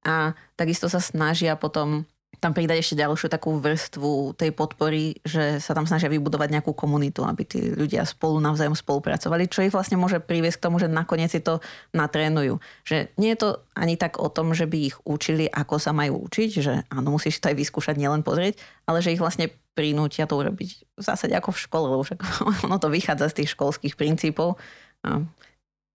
A 0.03 0.35
takisto 0.59 0.91
sa 0.91 0.99
snažia 0.99 1.55
potom 1.55 2.03
tam 2.41 2.57
pridať 2.57 2.81
ešte 2.81 2.97
ďalšiu 2.97 3.29
takú 3.29 3.61
vrstvu 3.61 4.33
tej 4.33 4.49
podpory, 4.49 5.21
že 5.21 5.61
sa 5.61 5.77
tam 5.77 5.85
snažia 5.85 6.09
vybudovať 6.09 6.49
nejakú 6.49 6.73
komunitu, 6.73 7.21
aby 7.21 7.45
tí 7.45 7.69
ľudia 7.69 8.01
spolu 8.01 8.41
navzájom 8.41 8.73
spolupracovali, 8.73 9.45
čo 9.45 9.61
ich 9.61 9.69
vlastne 9.69 10.01
môže 10.01 10.17
priviesť 10.17 10.57
k 10.57 10.65
tomu, 10.65 10.81
že 10.81 10.89
nakoniec 10.89 11.29
si 11.29 11.37
to 11.37 11.61
natrénujú. 11.93 12.57
Že 12.81 13.13
nie 13.21 13.37
je 13.37 13.39
to 13.45 13.49
ani 13.77 13.93
tak 13.93 14.17
o 14.17 14.25
tom, 14.33 14.57
že 14.57 14.65
by 14.65 14.89
ich 14.89 14.97
učili, 15.05 15.45
ako 15.45 15.77
sa 15.77 15.93
majú 15.93 16.25
učiť, 16.25 16.49
že 16.57 16.73
áno, 16.89 17.13
musíš 17.13 17.37
to 17.37 17.53
aj 17.53 17.61
vyskúšať, 17.61 18.01
nielen 18.01 18.25
pozrieť, 18.25 18.57
ale 18.89 19.05
že 19.05 19.13
ich 19.13 19.21
vlastne 19.21 19.53
prinútia 19.77 20.25
to 20.25 20.41
urobiť 20.41 20.97
v 20.97 21.01
zásade 21.05 21.37
ako 21.37 21.53
v 21.53 21.61
škole, 21.61 21.85
lebo 21.93 22.01
však 22.01 22.19
ono 22.65 22.81
to 22.81 22.89
vychádza 22.89 23.29
z 23.29 23.45
tých 23.45 23.53
školských 23.53 23.93
princípov. 23.93 24.57
A 25.05 25.21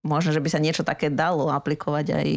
možno, 0.07 0.31
že 0.31 0.39
by 0.39 0.47
sa 0.47 0.63
niečo 0.63 0.87
také 0.87 1.11
dalo 1.11 1.51
aplikovať 1.51 2.07
aj 2.15 2.29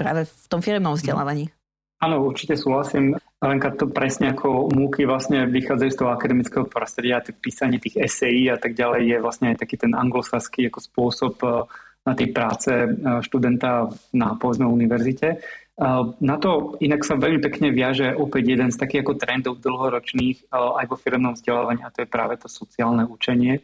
práve 0.00 0.24
v 0.24 0.46
tom 0.48 0.64
firmnom 0.64 0.96
vzdelávaní. 0.96 1.52
Áno, 1.98 2.22
určite 2.22 2.54
súhlasím. 2.54 3.18
Lenka 3.42 3.74
to 3.74 3.90
presne 3.90 4.30
ako 4.30 4.70
múky 4.70 5.02
vlastne 5.02 5.50
vychádzajú 5.50 5.90
z 5.90 5.98
toho 5.98 6.14
akademického 6.14 6.66
prostredia, 6.70 7.18
to 7.18 7.34
písanie 7.34 7.82
tých 7.82 7.98
esejí 7.98 8.46
a 8.50 8.58
tak 8.58 8.78
ďalej 8.78 9.02
je 9.02 9.18
vlastne 9.18 9.46
aj 9.50 9.66
taký 9.66 9.82
ten 9.82 9.98
anglosaský 9.98 10.70
ako 10.70 10.78
spôsob 10.78 11.34
eh, 11.42 11.66
na 12.06 12.12
tej 12.14 12.28
práce 12.30 12.70
eh, 12.70 12.90
študenta 13.22 13.90
na 14.14 14.38
povedzme 14.38 14.70
univerzite. 14.70 15.42
Eh, 15.42 16.02
na 16.22 16.36
to 16.38 16.78
inak 16.78 17.02
sa 17.02 17.18
veľmi 17.18 17.42
pekne 17.42 17.74
viaže 17.74 18.14
opäť 18.14 18.46
jeden 18.46 18.70
z 18.70 18.78
takých 18.78 19.02
ako 19.02 19.18
trendov 19.18 19.54
dlhoročných 19.58 20.54
aj 20.54 20.86
vo 20.86 20.94
firmnom 20.98 21.34
vzdelávaní 21.34 21.82
a 21.82 21.90
to 21.90 22.06
je 22.06 22.10
práve 22.10 22.38
to 22.38 22.46
sociálne 22.46 23.02
učenie. 23.10 23.58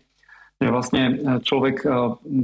že 0.59 0.71
vlastne 0.71 1.03
človek 1.43 1.83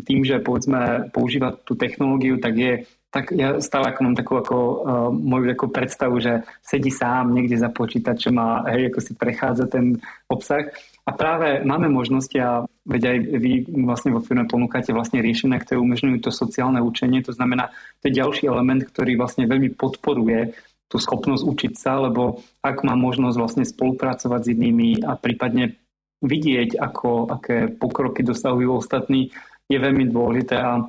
tým, 0.07 0.20
že 0.26 0.43
povedzme 0.43 1.11
používa 1.14 1.55
tú 1.55 1.78
technológiu, 1.78 2.43
tak 2.43 2.55
je 2.59 2.72
tak 3.11 3.34
ja 3.34 3.58
stále 3.58 3.90
ako 3.90 4.00
mám 4.06 4.16
takú 4.16 4.38
ako, 4.38 4.56
uh, 4.56 5.11
moju 5.11 5.50
takú 5.50 5.66
predstavu, 5.66 6.22
že 6.22 6.46
sedí 6.62 6.94
sám 6.94 7.34
niekde 7.34 7.58
za 7.58 7.66
počítačom 7.66 8.38
a 8.38 8.70
hej, 8.70 8.94
ako 8.94 8.98
si 9.02 9.12
prechádza 9.18 9.66
ten 9.66 9.98
obsah. 10.30 10.70
A 11.02 11.11
práve 11.11 11.66
máme 11.66 11.90
možnosti 11.90 12.38
a 12.38 12.62
veď 12.86 13.02
aj 13.11 13.18
vy 13.42 13.50
vlastne 13.82 14.14
vo 14.14 14.22
firme 14.22 14.46
ponúkate 14.46 14.94
vlastne 14.94 15.18
riešenia, 15.18 15.58
ktoré 15.58 15.82
umožňujú 15.82 16.22
to 16.22 16.30
sociálne 16.30 16.78
učenie. 16.78 17.18
To 17.26 17.34
znamená, 17.34 17.74
to 17.98 18.08
je 18.08 18.18
ďalší 18.22 18.46
element, 18.46 18.86
ktorý 18.86 19.18
vlastne 19.18 19.50
veľmi 19.50 19.74
podporuje 19.74 20.54
tú 20.86 20.98
schopnosť 20.98 21.42
učiť 21.42 21.72
sa, 21.74 21.98
lebo 22.02 22.42
ak 22.62 22.86
má 22.86 22.94
možnosť 22.94 23.36
vlastne 23.38 23.64
spolupracovať 23.66 24.40
s 24.42 24.52
inými 24.54 24.90
a 25.02 25.18
prípadne 25.18 25.78
vidieť, 26.22 26.78
ako, 26.78 27.30
aké 27.30 27.70
pokroky 27.74 28.22
dosahujú 28.22 28.78
ostatní, 28.78 29.34
je 29.70 29.78
veľmi 29.78 30.11
dôležité 30.11 30.58
a 30.58 30.82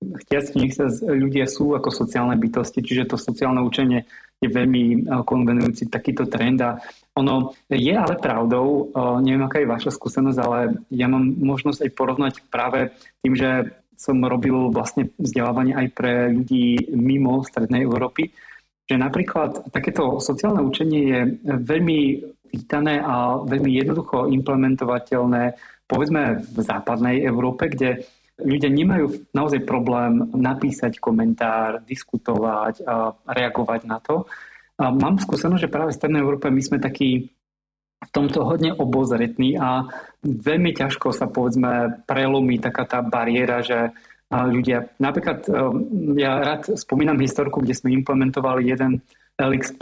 chtiac 0.00 0.52
nech 0.56 0.76
sa 0.76 0.92
ľudia 1.08 1.48
sú 1.48 1.72
ako 1.72 1.88
sociálne 1.88 2.36
bytosti, 2.36 2.84
čiže 2.84 3.08
to 3.08 3.16
sociálne 3.16 3.64
učenie 3.64 4.04
je 4.36 4.48
veľmi 4.52 4.84
eh, 4.84 5.22
konvenujúci 5.24 5.88
takýto 5.88 6.28
trend 6.28 6.60
a 6.60 6.76
ono 7.16 7.56
je 7.72 7.94
ale 7.96 8.20
pravdou, 8.20 8.92
eh, 8.92 9.16
neviem 9.24 9.48
aká 9.48 9.64
je 9.64 9.72
vaša 9.72 9.90
skúsenosť, 9.96 10.38
ale 10.40 10.58
ja 10.92 11.08
mám 11.08 11.24
možnosť 11.24 11.88
aj 11.88 11.90
porovnať 11.96 12.34
práve 12.52 12.92
tým, 13.24 13.34
že 13.34 13.50
som 13.96 14.20
robil 14.20 14.68
vlastne 14.68 15.08
vzdelávanie 15.16 15.72
aj 15.72 15.88
pre 15.96 16.28
ľudí 16.28 16.92
mimo 16.92 17.40
Strednej 17.40 17.88
Európy, 17.88 18.28
že 18.84 19.00
napríklad 19.00 19.72
takéto 19.72 20.20
sociálne 20.20 20.60
učenie 20.60 21.02
je 21.08 21.20
veľmi 21.64 22.00
vítané 22.52 23.00
a 23.00 23.40
veľmi 23.40 23.72
jednoducho 23.72 24.28
implementovateľné 24.28 25.56
povedzme 25.88 26.44
v 26.44 26.58
západnej 26.60 27.24
Európe, 27.24 27.72
kde 27.72 28.04
ľudia 28.36 28.68
nemajú 28.68 29.32
naozaj 29.32 29.64
problém 29.64 30.28
napísať 30.36 31.00
komentár, 31.00 31.80
diskutovať 31.88 32.84
a 32.84 33.16
reagovať 33.24 33.80
na 33.88 33.98
to. 34.00 34.28
A 34.76 34.92
mám 34.92 35.16
skúsenosť, 35.16 35.62
že 35.64 35.72
práve 35.72 35.92
v 35.92 35.98
Strednej 35.98 36.20
Európe 36.20 36.52
my 36.52 36.60
sme 36.60 36.76
takí 36.76 37.32
v 37.96 38.10
tomto 38.12 38.44
hodne 38.44 38.76
obozretní 38.76 39.56
a 39.56 39.88
veľmi 40.20 40.76
ťažko 40.76 41.16
sa 41.16 41.32
povedzme 41.32 42.04
prelomí 42.04 42.60
taká 42.60 42.84
tá 42.84 43.00
bariéra, 43.00 43.64
že 43.64 43.96
ľudia, 44.28 44.92
napríklad 45.00 45.48
ja 46.18 46.44
rád 46.44 46.76
spomínam 46.76 47.16
historku, 47.16 47.64
kde 47.64 47.72
sme 47.72 47.96
implementovali 47.96 48.68
jeden 48.68 49.00
LXP, 49.36 49.80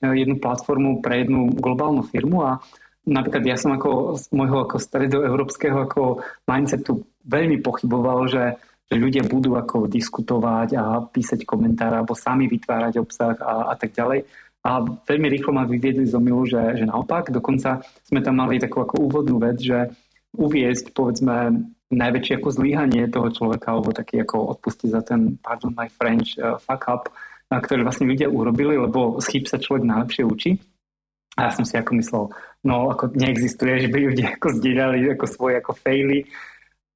jednu 0.00 0.36
platformu 0.40 1.00
pre 1.00 1.24
jednu 1.24 1.52
globálnu 1.56 2.04
firmu 2.04 2.44
a 2.44 2.60
napríklad 3.04 3.44
ja 3.44 3.56
som 3.56 3.76
ako 3.76 4.16
z 4.16 4.24
môjho 4.32 4.64
ako 4.64 4.76
stredoeurópskeho 4.80 5.78
ako 5.88 6.24
mindsetu 6.48 7.04
veľmi 7.24 7.60
pochyboval, 7.60 8.28
že, 8.28 8.56
že 8.88 8.96
ľudia 8.96 9.24
budú 9.24 9.56
ako 9.56 9.88
diskutovať 9.88 10.68
a 10.76 10.84
písať 11.04 11.44
komentáre 11.44 12.00
alebo 12.00 12.16
sami 12.16 12.48
vytvárať 12.48 13.00
obsah 13.00 13.36
a, 13.40 13.72
a 13.72 13.74
tak 13.76 13.92
ďalej. 13.96 14.24
A 14.64 14.80
veľmi 14.80 15.28
rýchlo 15.28 15.52
ma 15.52 15.68
vyviedli 15.68 16.08
z 16.08 16.16
omilu, 16.16 16.48
že, 16.48 16.80
že 16.80 16.88
naopak, 16.88 17.28
dokonca 17.28 17.84
sme 18.08 18.24
tam 18.24 18.40
mali 18.40 18.56
takú 18.56 18.80
ako 18.80 18.96
úvodnú 18.96 19.36
vec, 19.36 19.60
že 19.60 19.92
uviezť, 20.34 20.96
povedzme, 20.96 21.68
najväčšie 21.92 22.40
ako 22.40 22.48
zlíhanie 22.48 23.06
toho 23.12 23.28
človeka, 23.28 23.76
alebo 23.76 23.92
taký 23.92 24.24
ako 24.24 24.56
odpustiť 24.56 24.88
za 24.88 25.04
ten, 25.04 25.36
pardon 25.38 25.76
my 25.76 25.86
French, 25.92 26.40
uh, 26.40 26.56
fuck 26.58 26.88
up, 26.88 27.12
ktoré 27.52 27.84
vlastne 27.86 28.08
ľudia 28.08 28.26
urobili, 28.26 28.74
lebo 28.74 29.20
z 29.22 29.26
chyb 29.30 29.44
sa 29.46 29.60
človek 29.60 29.84
najlepšie 29.84 30.24
učí. 30.26 30.50
A 31.34 31.48
ja 31.48 31.50
som 31.50 31.66
si 31.66 31.74
ako 31.74 31.98
myslel, 31.98 32.24
no 32.62 32.94
ako 32.94 33.10
neexistuje, 33.14 33.82
že 33.82 33.88
by 33.90 33.98
ľudia 34.12 34.26
ako 34.38 34.48
zdieľali 34.58 35.10
ako 35.14 35.26
svoje 35.26 35.54
ako 35.58 35.72
faily 35.74 36.30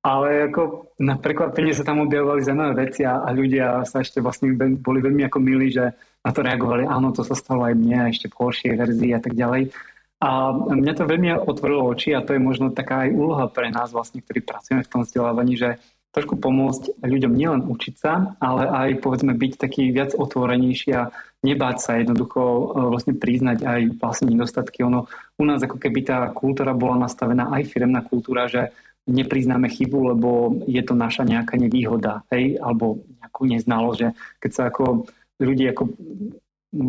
ale 0.09 0.49
ako 0.49 0.95
na 1.03 1.19
prekvapenie 1.19 1.75
sa 1.75 1.83
tam 1.83 2.07
objavovali 2.07 2.47
zaujímavé 2.47 2.89
veci 2.89 3.03
a, 3.03 3.21
a 3.21 3.29
ľudia 3.35 3.83
sa 3.83 4.01
ešte 4.01 4.23
vlastne 4.23 4.55
boli 4.79 5.03
veľmi 5.03 5.27
ako 5.27 5.39
milí, 5.43 5.75
že 5.75 5.91
na 6.23 6.31
to 6.31 6.41
reagovali, 6.41 6.87
áno, 6.87 7.11
to 7.11 7.27
sa 7.27 7.35
stalo 7.35 7.67
aj 7.67 7.75
mne, 7.75 8.15
ešte 8.15 8.31
v 8.31 8.39
horšej 8.39 8.73
verzii 8.79 9.13
a 9.15 9.21
tak 9.23 9.35
ďalej. 9.35 9.75
A 10.19 10.51
mňa 10.55 10.93
to 10.99 11.07
veľmi 11.07 11.31
otvorilo 11.47 11.87
oči 11.87 12.11
a 12.15 12.23
to 12.23 12.35
je 12.35 12.43
možno 12.43 12.75
taká 12.75 13.07
aj 13.07 13.15
úloha 13.15 13.47
pre 13.51 13.71
nás 13.71 13.95
vlastne, 13.95 14.19
ktorí 14.23 14.43
pracujeme 14.43 14.83
v 14.83 14.91
tom 14.91 15.03
vzdelávaní, 15.07 15.55
že 15.55 15.79
trošku 16.11 16.41
pomôcť 16.41 16.99
ľuďom 17.05 17.33
nielen 17.35 17.63
učiť 17.71 17.95
sa, 17.95 18.35
ale 18.43 18.67
aj 18.67 19.05
povedzme 19.05 19.37
byť 19.37 19.53
taký 19.61 19.95
viac 19.95 20.17
otvorenejší 20.19 20.91
a 20.95 21.15
nebáť 21.43 21.77
sa 21.79 21.93
jednoducho 21.99 22.41
e, 22.41 22.63
vlastne 22.91 23.15
priznať 23.15 23.59
aj 23.63 23.81
vlastne 24.03 24.35
nedostatky. 24.35 24.83
Ono 24.83 25.07
u 25.39 25.45
nás 25.47 25.63
ako 25.63 25.79
keby 25.79 26.01
tá 26.03 26.19
kultúra 26.35 26.75
bola 26.75 27.07
nastavená 27.07 27.51
aj 27.55 27.71
firemná 27.71 28.03
kultúra, 28.03 28.51
že 28.51 28.75
nepriznáme 29.09 29.73
chybu, 29.73 29.99
lebo 30.15 30.31
je 30.69 30.83
to 30.85 30.93
naša 30.93 31.25
nejaká 31.25 31.57
nevýhoda, 31.57 32.29
hej, 32.29 32.61
alebo 32.61 33.01
nejakú 33.25 33.49
neznalosť, 33.49 33.99
že 33.99 34.09
keď 34.37 34.51
sa 34.53 34.63
ako 34.69 35.09
ľudí 35.41 35.65
ako 35.73 35.83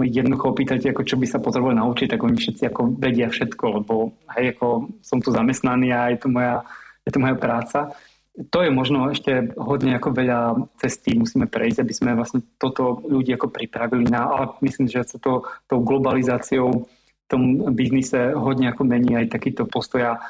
jednoducho 0.04 0.46
opýtate, 0.52 0.92
ako 0.92 1.08
čo 1.08 1.16
by 1.16 1.26
sa 1.30 1.40
potrebovali 1.40 1.80
naučiť, 1.80 2.12
tak 2.12 2.20
oni 2.20 2.36
všetci 2.36 2.64
ako 2.68 2.82
vedia 3.00 3.32
všetko, 3.32 3.66
lebo 3.80 4.20
hej, 4.36 4.52
ako 4.58 4.92
som 5.00 5.24
tu 5.24 5.32
zamestnaný 5.32 5.96
a 5.96 6.12
je 6.12 6.20
to 6.20 6.28
moja, 6.28 6.68
je 7.08 7.12
to 7.16 7.24
moja 7.24 7.36
práca. 7.40 7.96
To 8.40 8.60
je 8.64 8.72
možno 8.72 9.12
ešte 9.12 9.52
hodne 9.60 10.00
ako 10.00 10.16
veľa 10.16 10.40
cestí 10.80 11.12
musíme 11.18 11.50
prejsť, 11.50 11.84
aby 11.84 11.94
sme 11.94 12.16
vlastne 12.16 12.40
toto 12.56 13.04
ľudí 13.04 13.36
ako 13.36 13.52
pripravili 13.52 14.08
na, 14.08 14.32
ale 14.32 14.56
myslím, 14.64 14.88
že 14.88 15.04
sa 15.04 15.18
to 15.20 15.44
tou 15.68 15.80
globalizáciou 15.84 16.88
v 16.88 17.26
tom 17.28 17.74
biznise 17.76 18.32
hodne 18.34 18.72
ako 18.72 18.88
mení 18.88 19.20
aj 19.20 19.36
takýto 19.36 19.68
postoj. 19.68 20.16
A 20.16 20.24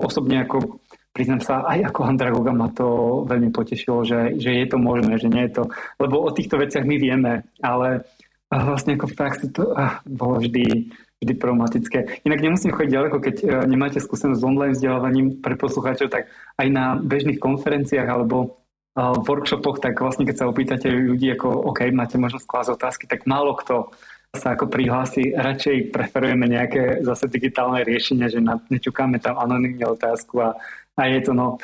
osobne 0.00 0.46
ako 0.46 0.80
priznám 1.12 1.42
sa, 1.42 1.66
aj 1.66 1.90
ako 1.90 2.00
Andragoga 2.06 2.52
ma 2.54 2.70
to 2.70 3.22
veľmi 3.26 3.50
potešilo, 3.50 4.06
že, 4.06 4.38
že 4.38 4.50
je 4.54 4.66
to 4.70 4.78
možné, 4.78 5.18
že 5.18 5.28
nie 5.28 5.44
je 5.50 5.60
to, 5.60 5.64
lebo 5.98 6.22
o 6.22 6.30
týchto 6.30 6.56
veciach 6.56 6.86
my 6.86 6.96
vieme, 6.96 7.44
ale 7.60 8.06
vlastne 8.50 8.94
ako 8.94 9.06
v 9.10 9.18
praxi 9.18 9.46
to 9.50 9.74
ah, 9.74 10.02
bolo 10.06 10.42
vždy, 10.42 10.90
vždy 11.20 11.34
problematické. 11.36 11.98
Inak 12.24 12.40
nemusím 12.40 12.72
chodiť 12.72 12.90
ďaleko, 12.90 13.16
keď 13.20 13.36
uh, 13.44 13.48
nemáte 13.68 14.00
skúsenosť 14.00 14.40
s 14.40 14.46
online 14.46 14.74
vzdelávaním 14.74 15.40
pre 15.40 15.54
poslucháčov, 15.54 16.08
tak 16.08 16.32
aj 16.56 16.68
na 16.72 16.96
bežných 16.96 17.38
konferenciách 17.38 18.08
alebo 18.08 18.56
uh, 18.96 19.20
workshopoch, 19.20 19.84
tak 19.84 20.00
vlastne 20.00 20.24
keď 20.24 20.36
sa 20.40 20.48
opýtate 20.48 20.88
ľudí, 20.88 21.30
ako 21.36 21.70
OK, 21.70 21.92
máte 21.92 22.16
možnosť 22.16 22.46
klásť 22.48 22.70
otázky, 22.74 23.04
tak 23.04 23.28
málo 23.28 23.52
kto 23.56 23.92
sa 24.30 24.54
ako 24.54 24.70
prihlási, 24.70 25.34
radšej 25.34 25.90
preferujeme 25.90 26.46
nejaké 26.46 27.02
zase 27.02 27.26
digitálne 27.26 27.82
riešenia, 27.82 28.30
že 28.30 28.38
nečukáme 28.70 29.18
tam 29.18 29.34
anonimne 29.42 29.82
otázku 29.90 30.38
a 30.38 30.54
a 31.00 31.08
je 31.08 31.20
to, 31.24 31.32
no, 31.32 31.56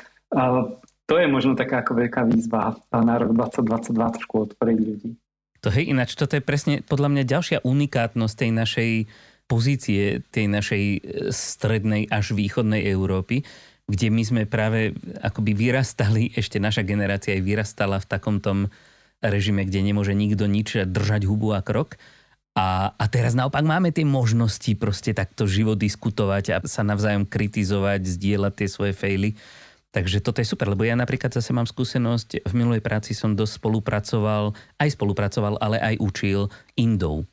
to 1.06 1.14
je 1.20 1.26
možno 1.28 1.52
taká 1.52 1.84
ako 1.84 1.92
veľká 2.00 2.24
výzva 2.24 2.80
na 2.90 3.14
rok 3.20 3.36
2022 3.36 4.16
trošku 4.16 4.34
otvoriť 4.48 4.78
ľudí. 4.80 5.10
To 5.64 5.68
hej, 5.72 5.90
ináč 5.90 6.14
toto 6.14 6.38
je 6.38 6.44
presne 6.44 6.80
podľa 6.80 7.08
mňa 7.10 7.22
ďalšia 7.26 7.58
unikátnosť 7.66 8.34
tej 8.38 8.50
našej 8.54 8.90
pozície, 9.46 10.22
tej 10.30 10.46
našej 10.50 10.84
e, 10.84 10.98
strednej 11.30 12.10
až 12.10 12.34
východnej 12.34 12.86
Európy, 12.90 13.46
kde 13.86 14.10
my 14.10 14.22
sme 14.26 14.42
práve 14.50 14.94
akoby 15.22 15.54
vyrastali, 15.54 16.30
ešte 16.40 16.58
naša 16.58 16.82
generácia 16.82 17.34
aj 17.34 17.42
vyrastala 17.42 17.96
v 18.02 18.10
takom 18.10 18.42
tom 18.42 18.68
režime, 19.24 19.64
kde 19.64 19.80
nemôže 19.80 20.12
nikto 20.12 20.44
nič 20.44 20.84
držať 20.84 21.24
hubu 21.24 21.56
a 21.56 21.64
krok. 21.64 21.96
A, 22.56 22.96
a 22.96 23.04
teraz 23.12 23.36
naopak 23.36 23.60
máme 23.60 23.92
tie 23.92 24.04
možnosti 24.04 24.72
proste 24.80 25.12
takto 25.12 25.44
živo 25.44 25.76
diskutovať 25.76 26.44
a 26.52 26.56
sa 26.64 26.80
navzájom 26.80 27.28
kritizovať, 27.28 28.00
zdieľať 28.08 28.52
tie 28.56 28.68
svoje 28.68 28.92
fejly. 28.96 29.36
Takže 29.92 30.24
toto 30.24 30.40
je 30.40 30.48
super, 30.48 30.68
lebo 30.72 30.84
ja 30.84 30.96
napríklad 30.96 31.32
zase 31.32 31.52
mám 31.52 31.68
skúsenosť, 31.68 32.48
v 32.48 32.52
minulej 32.56 32.84
práci 32.84 33.12
som 33.16 33.32
dosť 33.36 33.60
spolupracoval, 33.60 34.56
aj 34.80 34.88
spolupracoval, 34.92 35.56
ale 35.60 35.80
aj 35.80 36.00
učil 36.00 36.48
Indov. 36.76 37.28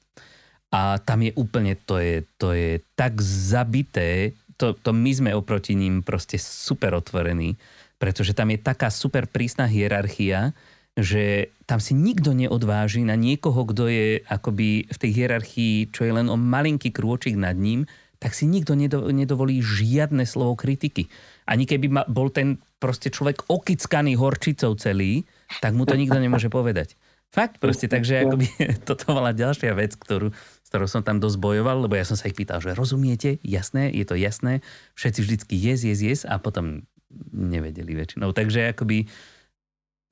A 0.74 0.98
tam 0.98 1.22
je 1.22 1.32
úplne, 1.38 1.78
to 1.78 2.02
je, 2.02 2.26
to 2.42 2.58
je 2.58 2.82
tak 2.98 3.22
zabité, 3.22 4.34
to, 4.58 4.74
to 4.74 4.90
my 4.90 5.12
sme 5.14 5.32
oproti 5.38 5.78
ním 5.78 6.02
proste 6.02 6.42
super 6.42 6.98
otvorení, 6.98 7.54
pretože 8.02 8.34
tam 8.34 8.50
je 8.50 8.58
taká 8.58 8.90
super 8.90 9.30
prísna 9.30 9.70
hierarchia, 9.70 10.58
že 10.98 11.54
tam 11.66 11.82
si 11.82 11.98
nikto 11.98 12.34
neodváži 12.34 13.02
na 13.06 13.18
niekoho, 13.18 13.66
kto 13.66 13.90
je 13.90 14.22
akoby 14.26 14.90
v 14.90 14.98
tej 14.98 15.12
hierarchii, 15.14 15.76
čo 15.90 16.06
je 16.06 16.14
len 16.14 16.30
o 16.30 16.38
malinký 16.38 16.94
krôčik 16.94 17.34
nad 17.38 17.58
ním, 17.58 17.90
tak 18.22 18.38
si 18.38 18.48
nikto 18.48 18.78
nedo, 18.78 19.10
nedovolí 19.10 19.60
žiadne 19.60 20.24
slovo 20.24 20.56
kritiky. 20.56 21.12
Ani 21.44 21.68
keby 21.68 21.88
ma, 21.92 22.04
bol 22.08 22.32
ten 22.32 22.62
proste 22.80 23.12
človek 23.12 23.52
okickaný 23.52 24.16
horčicou 24.16 24.80
celý, 24.80 25.28
tak 25.60 25.76
mu 25.76 25.84
to 25.84 26.00
nikto 26.00 26.16
nemôže 26.22 26.48
povedať. 26.48 26.96
Fakt 27.34 27.58
proste, 27.58 27.90
takže 27.90 28.30
akoby, 28.30 28.46
toto 28.88 29.18
bola 29.18 29.34
ďalšia 29.34 29.74
vec, 29.74 29.98
ktorú, 29.98 30.30
ktorou 30.74 30.90
som 30.90 31.06
tam 31.06 31.22
dosť 31.22 31.38
bojoval, 31.38 31.86
lebo 31.86 31.94
ja 31.94 32.02
som 32.02 32.18
sa 32.18 32.26
ich 32.26 32.34
pýtal, 32.34 32.58
že 32.58 32.74
rozumiete, 32.74 33.38
jasné, 33.46 33.94
je 33.94 34.10
to 34.10 34.18
jasné, 34.18 34.66
všetci 34.98 35.20
vždycky 35.22 35.54
yes, 35.54 35.86
yes, 35.86 36.02
yes 36.02 36.22
a 36.26 36.42
potom 36.42 36.90
nevedeli 37.30 37.94
väčšinou. 37.94 38.34
Takže 38.34 38.74
akoby 38.74 39.06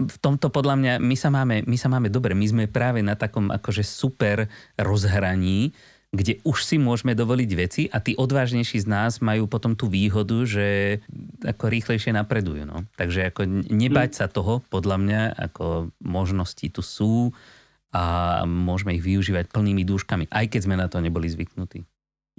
v 0.06 0.18
tomto 0.22 0.54
podľa 0.54 0.76
mňa 0.78 0.94
my 1.02 1.16
sa, 1.18 1.34
máme, 1.34 1.66
my 1.66 1.78
sa 1.82 1.90
máme 1.90 2.14
dobre. 2.14 2.38
My 2.38 2.46
sme 2.46 2.70
práve 2.70 3.02
na 3.02 3.18
takom 3.18 3.50
akože 3.50 3.82
super 3.82 4.46
rozhraní, 4.78 5.74
kde 6.14 6.44
už 6.46 6.68
si 6.68 6.76
môžeme 6.76 7.18
dovoliť 7.18 7.52
veci 7.58 7.84
a 7.88 8.04
tí 8.04 8.14
odvážnejší 8.14 8.84
z 8.84 8.88
nás 8.90 9.24
majú 9.24 9.50
potom 9.50 9.74
tú 9.74 9.88
výhodu, 9.88 10.46
že 10.46 11.00
ako 11.42 11.72
rýchlejšie 11.74 12.14
napredujú. 12.14 12.70
No. 12.70 12.86
Takže 13.02 13.34
ako 13.34 13.66
nebať 13.66 14.22
sa 14.22 14.26
toho, 14.30 14.62
podľa 14.70 14.98
mňa, 15.02 15.22
ako 15.50 15.90
možnosti 16.06 16.68
tu 16.70 16.86
sú 16.86 17.34
a 17.92 18.04
môžeme 18.48 18.96
ich 18.96 19.04
využívať 19.04 19.52
plnými 19.52 19.84
dúškami, 19.84 20.32
aj 20.32 20.46
keď 20.48 20.62
sme 20.64 20.76
na 20.80 20.88
to 20.88 21.04
neboli 21.04 21.28
zvyknutí. 21.28 21.84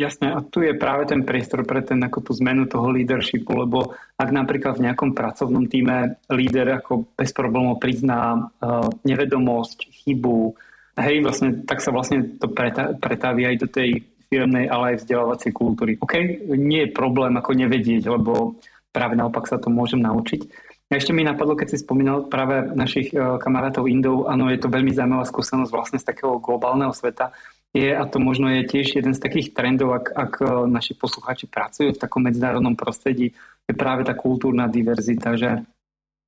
Jasné, 0.01 0.33
a 0.33 0.41
tu 0.41 0.65
je 0.65 0.73
práve 0.73 1.05
ten 1.05 1.21
priestor 1.21 1.69
pre 1.69 1.85
ten, 1.85 2.01
ako 2.01 2.25
tú 2.25 2.33
zmenu 2.41 2.65
toho 2.65 2.89
leadershipu, 2.89 3.53
lebo 3.53 3.93
ak 4.17 4.33
napríklad 4.33 4.81
v 4.81 4.89
nejakom 4.89 5.13
pracovnom 5.13 5.69
týme 5.69 6.17
líder 6.33 6.81
ako 6.81 7.13
bez 7.13 7.37
problémov 7.37 7.77
prizná 7.77 8.41
uh, 8.41 8.89
nevedomosť, 9.05 9.93
chybu, 9.93 10.57
hej, 10.97 11.21
vlastne, 11.21 11.61
tak 11.69 11.85
sa 11.85 11.93
vlastne 11.93 12.25
to 12.41 12.49
pretaví 12.97 13.45
aj 13.45 13.57
do 13.61 13.69
tej 13.69 14.01
firmnej, 14.33 14.65
ale 14.73 14.97
aj 14.97 15.05
vzdelávacej 15.05 15.53
kultúry. 15.53 16.01
OK, 16.01 16.41
nie 16.57 16.89
je 16.89 16.97
problém 16.97 17.37
ako 17.37 17.53
nevedieť, 17.53 18.09
lebo 18.09 18.57
práve 18.89 19.13
naopak 19.13 19.45
sa 19.45 19.61
to 19.61 19.69
môžem 19.69 20.01
naučiť. 20.01 20.72
Ešte 20.93 21.17
mi 21.17 21.25
napadlo, 21.25 21.57
keď 21.57 21.73
si 21.73 21.81
spomínal 21.81 22.29
práve 22.29 22.69
našich 22.77 23.17
uh, 23.17 23.41
kamarátov 23.41 23.89
Indov, 23.89 24.29
áno, 24.29 24.53
je 24.53 24.61
to 24.61 24.69
veľmi 24.69 24.93
zaujímavá 24.93 25.25
skúsenosť 25.25 25.73
vlastne 25.73 25.97
z 25.97 26.05
takého 26.05 26.37
globálneho 26.37 26.93
sveta, 26.93 27.33
je, 27.73 27.89
a 27.97 28.05
to 28.05 28.21
možno 28.21 28.53
je 28.53 28.69
tiež 28.69 29.01
jeden 29.01 29.17
z 29.17 29.23
takých 29.25 29.57
trendov, 29.57 29.97
ak, 29.97 30.07
ak 30.13 30.33
e, 30.45 30.69
naši 30.69 30.93
poslucháči 30.93 31.49
pracujú 31.49 31.97
v 31.97 32.03
takom 32.05 32.21
medzinárodnom 32.21 32.77
prostredí, 32.77 33.33
je 33.65 33.73
práve 33.73 34.05
tá 34.05 34.13
kultúrna 34.13 34.69
diverzita, 34.69 35.33
že 35.41 35.65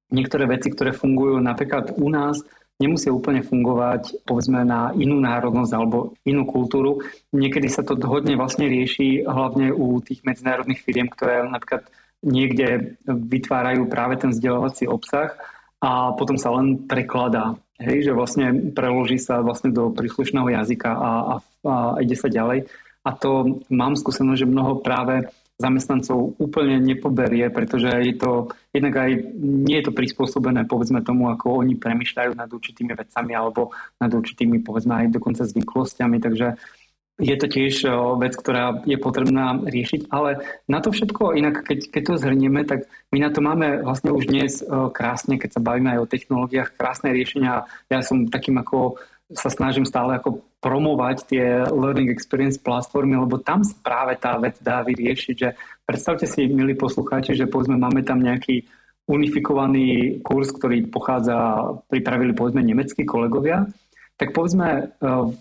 niektoré 0.08 0.48
veci, 0.48 0.72
ktoré 0.72 0.96
fungujú 0.96 1.36
napríklad 1.44 2.00
u 2.00 2.08
nás, 2.08 2.40
nemusia 2.80 3.12
úplne 3.12 3.44
fungovať 3.44 4.24
povedzme 4.24 4.64
na 4.64 4.96
inú 4.96 5.20
národnosť 5.20 5.72
alebo 5.76 6.16
inú 6.24 6.48
kultúru. 6.48 7.04
Niekedy 7.36 7.68
sa 7.68 7.84
to 7.84 8.00
hodne 8.08 8.40
vlastne 8.40 8.64
rieši 8.64 9.28
hlavne 9.28 9.68
u 9.68 10.00
tých 10.00 10.24
medzinárodných 10.24 10.80
firiem, 10.80 11.12
ktoré 11.12 11.44
napríklad 11.44 11.86
niekde 12.24 12.96
vytvárajú 13.04 13.86
práve 13.86 14.16
ten 14.16 14.32
vzdelávací 14.32 14.88
obsah 14.88 15.36
a 15.78 16.16
potom 16.16 16.40
sa 16.40 16.50
len 16.56 16.88
prekladá 16.88 17.60
Hej, 17.82 18.06
že 18.06 18.12
vlastne 18.14 18.70
preloží 18.70 19.18
sa 19.18 19.42
vlastne 19.42 19.74
do 19.74 19.90
príslušného 19.90 20.46
jazyka 20.46 20.94
a, 20.94 21.10
a, 21.10 21.34
a 21.66 21.74
ide 21.98 22.14
sa 22.14 22.30
ďalej. 22.30 22.70
A 23.02 23.10
to 23.18 23.58
mám 23.66 23.98
skúsenosť, 23.98 24.46
že 24.46 24.46
mnoho 24.46 24.78
práve 24.78 25.26
zamestnancov 25.58 26.38
úplne 26.38 26.78
nepoberie, 26.78 27.46
pretože 27.50 27.90
je 27.90 28.14
to, 28.14 28.50
jednak 28.70 28.94
aj 28.94 29.10
nie 29.38 29.78
je 29.78 29.86
to 29.90 29.92
prispôsobené 29.94 30.66
povedzme 30.66 31.02
tomu, 31.02 31.30
ako 31.30 31.62
oni 31.62 31.78
premyšľajú 31.78 32.34
nad 32.34 32.50
určitými 32.50 32.90
vecami 32.94 33.32
alebo 33.34 33.70
nad 33.98 34.10
určitými 34.10 34.62
povedzme 34.62 34.94
aj 34.94 35.06
dokonca 35.14 35.46
zvyklosťami, 35.46 36.18
takže 36.18 36.58
je 37.14 37.36
to 37.38 37.46
tiež 37.46 37.86
vec, 38.18 38.34
ktorá 38.34 38.82
je 38.82 38.98
potrebná 38.98 39.62
riešiť, 39.62 40.10
ale 40.10 40.42
na 40.66 40.82
to 40.82 40.90
všetko, 40.90 41.38
inak 41.38 41.62
keď, 41.62 41.94
keď 41.94 42.02
to 42.02 42.14
zhrnieme, 42.18 42.66
tak 42.66 42.90
my 43.14 43.22
na 43.22 43.30
to 43.30 43.38
máme 43.38 43.86
vlastne 43.86 44.10
už 44.10 44.26
dnes 44.26 44.58
krásne, 44.90 45.38
keď 45.38 45.50
sa 45.54 45.62
bavíme 45.62 45.94
aj 45.94 46.02
o 46.02 46.10
technológiách, 46.10 46.74
krásne 46.74 47.14
riešenia. 47.14 47.70
Ja 47.86 48.02
som 48.02 48.26
takým 48.26 48.58
ako 48.58 48.98
sa 49.30 49.46
snažím 49.46 49.86
stále 49.86 50.18
ako 50.18 50.42
promovať 50.58 51.16
tie 51.30 51.44
learning 51.70 52.10
experience 52.10 52.58
platformy, 52.58 53.14
lebo 53.14 53.38
tam 53.38 53.62
práve 53.86 54.18
tá 54.18 54.34
vec 54.42 54.58
dá 54.58 54.82
vyriešiť, 54.82 55.34
že 55.38 55.54
predstavte 55.86 56.26
si, 56.26 56.50
milí 56.50 56.74
poslucháči, 56.74 57.38
že 57.38 57.46
povedzme 57.46 57.78
máme 57.78 58.02
tam 58.02 58.20
nejaký 58.20 58.66
unifikovaný 59.06 60.18
kurz, 60.24 60.50
ktorý 60.50 60.88
pochádza, 60.90 61.62
pripravili 61.92 62.34
povedzme 62.34 62.64
nemeckí 62.64 63.06
kolegovia 63.06 63.70
tak 64.14 64.30
povedzme 64.30 64.68
e, 64.70 64.82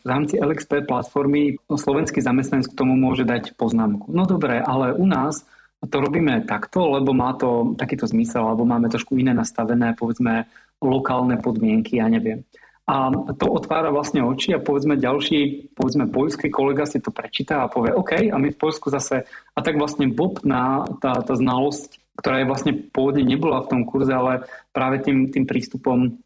v 0.02 0.08
rámci 0.08 0.42
LXP 0.42 0.90
platformy 0.90 1.62
slovenský 1.70 2.26
zamestnanec 2.26 2.70
k 2.70 2.78
tomu 2.78 2.98
môže 2.98 3.24
dať 3.24 3.54
poznámku. 3.54 4.10
No 4.10 4.26
dobre, 4.26 4.58
ale 4.58 4.98
u 4.98 5.06
nás 5.06 5.46
to 5.84 5.98
robíme 6.00 6.48
takto, 6.48 6.96
lebo 6.96 7.12
má 7.12 7.36
to 7.36 7.76
takýto 7.76 8.08
zmysel, 8.08 8.48
alebo 8.48 8.64
máme 8.64 8.88
trošku 8.88 9.20
iné 9.20 9.36
nastavené, 9.36 9.94
povedzme, 10.00 10.48
lokálne 10.80 11.36
podmienky, 11.40 12.00
ja 12.00 12.08
neviem. 12.08 12.48
A 12.84 13.08
to 13.40 13.48
otvára 13.48 13.96
vlastne 13.96 14.20
oči 14.20 14.52
a 14.52 14.60
povedzme 14.60 15.00
ďalší, 15.00 15.72
povedzme 15.72 16.12
poľský 16.12 16.52
kolega 16.52 16.84
si 16.84 17.00
to 17.00 17.16
prečíta 17.16 17.64
a 17.64 17.72
povie 17.72 17.96
OK, 17.96 18.28
a 18.28 18.36
my 18.36 18.52
v 18.52 18.60
Poľsku 18.60 18.92
zase, 18.92 19.24
a 19.56 19.60
tak 19.64 19.80
vlastne 19.80 20.12
bobná 20.12 20.84
tá, 21.00 21.24
tá 21.24 21.34
znalosť, 21.36 22.04
ktorá 22.20 22.44
je 22.44 22.50
vlastne 22.52 22.74
pôvodne 22.76 23.24
nebola 23.24 23.64
v 23.64 23.72
tom 23.72 23.82
kurze, 23.88 24.12
ale 24.12 24.44
práve 24.76 25.00
tým, 25.00 25.32
tým 25.32 25.48
prístupom 25.48 26.20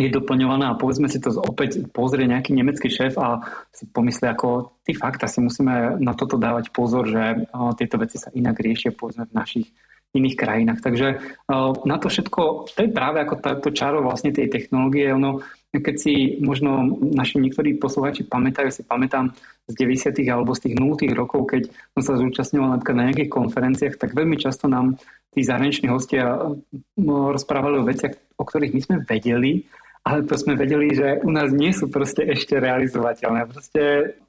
je 0.00 0.08
doplňovaná 0.08 0.72
a 0.72 0.78
povedzme 0.80 1.06
si 1.06 1.20
to 1.20 1.28
opäť 1.36 1.84
pozrie 1.92 2.24
nejaký 2.24 2.56
nemecký 2.56 2.88
šéf 2.88 3.20
a 3.20 3.44
si 3.70 3.84
pomyslí 3.92 4.24
ako 4.24 4.80
ty 4.82 4.96
fakt 4.96 5.20
asi 5.20 5.44
musíme 5.44 6.00
na 6.00 6.16
toto 6.16 6.40
dávať 6.40 6.72
pozor, 6.72 7.04
že 7.04 7.44
tieto 7.76 8.00
veci 8.00 8.16
sa 8.16 8.32
inak 8.32 8.56
riešia 8.56 8.96
povedzme 8.96 9.28
v 9.28 9.36
našich 9.36 9.66
iných 10.12 10.36
krajinách. 10.36 10.80
Takže 10.84 11.08
na 11.88 11.96
to 11.96 12.12
všetko, 12.12 12.72
to 12.72 12.78
je 12.84 12.90
práve 12.92 13.20
ako 13.24 13.34
to 13.64 13.68
čaro 13.72 14.04
vlastne 14.04 14.32
tej 14.32 14.48
technológie. 14.48 15.08
Ono, 15.12 15.40
keď 15.72 15.96
si 15.96 16.36
možno 16.44 16.84
naši 17.00 17.40
niektorí 17.40 17.80
poslucháči 17.80 18.28
pamätajú, 18.28 18.68
si 18.68 18.84
pamätám 18.84 19.32
z 19.68 19.72
90. 19.72 20.12
alebo 20.28 20.52
z 20.52 20.68
tých 20.68 20.74
0. 20.76 21.00
rokov, 21.16 21.48
keď 21.48 21.72
som 21.96 22.02
sa 22.04 22.20
zúčastňoval 22.20 22.76
napríklad 22.76 22.96
na 22.96 23.06
nejakých 23.08 23.32
konferenciách, 23.32 23.96
tak 23.96 24.12
veľmi 24.12 24.36
často 24.36 24.68
nám 24.68 25.00
tí 25.32 25.40
zahraniční 25.40 25.88
hostia 25.88 26.52
rozprávali 27.00 27.80
o 27.80 27.88
veciach, 27.88 28.12
o 28.36 28.44
ktorých 28.44 28.72
my 28.76 28.80
sme 28.84 28.96
vedeli, 29.08 29.64
ale 30.02 30.26
to 30.26 30.34
sme 30.34 30.58
vedeli, 30.58 30.90
že 30.90 31.22
u 31.22 31.30
nás 31.30 31.54
nie 31.54 31.70
sú 31.70 31.86
proste 31.86 32.26
ešte 32.26 32.58
realizovateľné. 32.58 33.46
Proste, 33.46 33.82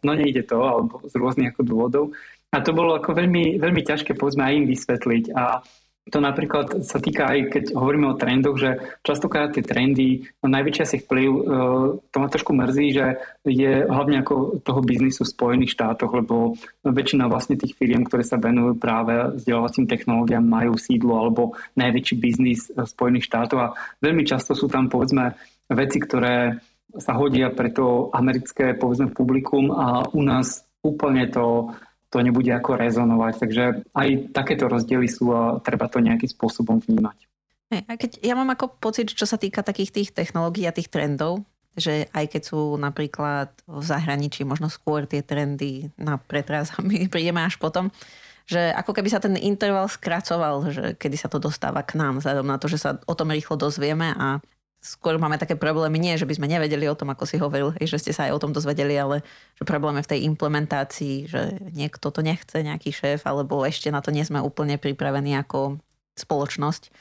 no 0.05 0.13
nejde 0.13 0.45
to, 0.45 0.61
alebo 0.61 1.01
z 1.09 1.17
rôznych 1.17 1.49
ako 1.53 1.61
dôvodov. 1.65 2.05
A 2.53 2.61
to 2.61 2.77
bolo 2.77 2.93
ako 2.93 3.17
veľmi, 3.17 3.57
veľmi 3.57 3.81
ťažké, 3.81 4.13
povedzme, 4.13 4.45
aj 4.45 4.53
im 4.53 4.69
vysvetliť. 4.69 5.25
A 5.33 5.65
to 6.03 6.19
napríklad 6.19 6.83
sa 6.83 6.99
týka 6.99 7.31
aj, 7.31 7.39
keď 7.47 7.63
hovoríme 7.79 8.11
o 8.11 8.19
trendoch, 8.19 8.59
že 8.59 8.99
častokrát 9.07 9.55
tie 9.55 9.63
trendy, 9.63 10.27
no 10.43 10.51
najväčšia 10.51 10.85
si 10.85 10.97
vplyv, 10.99 11.29
e, 11.31 11.41
to 12.11 12.17
ma 12.19 12.27
trošku 12.27 12.51
mrzí, 12.51 12.87
že 12.91 13.05
je 13.47 13.87
hlavne 13.87 14.19
ako 14.19 14.59
toho 14.67 14.83
biznisu 14.83 15.23
v 15.23 15.31
Spojených 15.31 15.79
štátoch, 15.79 16.11
lebo 16.11 16.59
väčšina 16.83 17.31
vlastne 17.31 17.55
tých 17.55 17.79
firiem, 17.79 18.03
ktoré 18.03 18.27
sa 18.27 18.35
venujú 18.35 18.75
práve 18.75 19.39
vzdelávacím 19.39 19.87
technológiám, 19.87 20.43
majú 20.43 20.75
sídlo 20.75 21.15
alebo 21.15 21.55
najväčší 21.79 22.15
biznis 22.19 22.67
v 22.67 22.83
Spojených 22.83 23.31
štátoch 23.31 23.61
a 23.63 23.73
veľmi 24.03 24.27
často 24.27 24.51
sú 24.59 24.67
tam 24.67 24.91
povedzme 24.91 25.39
veci, 25.69 25.97
ktoré 26.01 26.59
sa 26.93 27.17
hodia 27.17 27.49
pre 27.49 27.73
to 27.73 28.13
americké 28.13 28.77
povedzme 28.77 29.09
publikum 29.09 29.73
a 29.73 30.05
u 30.13 30.21
nás 30.21 30.61
úplne 30.85 31.25
to, 31.31 31.73
to 32.13 32.21
nebude 32.21 32.49
ako 32.53 32.77
rezonovať. 32.77 33.33
Takže 33.41 33.63
aj 33.95 34.09
takéto 34.35 34.69
rozdiely 34.69 35.09
sú 35.09 35.33
a 35.33 35.57
treba 35.63 35.89
to 35.89 36.03
nejakým 36.03 36.29
spôsobom 36.29 36.77
vnímať. 36.83 37.17
A 37.73 37.97
keď 37.97 38.21
ja 38.21 38.37
mám 38.37 38.53
ako 38.53 38.77
pocit, 38.77 39.09
čo 39.09 39.25
sa 39.25 39.41
týka 39.41 39.65
takých 39.65 39.89
tých 39.89 40.09
technológií 40.13 40.69
a 40.69 40.75
tých 40.75 40.93
trendov, 40.93 41.41
že 41.73 42.05
aj 42.13 42.37
keď 42.37 42.41
sú 42.45 42.77
napríklad 42.77 43.49
v 43.65 43.81
zahraničí 43.81 44.45
možno 44.45 44.69
skôr 44.69 45.09
tie 45.09 45.25
trendy 45.25 45.89
na 45.97 46.21
pretraz 46.21 46.69
a 46.77 46.85
my 46.85 47.09
prídeme 47.09 47.41
až 47.41 47.57
potom, 47.57 47.89
že 48.45 48.69
ako 48.77 48.93
keby 48.93 49.09
sa 49.09 49.17
ten 49.17 49.33
interval 49.41 49.89
skracoval, 49.89 50.69
že 50.69 50.93
kedy 51.01 51.17
sa 51.17 51.33
to 51.33 51.41
dostáva 51.41 51.81
k 51.81 51.97
nám, 51.97 52.21
vzhľadom 52.21 52.45
na 52.45 52.61
to, 52.61 52.69
že 52.69 52.77
sa 52.77 53.01
o 53.09 53.13
tom 53.17 53.33
rýchlo 53.33 53.57
dozvieme 53.57 54.13
a 54.13 54.37
skôr 54.83 55.15
máme 55.15 55.39
také 55.39 55.55
problémy, 55.55 55.95
nie, 55.95 56.19
že 56.19 56.27
by 56.27 56.35
sme 56.35 56.51
nevedeli 56.51 56.91
o 56.91 56.97
tom, 56.99 57.15
ako 57.15 57.23
si 57.23 57.39
hovoril, 57.39 57.71
že 57.79 57.95
ste 57.95 58.11
sa 58.11 58.27
aj 58.27 58.35
o 58.35 58.41
tom 58.43 58.51
dozvedeli, 58.51 58.91
ale 58.99 59.23
že 59.55 59.63
problém 59.63 59.95
je 59.97 60.05
v 60.05 60.11
tej 60.11 60.19
implementácii, 60.27 61.15
že 61.31 61.55
niekto 61.71 62.11
to 62.11 62.19
nechce, 62.19 62.59
nejaký 62.59 62.91
šéf, 62.91 63.23
alebo 63.23 63.63
ešte 63.63 63.87
na 63.95 64.03
to 64.03 64.11
nie 64.11 64.27
sme 64.27 64.43
úplne 64.43 64.75
pripravení 64.75 65.39
ako 65.39 65.79
spoločnosť. 66.19 66.91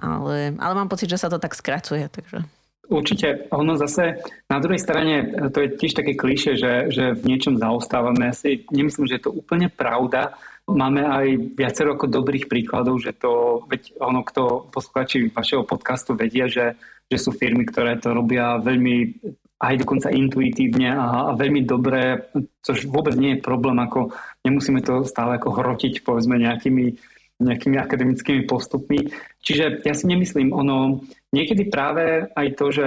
Ale, 0.00 0.56
ale 0.56 0.72
mám 0.72 0.88
pocit, 0.88 1.12
že 1.12 1.20
sa 1.20 1.28
to 1.28 1.36
tak 1.36 1.52
skracuje. 1.52 2.08
Takže... 2.08 2.48
Určite. 2.88 3.50
Ono 3.52 3.76
zase 3.76 4.24
na 4.48 4.56
druhej 4.64 4.80
strane, 4.80 5.28
to 5.52 5.60
je 5.60 5.76
tiež 5.76 6.00
také 6.00 6.16
kliše, 6.16 6.56
že, 6.56 6.88
že 6.88 7.12
v 7.12 7.22
niečom 7.28 7.60
zaostávame. 7.60 8.32
Ja 8.32 8.34
si 8.34 8.64
nemyslím, 8.72 9.04
že 9.04 9.20
je 9.20 9.24
to 9.28 9.36
úplne 9.36 9.68
pravda. 9.68 10.38
Máme 10.64 11.04
aj 11.04 11.52
viacero 11.52 11.98
ako 11.98 12.08
dobrých 12.08 12.48
príkladov, 12.48 13.04
že 13.04 13.12
to, 13.12 13.64
veď 13.68 13.92
ono, 14.00 14.24
kto 14.24 14.72
poslucháči 14.72 15.28
vašeho 15.28 15.68
podcastu 15.68 16.16
vedia, 16.16 16.48
že 16.48 16.78
že 17.08 17.18
sú 17.18 17.32
firmy, 17.32 17.64
ktoré 17.64 17.96
to 17.96 18.12
robia 18.12 18.60
veľmi 18.60 19.16
aj 19.58 19.74
dokonca 19.82 20.14
intuitívne 20.14 20.94
a, 20.94 21.30
a 21.30 21.32
veľmi 21.34 21.66
dobre, 21.66 22.30
což 22.62 22.86
vôbec 22.86 23.18
nie 23.18 23.34
je 23.36 23.44
problém, 23.44 23.74
ako 23.82 24.14
nemusíme 24.46 24.78
to 24.86 25.02
stále 25.02 25.34
ako 25.34 25.50
hrotiť 25.50 26.06
povedzme 26.06 26.38
nejakými, 26.38 26.94
nejakými 27.42 27.74
akademickými 27.74 28.46
postupmi. 28.46 29.10
Čiže 29.42 29.82
ja 29.82 29.94
si 29.98 30.06
nemyslím, 30.06 30.54
ono 30.54 31.02
niekedy 31.34 31.66
práve 31.66 32.30
aj 32.38 32.48
to, 32.54 32.70
že 32.70 32.86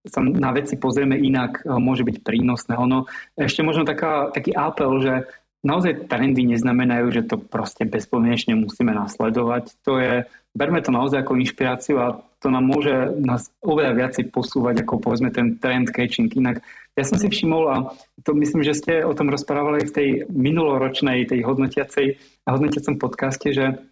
sa 0.00 0.24
na 0.24 0.50
veci 0.56 0.80
pozrieme 0.80 1.14
inak, 1.14 1.62
môže 1.68 2.02
byť 2.08 2.24
prínosné. 2.24 2.72
Ono, 2.74 3.04
ešte 3.36 3.60
možno 3.60 3.84
taká, 3.84 4.32
taký 4.32 4.56
apel, 4.56 4.90
že 5.04 5.14
naozaj 5.60 6.08
trendy 6.08 6.44
neznamenajú, 6.48 7.06
že 7.12 7.22
to 7.28 7.36
proste 7.36 7.84
bezpodmienečne 7.84 8.56
musíme 8.56 8.96
nasledovať. 8.96 9.76
To 9.84 10.00
je, 10.00 10.24
berme 10.56 10.80
to 10.80 10.88
naozaj 10.92 11.20
ako 11.20 11.36
inšpiráciu 11.36 12.00
a 12.00 12.20
to 12.40 12.48
nám 12.48 12.64
môže 12.64 13.20
nás 13.20 13.52
oveľa 13.60 13.92
viacej 14.00 14.32
posúvať 14.32 14.88
ako 14.88 15.04
povedzme 15.04 15.28
ten 15.28 15.60
trend 15.60 15.92
catching. 15.92 16.32
Inak 16.32 16.64
ja 16.96 17.04
som 17.04 17.20
si 17.20 17.28
všimol 17.28 17.64
a 17.68 17.76
to 18.24 18.32
myslím, 18.32 18.64
že 18.64 18.76
ste 18.76 18.92
o 19.04 19.12
tom 19.12 19.28
rozprávali 19.28 19.84
v 19.84 19.92
tej 19.92 20.08
minuloročnej, 20.32 21.28
tej 21.28 21.44
hodnotiacej 21.44 22.06
a 22.44 22.48
hodnotiacom 22.56 22.96
podcaste, 22.96 23.52
že 23.52 23.84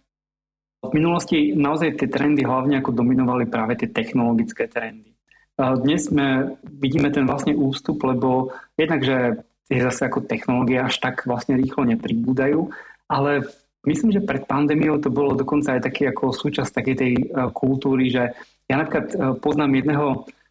v 0.79 0.91
minulosti 0.95 1.53
naozaj 1.53 2.01
tie 2.01 2.07
trendy 2.09 2.41
hlavne 2.47 2.79
ako 2.81 2.95
dominovali 2.95 3.45
práve 3.45 3.77
tie 3.77 3.91
technologické 3.91 4.65
trendy. 4.65 5.11
Dnes 5.59 6.07
sme, 6.07 6.55
vidíme 6.63 7.11
ten 7.11 7.27
vlastne 7.27 7.51
ústup, 7.51 7.99
lebo 8.07 8.55
jednak, 8.79 9.03
že 9.03 9.43
tie 9.69 9.79
zase 9.85 10.09
ako 10.09 10.25
technológie 10.25 10.81
až 10.81 10.97
tak 10.97 11.29
vlastne 11.29 11.55
rýchlo 11.55 11.85
nepribúdajú, 11.85 12.73
ale 13.05 13.45
myslím, 13.85 14.09
že 14.17 14.25
pred 14.25 14.49
pandémiou 14.49 14.97
to 14.97 15.13
bolo 15.13 15.37
dokonca 15.37 15.77
aj 15.77 15.85
taký 15.85 16.09
ako 16.09 16.33
súčasť 16.33 16.71
takej 16.73 16.95
tej 16.97 17.13
e, 17.15 17.23
kultúry, 17.53 18.09
že 18.09 18.33
ja 18.65 18.75
napríklad 18.81 19.07
e, 19.13 19.17
poznám 19.37 19.77
jedného 19.77 20.07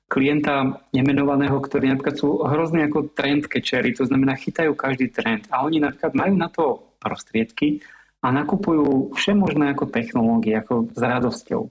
klienta 0.09 0.81
nemenovaného, 0.97 1.59
ktorí 1.61 1.93
napríklad 1.93 2.16
sú 2.16 2.41
hrozný 2.41 2.89
ako 2.89 3.12
trend 3.12 3.51
catchery, 3.51 3.93
to 3.93 4.09
znamená 4.09 4.39
chytajú 4.39 4.73
každý 4.73 5.12
trend 5.12 5.45
a 5.53 5.66
oni 5.66 5.85
napríklad 5.85 6.16
majú 6.16 6.35
na 6.39 6.49
to 6.49 6.81
prostriedky 7.03 7.85
a 8.25 8.33
nakupujú 8.33 9.14
všemožné 9.14 9.77
ako 9.77 9.85
technológie, 9.93 10.57
ako 10.57 10.91
s 10.91 11.03
radosťou. 11.03 11.62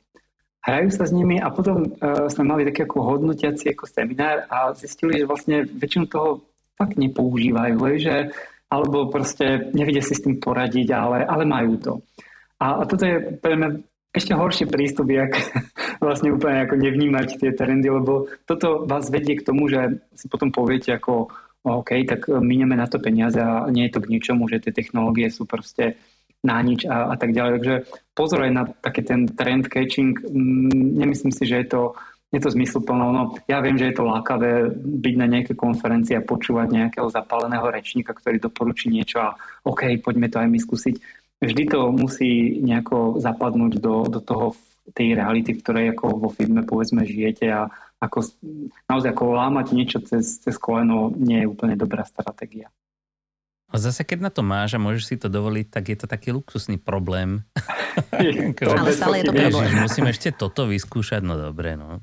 Hrajú 0.64 0.90
sa 0.92 1.08
s 1.08 1.16
nimi 1.16 1.40
a 1.40 1.48
potom 1.48 1.96
uh, 1.96 2.28
sme 2.28 2.44
mali 2.44 2.68
taký 2.68 2.88
ako 2.88 2.98
hodnotiaci 3.04 3.72
ako 3.72 3.88
seminár 3.88 4.48
a 4.52 4.72
zistili, 4.76 5.20
že 5.20 5.28
vlastne 5.28 5.64
väčšinu 5.64 6.06
toho 6.12 6.44
fakt 6.78 6.96
nepoužívajú, 6.96 7.82
že, 7.98 8.32
alebo 8.70 9.10
proste 9.10 9.74
nevedia 9.74 10.06
si 10.06 10.14
s 10.14 10.24
tým 10.24 10.38
poradiť, 10.38 10.94
ale, 10.94 11.26
ale 11.26 11.44
majú 11.44 11.74
to. 11.82 11.94
A, 12.62 12.82
a 12.82 12.84
toto 12.86 13.04
je 13.04 13.38
pre 13.42 13.58
mňa 13.58 13.70
ešte 14.14 14.34
horší 14.34 14.66
prístup, 14.70 15.10
jak 15.10 15.34
vlastne 16.06 16.34
úplne 16.34 16.70
ako 16.70 16.76
nevnímať 16.78 17.28
tie 17.42 17.52
trendy, 17.54 17.90
lebo 17.90 18.30
toto 18.46 18.86
vás 18.86 19.10
vedie 19.10 19.38
k 19.38 19.46
tomu, 19.46 19.70
že 19.70 20.02
si 20.14 20.30
potom 20.30 20.54
poviete 20.54 20.94
ako 20.96 21.34
OK, 21.68 22.08
tak 22.08 22.32
minieme 22.32 22.80
na 22.80 22.88
to 22.88 23.02
peniaze 23.02 23.38
a 23.38 23.68
nie 23.68 23.90
je 23.90 24.00
to 24.00 24.04
k 24.06 24.12
ničomu, 24.16 24.48
že 24.48 24.64
tie 24.64 24.72
technológie 24.72 25.28
sú 25.28 25.44
proste 25.44 26.00
na 26.46 26.62
nič 26.64 26.88
a, 26.88 27.12
a 27.12 27.16
tak 27.20 27.36
ďalej. 27.36 27.52
Takže 27.60 27.76
pozor 28.16 28.40
aj 28.46 28.52
na 28.54 28.64
taký 28.70 29.02
ten 29.04 29.28
trend 29.28 29.68
catching. 29.68 30.16
Mm, 30.16 31.02
nemyslím 31.02 31.34
si, 31.34 31.44
že 31.44 31.66
je 31.66 31.68
to 31.68 31.82
je 32.28 32.40
to 32.44 32.52
zmysluplné. 32.52 33.04
No, 33.08 33.40
ja 33.48 33.64
viem, 33.64 33.80
že 33.80 33.88
je 33.92 33.96
to 33.96 34.04
lákavé 34.04 34.68
byť 34.76 35.16
na 35.16 35.28
nejakej 35.32 35.56
konferencii 35.56 36.20
a 36.20 36.28
počúvať 36.28 36.68
nejakého 36.76 37.08
zapáleného 37.08 37.64
rečníka, 37.72 38.12
ktorý 38.12 38.44
doporučí 38.44 38.92
niečo 38.92 39.24
a 39.24 39.36
OK, 39.64 40.04
poďme 40.04 40.28
to 40.28 40.44
aj 40.44 40.50
my 40.52 40.60
skúsiť. 40.60 40.96
Vždy 41.40 41.64
to 41.70 41.94
musí 41.94 42.60
nejako 42.60 43.22
zapadnúť 43.22 43.80
do, 43.80 44.10
do 44.10 44.20
toho 44.20 44.58
tej 44.92 45.16
reality, 45.16 45.56
v 45.56 45.62
ktorej 45.64 45.86
ako 45.96 46.06
vo 46.20 46.30
firme 46.32 46.64
povedzme 46.64 47.04
žijete 47.04 47.48
a 47.52 47.68
ako, 47.98 48.24
naozaj 48.88 49.10
ako 49.16 49.24
lámať 49.36 49.66
niečo 49.74 50.00
cez, 50.04 50.40
cez 50.40 50.56
koleno 50.60 51.12
nie 51.16 51.44
je 51.44 51.50
úplne 51.50 51.76
dobrá 51.80 52.06
stratégia. 52.06 52.70
A 53.78 53.94
zase 53.94 54.02
keď 54.02 54.26
na 54.26 54.32
to 54.34 54.42
máš 54.42 54.74
a 54.74 54.82
môžeš 54.82 55.04
si 55.06 55.16
to 55.22 55.30
dovoliť, 55.30 55.70
tak 55.70 55.94
je 55.94 55.98
to 56.02 56.10
taký 56.10 56.34
luxusný 56.34 56.82
problém. 56.82 57.46
ale 58.82 58.90
stále 58.90 59.22
je 59.22 59.30
to 59.30 59.38
problém. 59.38 59.70
Ježiš, 59.70 59.86
musím 59.86 60.06
ešte 60.10 60.34
toto 60.34 60.66
vyskúšať, 60.66 61.22
no 61.22 61.38
dobre. 61.38 61.78
No. 61.78 62.02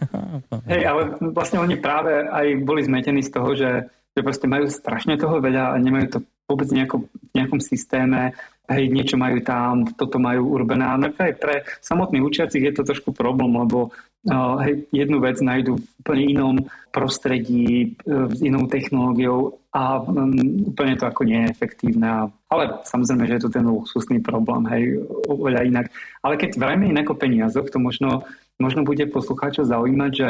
Hej, 0.68 0.84
ale 0.84 1.16
vlastne 1.32 1.64
oni 1.64 1.80
práve 1.80 2.20
aj 2.28 2.60
boli 2.68 2.84
zmetení 2.84 3.24
z 3.24 3.32
toho, 3.32 3.56
že, 3.56 3.88
že 4.12 4.20
proste 4.20 4.44
majú 4.44 4.68
strašne 4.68 5.16
toho 5.16 5.40
veľa 5.40 5.72
a 5.72 5.80
nemajú 5.80 6.06
to 6.12 6.18
vôbec 6.46 6.68
nejako, 6.70 7.10
v 7.10 7.32
nejakom 7.34 7.60
systéme. 7.60 8.32
Hej, 8.66 8.90
niečo 8.90 9.14
majú 9.14 9.38
tam, 9.46 9.86
toto 9.94 10.18
majú 10.18 10.58
urobené. 10.58 10.82
A 10.86 10.98
aj 10.98 11.34
pre 11.38 11.62
samotných 11.82 12.26
učiacich 12.26 12.62
je 12.66 12.74
to 12.74 12.82
trošku 12.82 13.14
problém, 13.14 13.54
lebo 13.54 13.94
uh, 14.26 14.58
hej, 14.66 14.90
jednu 14.90 15.22
vec 15.22 15.38
nájdú 15.38 15.78
v 15.78 15.86
úplne 16.02 16.24
inom 16.26 16.56
prostredí, 16.90 17.94
uh, 18.10 18.26
s 18.26 18.42
inou 18.42 18.66
technológiou 18.66 19.62
a 19.70 20.02
um, 20.02 20.34
úplne 20.66 20.98
to 20.98 21.06
ako 21.06 21.22
nie 21.22 21.46
je 21.46 21.52
efektívne. 21.54 22.26
Ale 22.50 22.64
samozrejme, 22.82 23.30
že 23.30 23.34
je 23.38 23.42
to 23.46 23.54
ten 23.54 23.66
luxusný 23.70 24.18
problém, 24.18 24.66
hej, 24.66 24.82
oveľa 25.30 25.62
inak. 25.62 25.86
Ale 26.26 26.34
keď 26.34 26.58
vrajme 26.58 26.90
inak 26.90 27.06
o 27.06 27.18
peniazoch, 27.18 27.70
to 27.70 27.78
možno, 27.78 28.26
možno 28.58 28.82
bude 28.82 29.06
poslucháčov 29.06 29.70
zaujímať, 29.70 30.10
že 30.10 30.28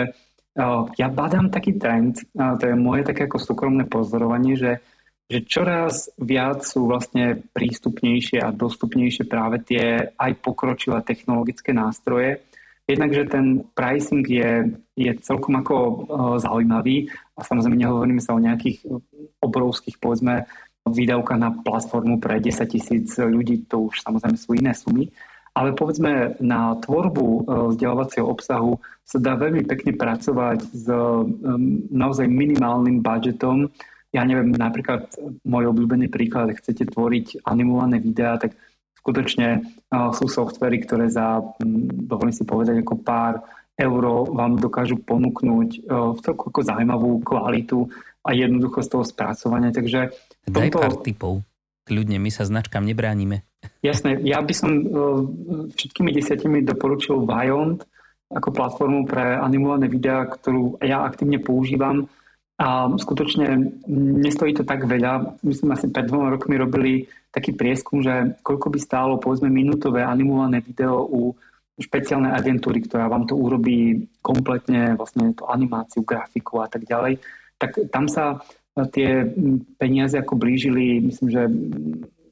uh, 0.61 0.85
ja 1.01 1.09
badám 1.09 1.49
taký 1.49 1.81
trend, 1.81 2.21
uh, 2.37 2.61
to 2.61 2.69
je 2.69 2.77
moje 2.77 3.01
také 3.09 3.25
ako 3.25 3.41
súkromné 3.41 3.89
pozorovanie, 3.89 4.61
že 4.61 4.85
že 5.27 5.43
čoraz 5.43 6.11
viac 6.22 6.62
sú 6.62 6.87
vlastne 6.87 7.43
prístupnejšie 7.51 8.39
a 8.39 8.55
dostupnejšie 8.55 9.27
práve 9.27 9.59
tie 9.66 10.14
aj 10.14 10.33
pokročilé 10.39 11.03
technologické 11.03 11.74
nástroje, 11.74 12.47
Jednak, 12.87 13.11
že 13.11 13.27
ten 13.27 13.66
pricing 13.74 14.22
je, 14.22 14.79
je 14.95 15.11
celkom 15.18 15.59
ako 15.59 15.74
uh, 15.74 15.95
zaujímavý 16.39 17.11
a 17.35 17.43
samozrejme 17.43 17.83
nehovoríme 17.83 18.22
sa 18.22 18.39
o 18.39 18.43
nejakých 18.43 18.87
obrovských, 19.43 19.99
povedzme, 19.99 20.47
výdavkách 20.87 21.41
na 21.43 21.51
platformu 21.51 22.22
pre 22.22 22.39
10 22.39 22.62
tisíc 22.70 23.11
ľudí, 23.18 23.66
to 23.66 23.91
už 23.91 24.07
samozrejme 24.07 24.39
sú 24.39 24.55
iné 24.55 24.70
sumy, 24.70 25.11
ale 25.51 25.74
povedzme 25.74 26.39
na 26.39 26.79
tvorbu 26.79 27.27
uh, 27.27 27.39
vzdelávacieho 27.74 28.22
obsahu 28.31 28.79
sa 29.03 29.18
dá 29.18 29.35
veľmi 29.35 29.66
pekne 29.66 29.91
pracovať 29.91 30.59
s 30.62 30.87
naozaj 31.91 32.27
minimálnym 32.27 33.03
budžetom. 33.03 33.70
Ja 34.17 34.25
neviem, 34.25 34.57
napríklad 34.57 35.12
môj 35.45 35.69
obľúbený 35.77 36.09
príklad, 36.09 36.57
chcete 36.57 36.89
tvoriť 36.89 37.45
animované 37.45 38.01
videá, 38.01 38.41
tak 38.41 38.57
skutočne 39.05 39.61
sú 39.93 40.25
softvery, 40.25 40.81
ktoré 40.89 41.12
za, 41.12 41.45
dovolím 42.09 42.33
si 42.33 42.49
povedať, 42.49 42.81
ako 42.81 42.95
pár 43.05 43.45
euro 43.77 44.25
vám 44.33 44.57
dokážu 44.57 44.97
ponúknuť 45.05 45.85
v 45.93 46.19
celku 46.25 46.49
ako 46.49 46.61
zaujímavú 46.64 47.21
kvalitu 47.21 47.93
a 48.25 48.33
jednoducho 48.33 48.81
z 48.81 48.89
toho 48.89 49.05
spracovania. 49.05 49.69
Takže 49.69 50.17
Daj 50.49 50.73
tomto... 50.73 50.81
pár 50.81 50.95
typov. 51.05 51.35
Kľudne, 51.87 52.19
my 52.19 52.33
sa 52.33 52.49
značkám 52.49 52.83
nebránime. 52.83 53.47
Jasné, 53.85 54.19
ja 54.27 54.43
by 54.43 54.55
som 54.57 54.71
všetkými 55.77 56.11
desiatimi 56.11 56.64
doporučil 56.64 57.23
Vyond 57.23 57.85
ako 58.33 58.49
platformu 58.51 59.07
pre 59.07 59.39
animované 59.39 59.87
videá, 59.87 60.27
ktorú 60.27 60.83
ja 60.83 61.07
aktívne 61.07 61.39
používam 61.39 62.11
a 62.57 62.89
skutočne 62.89 63.77
nestojí 64.17 64.57
to 64.57 64.65
tak 64.65 64.89
veľa. 64.89 65.45
Myslím, 65.45 65.77
asi 65.77 65.93
pred 65.93 66.09
dvoma 66.09 66.33
rokmi 66.33 66.57
robili 66.57 67.05
taký 67.29 67.53
prieskum, 67.53 68.01
že 68.01 68.41
koľko 68.41 68.73
by 68.73 68.79
stálo 68.81 69.13
povedzme 69.21 69.53
minútové 69.53 70.01
animované 70.01 70.65
video 70.65 71.05
u 71.05 71.37
špeciálnej 71.77 72.33
agentúry, 72.33 72.81
ktorá 72.81 73.13
vám 73.13 73.29
to 73.29 73.37
urobí 73.37 74.09
kompletne, 74.25 74.97
vlastne 74.97 75.37
tú 75.37 75.45
animáciu, 75.45 76.01
grafiku 76.01 76.65
a 76.65 76.69
tak 76.73 76.89
ďalej, 76.89 77.21
tak 77.61 77.77
tam 77.93 78.09
sa 78.09 78.41
tie 78.93 79.29
peniaze 79.77 80.17
ako 80.17 80.41
blížili, 80.41 81.05
myslím, 81.05 81.29
že 81.29 81.43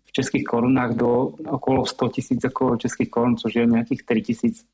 v 0.05 0.11
českých 0.13 0.45
korunách 0.49 0.97
do 0.97 1.37
okolo 1.45 1.85
100 1.85 2.17
tisíc 2.17 2.41
ako 2.41 2.81
českých 2.81 3.13
korun, 3.13 3.37
čo 3.37 3.53
je 3.53 3.69
nejakých 3.69 4.09
3 4.09 4.25
tisíc 4.25 4.65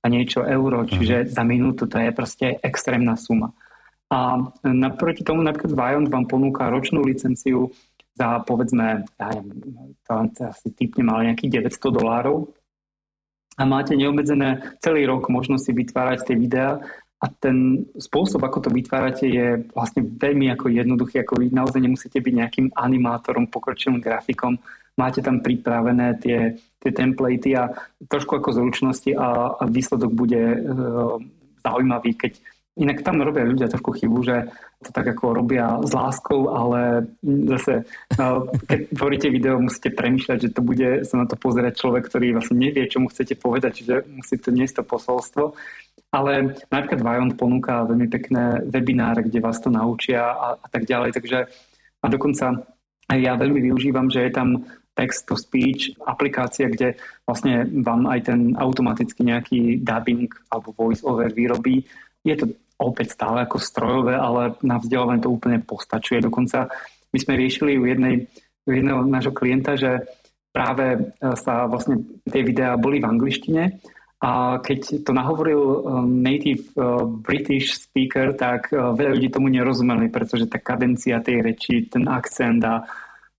a 0.00 0.06
niečo 0.06 0.46
euro, 0.46 0.86
čiže 0.86 1.26
uh-huh. 1.26 1.30
za 1.34 1.42
minútu 1.42 1.90
to 1.90 1.98
je 1.98 2.10
proste 2.14 2.46
extrémna 2.62 3.18
suma. 3.18 3.50
A 4.10 4.42
naproti 4.66 5.22
tomu 5.22 5.46
napríklad 5.46 5.70
Viant 5.70 6.08
vám 6.10 6.26
ponúka 6.26 6.66
ročnú 6.66 7.06
licenciu 7.06 7.70
za 8.18 8.42
povedzme, 8.42 9.06
ja 9.06 9.28
neviem, 9.32 9.94
to 10.02 10.44
asi 10.44 10.68
typne 10.74 11.06
mal 11.06 11.22
nejakých 11.22 11.62
900 11.62 11.94
dolárov. 11.94 12.50
A 13.54 13.62
máte 13.62 13.94
neobmedzené 13.94 14.76
celý 14.82 15.06
rok 15.06 15.30
možnosť 15.30 15.62
si 15.62 15.72
vytvárať 15.72 16.18
tie 16.26 16.36
videá. 16.36 16.82
A 17.20 17.28
ten 17.28 17.84
spôsob, 18.00 18.40
ako 18.40 18.64
to 18.64 18.70
vytvárate, 18.72 19.28
je 19.28 19.60
vlastne 19.76 20.08
veľmi 20.08 20.48
ako 20.56 20.72
jednoduchý, 20.72 21.20
ako 21.20 21.44
vy 21.44 21.52
naozaj 21.52 21.80
nemusíte 21.84 22.16
byť 22.16 22.34
nejakým 22.34 22.66
animátorom, 22.72 23.52
pokročilým 23.52 24.00
grafikom, 24.00 24.56
máte 24.96 25.20
tam 25.20 25.44
pripravené 25.44 26.16
tie, 26.16 26.56
tie 26.80 26.90
templatey 26.92 27.52
a 27.60 27.72
trošku 28.08 28.40
ako 28.40 28.56
zručnosti 28.56 29.12
a, 29.12 29.52
a 29.60 29.62
výsledok 29.68 30.12
bude 30.16 30.40
e, 30.40 30.58
zaujímavý, 31.60 32.16
keď 32.16 32.40
Inak 32.78 33.02
tam 33.02 33.18
robia 33.18 33.42
ľudia 33.42 33.66
trošku 33.66 33.98
chybu, 33.98 34.18
že 34.22 34.46
to 34.80 34.94
tak 34.94 35.10
ako 35.10 35.42
robia 35.42 35.82
s 35.82 35.90
láskou, 35.90 36.54
ale 36.54 37.10
zase, 37.26 37.84
no, 38.14 38.46
keď 38.70 38.80
tvoríte 38.94 39.28
video, 39.28 39.58
musíte 39.58 39.90
premýšľať, 39.90 40.38
že 40.38 40.54
to 40.54 40.62
bude 40.62 41.02
sa 41.02 41.18
na 41.18 41.26
to 41.26 41.34
pozerať 41.34 41.76
človek, 41.82 42.06
ktorý 42.06 42.38
vlastne 42.38 42.62
nevie, 42.62 42.86
čo 42.86 43.02
mu 43.02 43.10
chcete 43.10 43.36
povedať, 43.36 43.82
čiže 43.82 43.94
musí 44.14 44.38
to 44.38 44.54
niesť 44.54 44.80
to 44.80 44.84
posolstvo. 44.86 45.44
Ale 46.14 46.58
napríklad 46.70 47.02
Vion 47.02 47.30
ponúka 47.34 47.86
veľmi 47.86 48.06
pekné 48.06 48.62
webináre, 48.66 49.26
kde 49.26 49.42
vás 49.42 49.58
to 49.58 49.70
naučia 49.70 50.30
a, 50.30 50.58
a 50.58 50.66
tak 50.70 50.86
ďalej. 50.86 51.10
Takže 51.14 51.38
a 52.00 52.06
dokonca 52.08 52.64
ja 53.10 53.32
veľmi 53.34 53.60
využívam, 53.66 54.08
že 54.08 54.30
je 54.30 54.32
tam 54.32 54.64
text 54.94 55.26
to 55.26 55.36
speech 55.38 55.94
aplikácia, 56.06 56.68
kde 56.68 56.98
vlastne 57.24 57.66
vám 57.82 58.10
aj 58.10 58.20
ten 58.26 58.54
automaticky 58.58 59.22
nejaký 59.22 59.60
dubbing 59.80 60.28
alebo 60.50 60.74
voice 60.74 61.00
over 61.06 61.30
vyrobí 61.30 61.86
je 62.24 62.34
to 62.36 62.44
opäť 62.80 63.12
stále 63.12 63.44
ako 63.44 63.60
strojové, 63.60 64.16
ale 64.16 64.56
na 64.64 64.80
vzdelávanie 64.80 65.20
to 65.20 65.32
úplne 65.32 65.60
postačuje. 65.60 66.24
Dokonca 66.24 66.72
my 67.12 67.18
sme 67.20 67.34
riešili 67.36 67.76
u 67.76 67.84
jednej 67.84 68.24
jedného 68.68 69.02
nášho 69.08 69.34
klienta, 69.34 69.74
že 69.74 70.04
práve 70.54 71.16
sa 71.40 71.66
vlastne 71.66 72.02
tie 72.28 72.44
videá 72.44 72.78
boli 72.78 73.02
v 73.02 73.08
angličtine 73.08 73.62
a 74.20 74.60
keď 74.60 75.02
to 75.02 75.16
nahovoril 75.16 75.80
native 76.06 76.70
British 77.24 77.80
speaker, 77.88 78.36
tak 78.36 78.70
veľa 78.70 79.16
ľudí 79.16 79.32
tomu 79.32 79.48
nerozumeli, 79.48 80.12
pretože 80.12 80.46
tá 80.46 80.60
kadencia 80.60 81.24
tej 81.24 81.40
reči, 81.40 81.88
ten 81.88 82.04
akcent 82.06 82.60
a 82.62 82.84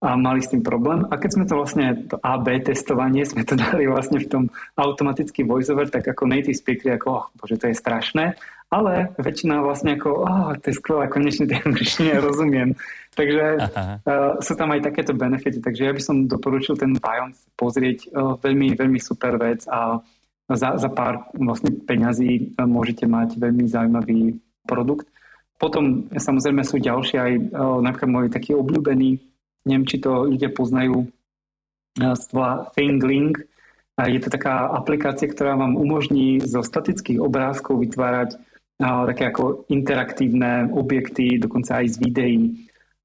a 0.02 0.18
mali 0.18 0.42
s 0.42 0.50
tým 0.50 0.66
problém. 0.66 1.06
A 1.14 1.22
keď 1.22 1.30
sme 1.38 1.46
to 1.46 1.54
vlastne, 1.54 2.10
to 2.10 2.18
AB 2.26 2.66
testovanie, 2.66 3.22
sme 3.22 3.46
to 3.46 3.54
dali 3.70 3.86
vlastne 3.86 4.18
v 4.18 4.28
tom 4.28 4.44
automatický 4.74 5.46
voiceover, 5.46 5.88
tak 5.94 6.10
ako 6.10 6.26
native 6.26 6.58
speaker, 6.58 6.98
ako, 6.98 7.08
oh, 7.14 7.26
bože, 7.38 7.62
to 7.62 7.70
je 7.70 7.78
strašné. 7.78 8.34
Ale 8.72 9.12
väčšina 9.20 9.62
vlastne 9.62 10.00
ako, 10.00 10.10
oh, 10.26 10.56
to 10.58 10.74
je 10.74 10.80
skvelé, 10.82 11.06
konečne 11.06 11.46
tej 11.46 11.62
angličtine 11.70 12.18
rozumiem. 12.18 12.74
Takže 13.14 13.46
uh, 13.62 14.40
sú 14.42 14.54
tam 14.58 14.74
aj 14.74 14.90
takéto 14.90 15.14
benefity. 15.14 15.62
Takže 15.62 15.86
ja 15.86 15.94
by 15.94 16.02
som 16.02 16.26
doporučil 16.26 16.80
ten 16.80 16.98
Bion 16.98 17.36
pozrieť. 17.54 18.10
Uh, 18.10 18.40
veľmi, 18.42 18.74
veľmi 18.74 18.98
super 18.98 19.38
vec 19.38 19.68
a 19.70 20.02
za, 20.52 20.76
za 20.80 20.90
pár 20.90 21.30
vlastne 21.36 21.78
peňazí 21.84 22.58
uh, 22.58 22.66
môžete 22.66 23.06
mať 23.06 23.38
veľmi 23.38 23.68
zaujímavý 23.68 24.40
produkt. 24.64 25.12
Potom 25.60 26.10
samozrejme 26.16 26.64
sú 26.66 26.80
ďalšie 26.80 27.18
aj 27.20 27.32
uh, 27.54 27.84
napríklad 27.84 28.10
môj 28.10 28.28
taký 28.32 28.56
obľúbený 28.56 29.31
neviem, 29.66 29.86
či 29.86 30.02
to 30.02 30.30
ľudia 30.30 30.50
poznajú, 30.54 31.10
Thingling. 32.76 33.36
Je 34.00 34.20
to 34.24 34.32
taká 34.32 34.72
aplikácia, 34.72 35.28
ktorá 35.28 35.60
vám 35.60 35.76
umožní 35.76 36.40
zo 36.42 36.64
statických 36.64 37.20
obrázkov 37.20 37.84
vytvárať 37.84 38.40
také 38.82 39.30
ako 39.30 39.70
interaktívne 39.70 40.72
objekty, 40.74 41.38
dokonca 41.38 41.84
aj 41.84 41.88
z 41.94 41.98
videí. 42.02 42.44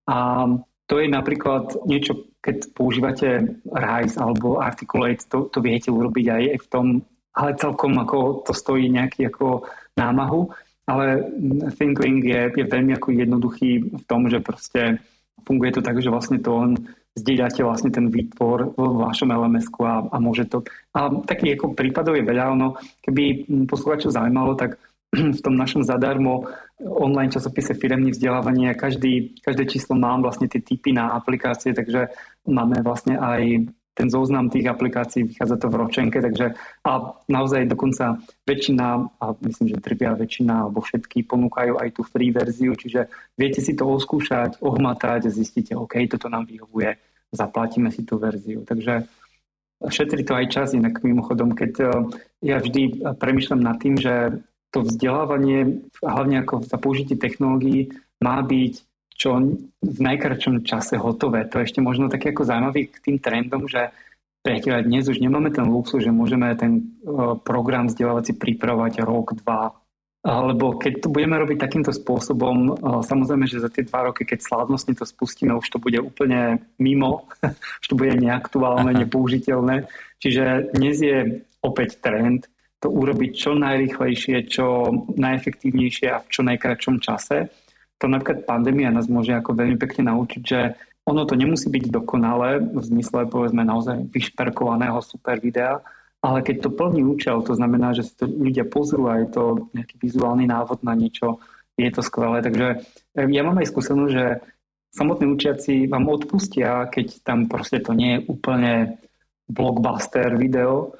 A 0.09 0.47
to 0.87 1.03
je 1.03 1.11
napríklad 1.11 1.83
niečo, 1.85 2.31
keď 2.41 2.73
používate 2.73 3.59
Rise 3.67 4.17
alebo 4.17 4.63
Articulate, 4.63 5.27
to, 5.27 5.51
to 5.51 5.59
viete 5.61 5.91
urobiť 5.91 6.27
aj 6.31 6.43
v 6.63 6.67
tom, 6.71 6.87
ale 7.35 7.59
celkom 7.59 7.99
ako 8.01 8.47
to 8.47 8.55
stojí 8.55 8.89
nejaký 8.89 9.29
ako 9.29 9.67
námahu. 9.99 10.49
Ale 10.87 11.27
Thinkling 11.75 12.23
je, 12.23 12.63
je 12.63 12.65
veľmi 12.65 12.95
ako 12.95 13.11
jednoduchý 13.11 13.71
v 13.91 14.05
tom, 14.07 14.31
že 14.31 14.39
proste 14.39 15.03
funguje 15.45 15.71
to 15.77 15.81
tak, 15.85 16.01
že 16.01 16.13
vlastne 16.13 16.41
to 16.41 16.51
len 16.57 16.73
zdieľate 17.17 17.65
vlastne 17.65 17.89
ten 17.89 18.13
výtvor 18.13 18.77
v 18.77 18.97
vašom 19.01 19.33
lms 19.33 19.73
a, 19.81 20.05
a 20.13 20.17
môže 20.21 20.45
to... 20.53 20.61
A 20.93 21.09
takých 21.25 21.57
ako 21.57 21.73
prípadov 21.73 22.13
je 22.17 22.25
veľa, 22.29 22.53
ono, 22.53 22.77
keby 23.01 23.49
posluchačov 23.65 24.13
zaujímalo, 24.13 24.53
tak 24.53 24.77
v 25.39 25.41
tom 25.41 25.57
našom 25.57 25.81
zadarmo 25.81 26.45
online 26.77 27.33
časopise 27.33 27.73
firemní 27.73 28.13
vzdelávania 28.13 28.77
každý, 28.77 29.33
každé 29.41 29.65
číslo 29.65 29.97
mám 29.97 30.21
vlastne 30.21 30.45
tie 30.45 30.61
typy 30.61 30.93
na 30.93 31.17
aplikácie, 31.17 31.73
takže 31.73 32.13
máme 32.45 32.85
vlastne 32.85 33.17
aj 33.17 33.65
ten 33.97 34.13
zoznam 34.13 34.53
tých 34.53 34.69
aplikácií, 34.69 35.25
vychádza 35.25 35.57
to 35.57 35.73
v 35.73 35.81
ročenke, 35.81 36.21
takže 36.21 36.53
a 36.85 37.17
naozaj 37.33 37.65
dokonca 37.65 38.21
väčšina, 38.45 38.87
a 39.17 39.27
myslím, 39.41 39.73
že 39.73 39.81
trvia 39.81 40.13
väčšina, 40.13 40.69
alebo 40.69 40.85
všetky 40.85 41.25
ponúkajú 41.25 41.81
aj 41.81 41.89
tú 41.97 42.05
free 42.05 42.29
verziu, 42.29 42.77
čiže 42.77 43.09
viete 43.41 43.65
si 43.65 43.73
to 43.73 43.89
oskúšať, 43.89 44.61
ohmatať 44.61 45.27
a 45.27 45.35
zistíte, 45.35 45.73
OK, 45.73 45.97
toto 46.13 46.29
nám 46.29 46.45
vyhovuje, 46.45 46.93
zaplatíme 47.33 47.89
si 47.89 48.05
tú 48.05 48.21
verziu. 48.21 48.69
Takže 48.69 49.09
šetrí 49.81 50.29
to 50.29 50.37
aj 50.37 50.47
čas, 50.53 50.77
inak 50.77 51.01
mimochodom, 51.01 51.57
keď 51.57 51.73
e, 51.81 51.87
ja 52.53 52.61
vždy 52.61 53.01
premyšľam 53.17 53.61
nad 53.65 53.81
tým, 53.81 53.97
že 53.97 54.45
to 54.77 54.85
vzdelávanie, 54.85 55.89
hlavne 56.05 56.45
ako 56.45 56.69
za 56.69 56.77
použitie 56.77 57.17
technológií, 57.17 57.97
má 58.21 58.45
byť 58.45 58.73
čo 59.17 59.41
v 59.81 59.99
najkračom 59.99 60.61
čase 60.63 61.01
hotové. 61.01 61.49
To 61.49 61.59
je 61.59 61.67
ešte 61.73 61.81
možno 61.81 62.13
také 62.13 62.37
ako 62.37 62.45
zaujímavý 62.45 62.93
k 62.93 62.97
tým 63.01 63.17
trendom, 63.17 63.65
že 63.65 63.89
priateľa, 64.45 64.87
dnes 64.87 65.09
už 65.09 65.19
nemáme 65.19 65.51
ten 65.51 65.67
luxus, 65.67 66.05
že 66.05 66.15
môžeme 66.15 66.53
ten 66.55 66.73
e, 66.79 66.83
program 67.43 67.89
vzdelávací 67.91 68.37
pripravovať 68.39 69.03
rok, 69.03 69.35
dva. 69.43 69.75
Lebo 70.27 70.75
keď 70.75 71.07
to 71.07 71.09
budeme 71.11 71.39
robiť 71.39 71.59
takýmto 71.59 71.91
spôsobom, 71.91 72.57
e, 72.57 72.71
samozrejme, 73.03 73.49
že 73.51 73.65
za 73.65 73.73
tie 73.73 73.83
dva 73.83 74.13
roky, 74.13 74.23
keď 74.23 74.45
slávnostne 74.45 74.95
to 74.95 75.09
spustíme, 75.09 75.51
už 75.57 75.67
to 75.67 75.83
bude 75.83 75.99
úplne 75.99 76.63
mimo, 76.79 77.27
už 77.83 77.87
to 77.89 77.99
bude 77.99 78.15
neaktuálne, 78.21 78.95
nepoužiteľné. 78.95 79.91
Čiže 80.23 80.77
dnes 80.77 80.97
je 81.03 81.43
opäť 81.65 81.99
trend 81.99 82.47
to 82.79 82.93
urobiť 82.93 83.31
čo 83.35 83.57
najrychlejšie, 83.57 84.47
čo 84.47 84.93
najefektívnejšie 85.17 86.07
a 86.13 86.23
v 86.23 86.29
čo 86.29 86.41
najkračom 86.45 87.01
čase 87.01 87.51
to 87.97 88.07
napríklad 88.09 88.45
pandémia 88.45 88.93
nás 88.93 89.09
môže 89.09 89.33
ako 89.33 89.57
veľmi 89.57 89.77
pekne 89.81 90.13
naučiť, 90.13 90.43
že 90.43 90.77
ono 91.07 91.23
to 91.23 91.39
nemusí 91.39 91.71
byť 91.71 91.85
dokonalé 91.89 92.59
v 92.59 92.83
zmysle 92.83 93.31
povedzme 93.31 93.63
naozaj 93.63 94.11
vyšperkovaného 94.11 94.99
super 95.01 95.39
videa, 95.39 95.79
ale 96.19 96.43
keď 96.43 96.67
to 96.67 96.75
plní 96.75 97.07
účel, 97.07 97.47
to 97.47 97.55
znamená, 97.55 97.95
že 97.95 98.11
si 98.11 98.13
to 98.19 98.27
ľudia 98.27 98.67
pozrú 98.67 99.07
a 99.07 99.23
je 99.23 99.29
to 99.31 99.71
nejaký 99.71 99.95
vizuálny 100.03 100.51
návod 100.51 100.83
na 100.83 100.99
niečo, 100.99 101.39
je 101.79 101.91
to 101.95 102.03
skvelé. 102.03 102.43
Takže 102.43 102.67
eh, 102.83 103.29
ja 103.31 103.43
mám 103.47 103.63
aj 103.63 103.71
skúsenosť, 103.71 104.13
že 104.13 104.25
samotní 104.91 105.31
učiaci 105.31 105.87
vám 105.87 106.09
odpustia, 106.11 106.91
keď 106.91 107.23
tam 107.23 107.47
proste 107.47 107.79
to 107.79 107.95
nie 107.95 108.19
je 108.19 108.25
úplne 108.27 108.73
blockbuster 109.47 110.35
video, 110.35 110.99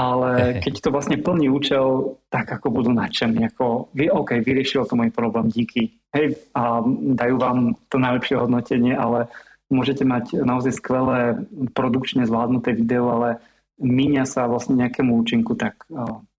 ale 0.00 0.30
keď 0.64 0.74
to 0.80 0.88
vlastne 0.88 1.20
plní 1.20 1.52
účel, 1.52 2.16
tak 2.32 2.48
ako 2.48 2.72
budú 2.72 2.90
nadšení, 2.96 3.52
ako 3.52 3.92
vy, 3.92 4.08
OK, 4.08 4.40
vyriešilo 4.40 4.88
to 4.88 4.96
môj 4.96 5.12
problém, 5.12 5.52
díky. 5.52 6.00
Hej, 6.16 6.40
a 6.56 6.80
dajú 7.20 7.36
vám 7.36 7.76
to 7.92 8.00
najlepšie 8.00 8.40
hodnotenie, 8.40 8.96
ale 8.96 9.28
môžete 9.68 10.08
mať 10.08 10.40
naozaj 10.40 10.80
skvelé 10.80 11.44
produkčne 11.76 12.24
zvládnuté 12.24 12.72
video, 12.72 13.12
ale 13.12 13.44
míňa 13.76 14.24
sa 14.24 14.48
vlastne 14.48 14.80
nejakému 14.80 15.12
účinku, 15.20 15.52
tak 15.54 15.84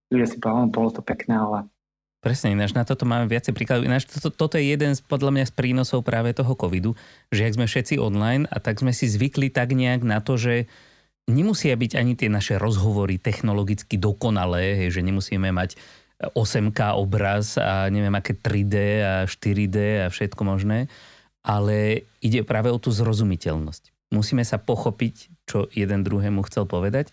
ľudia 0.09 0.27
si 0.27 0.41
povedal, 0.41 0.73
bolo 0.73 0.89
to 0.89 1.05
pekné, 1.05 1.37
ale 1.37 1.57
Presne, 2.21 2.53
ináč 2.53 2.77
na 2.77 2.85
toto 2.85 3.01
máme 3.09 3.25
viacej 3.25 3.49
príkladov. 3.49 3.89
Ináč 3.89 4.05
toto, 4.05 4.29
toto 4.29 4.53
je 4.61 4.69
jeden 4.69 4.93
z, 4.93 5.01
podľa 5.01 5.33
mňa 5.33 5.45
z 5.49 5.53
prínosov 5.57 6.05
práve 6.05 6.37
toho 6.37 6.53
covidu, 6.53 6.93
že 7.33 7.49
ak 7.49 7.57
sme 7.57 7.65
všetci 7.65 7.97
online 7.97 8.45
a 8.45 8.61
tak 8.61 8.77
sme 8.77 8.93
si 8.93 9.09
zvykli 9.09 9.49
tak 9.49 9.73
nejak 9.73 10.05
na 10.05 10.21
to, 10.21 10.37
že 10.37 10.69
nemusia 11.29 11.77
byť 11.77 11.91
ani 11.97 12.13
tie 12.17 12.29
naše 12.31 12.57
rozhovory 12.57 13.21
technologicky 13.21 13.99
dokonalé, 13.99 14.85
hej, 14.85 14.99
že 14.99 15.05
nemusíme 15.05 15.51
mať 15.53 15.77
8K 16.21 16.97
obraz 17.01 17.57
a 17.57 17.89
neviem 17.89 18.13
aké 18.13 18.37
3D 18.37 18.75
a 19.01 19.13
4D 19.25 20.05
a 20.05 20.07
všetko 20.13 20.41
možné, 20.45 20.85
ale 21.41 22.05
ide 22.21 22.45
práve 22.45 22.69
o 22.69 22.77
tú 22.77 22.93
zrozumiteľnosť. 22.93 24.13
Musíme 24.13 24.45
sa 24.45 24.61
pochopiť, 24.61 25.15
čo 25.49 25.65
jeden 25.73 26.05
druhému 26.05 26.45
chcel 26.45 26.69
povedať 26.69 27.09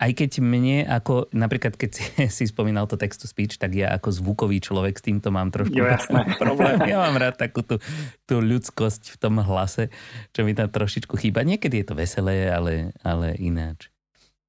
aj 0.00 0.10
keď 0.18 0.30
mne 0.42 0.82
ako, 0.88 1.30
napríklad 1.30 1.78
keď 1.78 1.90
si, 1.92 2.04
si 2.42 2.44
spomínal 2.48 2.88
to 2.90 2.98
text 2.98 3.22
to 3.22 3.26
speech, 3.30 3.60
tak 3.60 3.76
ja 3.76 3.92
ako 3.94 4.08
zvukový 4.10 4.58
človek 4.58 4.98
s 4.98 5.04
týmto 5.04 5.30
mám 5.30 5.52
trošku 5.52 5.76
jo, 5.76 5.86
problém. 6.42 6.78
Ja 6.88 7.04
mám 7.04 7.18
rád 7.18 7.38
takú 7.38 7.62
tú, 7.62 7.78
tú 8.26 8.42
ľudskosť 8.42 9.14
v 9.14 9.16
tom 9.20 9.38
hlase, 9.38 9.92
čo 10.34 10.42
mi 10.42 10.56
tam 10.56 10.70
trošičku 10.70 11.14
chýba. 11.18 11.46
Niekedy 11.46 11.82
je 11.82 11.86
to 11.86 11.94
veselé, 11.94 12.50
ale, 12.50 12.96
ale 13.06 13.38
ináč. 13.38 13.92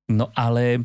No 0.09 0.33
ale 0.35 0.83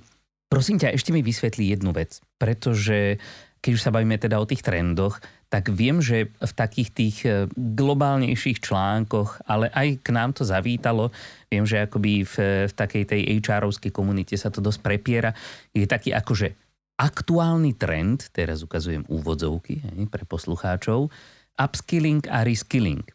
prosím 0.48 0.80
ťa, 0.80 0.94
ešte 0.94 1.10
mi 1.12 1.24
vysvetlí 1.24 1.74
jednu 1.74 1.90
vec, 1.92 2.20
pretože 2.40 3.20
keď 3.58 3.70
už 3.74 3.82
sa 3.82 3.90
bavíme 3.90 4.14
teda 4.14 4.38
o 4.38 4.46
tých 4.46 4.62
trendoch, 4.62 5.18
tak 5.48 5.72
viem, 5.72 5.98
že 5.98 6.28
v 6.38 6.52
takých 6.52 6.90
tých 6.92 7.16
e, 7.24 7.48
globálnejších 7.56 8.60
článkoch, 8.60 9.48
ale 9.48 9.72
aj 9.72 10.04
k 10.04 10.08
nám 10.12 10.36
to 10.36 10.44
zavítalo, 10.44 11.10
viem, 11.48 11.64
že 11.64 11.84
akoby 11.84 12.24
v, 12.24 12.34
v 12.68 12.72
takej 12.72 13.04
tej 13.08 13.20
HR-ovskej 13.40 13.92
komunite 13.92 14.36
sa 14.36 14.52
to 14.52 14.60
dosť 14.60 14.80
prepiera, 14.84 15.32
je 15.72 15.88
taký 15.88 16.12
akože 16.12 16.52
aktuálny 16.98 17.78
trend, 17.78 18.28
teraz 18.34 18.60
ukazujem 18.60 19.06
úvodzovky 19.06 19.80
hej, 19.80 20.06
pre 20.10 20.26
poslucháčov, 20.28 21.08
upskilling 21.56 22.26
a 22.28 22.42
reskilling. 22.42 23.06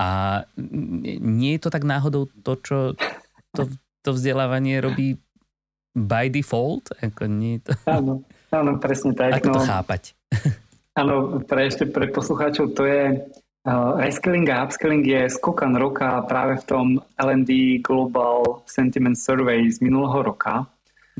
A 0.00 0.42
nie 1.20 1.56
je 1.56 1.60
to 1.60 1.70
tak 1.72 1.84
náhodou 1.84 2.28
to, 2.40 2.56
čo 2.64 2.78
to, 3.52 3.68
to 4.00 4.10
vzdelávanie 4.16 4.80
robí 4.80 5.20
by 5.92 6.30
default? 6.30 6.94
Ako 7.02 7.26
nie 7.26 7.60
to... 7.60 7.74
Áno, 7.84 8.24
áno, 8.54 8.70
presne 8.78 9.12
tak. 9.12 9.42
Ako 9.42 9.48
no, 9.50 9.54
to 9.58 9.60
chápať? 9.66 10.02
Áno, 10.98 11.42
pre 11.44 11.70
ešte 11.70 11.86
pre 11.86 12.08
poslucháčov 12.10 12.72
to 12.74 12.82
je 12.86 13.02
uh, 13.66 13.98
reskilling 14.00 14.48
a 14.48 14.64
upskilling 14.64 15.04
je 15.04 15.28
skokan 15.28 15.76
roka 15.76 16.22
práve 16.24 16.60
v 16.60 16.64
tom 16.64 16.86
L&D 17.18 17.82
Global 17.84 18.64
Sentiment 18.64 19.16
Survey 19.16 19.68
z 19.68 19.80
minulého 19.80 20.22
roka. 20.22 20.68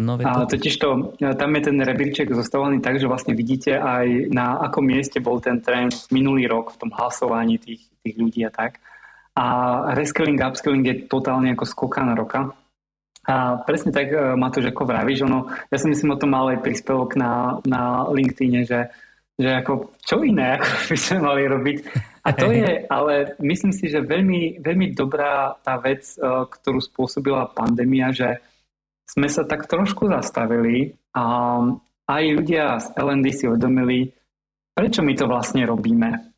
No, 0.01 0.17
a 0.17 0.49
totiž 0.49 0.81
to, 0.81 1.13
tam 1.21 1.51
je 1.57 1.61
ten 1.61 1.77
rebríček 1.77 2.33
zostavený 2.33 2.81
tak, 2.81 2.97
že 2.97 3.11
vlastne 3.11 3.37
vidíte 3.37 3.77
aj 3.77 4.33
na 4.33 4.57
akom 4.57 4.87
mieste 4.87 5.21
bol 5.21 5.45
ten 5.45 5.61
trend 5.61 5.93
minulý 6.09 6.49
rok 6.49 6.73
v 6.73 6.79
tom 6.81 6.91
hlasovaní 6.95 7.61
tých, 7.61 7.85
tých 8.01 8.17
ľudí 8.17 8.41
a 8.49 8.53
tak. 8.55 8.81
A 9.37 9.45
reskilling 9.93 10.41
a 10.41 10.49
upskilling 10.49 10.85
je 10.89 10.97
totálne 11.05 11.53
ako 11.53 11.65
skokan 11.69 12.17
roka. 12.17 12.49
A 13.29 13.61
presne 13.61 13.93
tak, 13.93 14.09
e, 14.09 14.35
Matúš, 14.41 14.73
ako 14.73 14.89
vravíš, 14.89 15.29
ono, 15.29 15.53
ja 15.69 15.77
si 15.77 15.87
myslím 15.93 16.17
o 16.17 16.21
tom 16.21 16.33
mal 16.33 16.49
aj 16.49 16.65
príspevok 16.65 17.21
na, 17.21 17.61
na 17.69 18.09
LinkedIn, 18.09 18.65
že, 18.65 18.89
že 19.37 19.61
ako, 19.61 20.01
čo 20.01 20.25
iné 20.25 20.57
ako 20.57 20.69
by 20.91 20.97
sme 20.97 21.19
mali 21.21 21.43
robiť. 21.45 21.79
A 22.21 22.37
to 22.37 22.53
je, 22.53 22.85
ale 22.93 23.35
myslím 23.41 23.73
si, 23.73 23.89
že 23.89 24.05
veľmi, 24.05 24.61
veľmi 24.61 24.93
dobrá 24.93 25.57
tá 25.65 25.81
vec, 25.81 26.05
e, 26.15 26.21
ktorú 26.45 26.81
spôsobila 26.85 27.53
pandémia, 27.57 28.13
že 28.13 28.45
sme 29.09 29.27
sa 29.27 29.49
tak 29.49 29.65
trošku 29.67 30.07
zastavili 30.07 31.01
a 31.17 31.25
aj 32.07 32.23
ľudia 32.37 32.79
z 32.79 32.87
LND 32.95 33.27
si 33.33 33.45
uvedomili, 33.49 34.13
prečo 34.77 35.01
my 35.01 35.13
to 35.17 35.25
vlastne 35.27 35.65
robíme. 35.65 36.31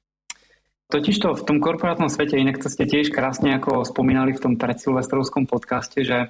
Totižto 0.93 1.33
v 1.33 1.45
tom 1.49 1.59
korporátnom 1.59 2.13
svete, 2.13 2.37
inak 2.37 2.61
to 2.61 2.69
ste 2.69 2.85
tiež 2.85 3.09
krásne 3.09 3.57
ako 3.57 3.81
spomínali 3.89 4.37
v 4.37 4.43
tom 4.45 4.55
predsilvestrovskom 4.61 5.49
podcaste, 5.49 6.05
že 6.05 6.29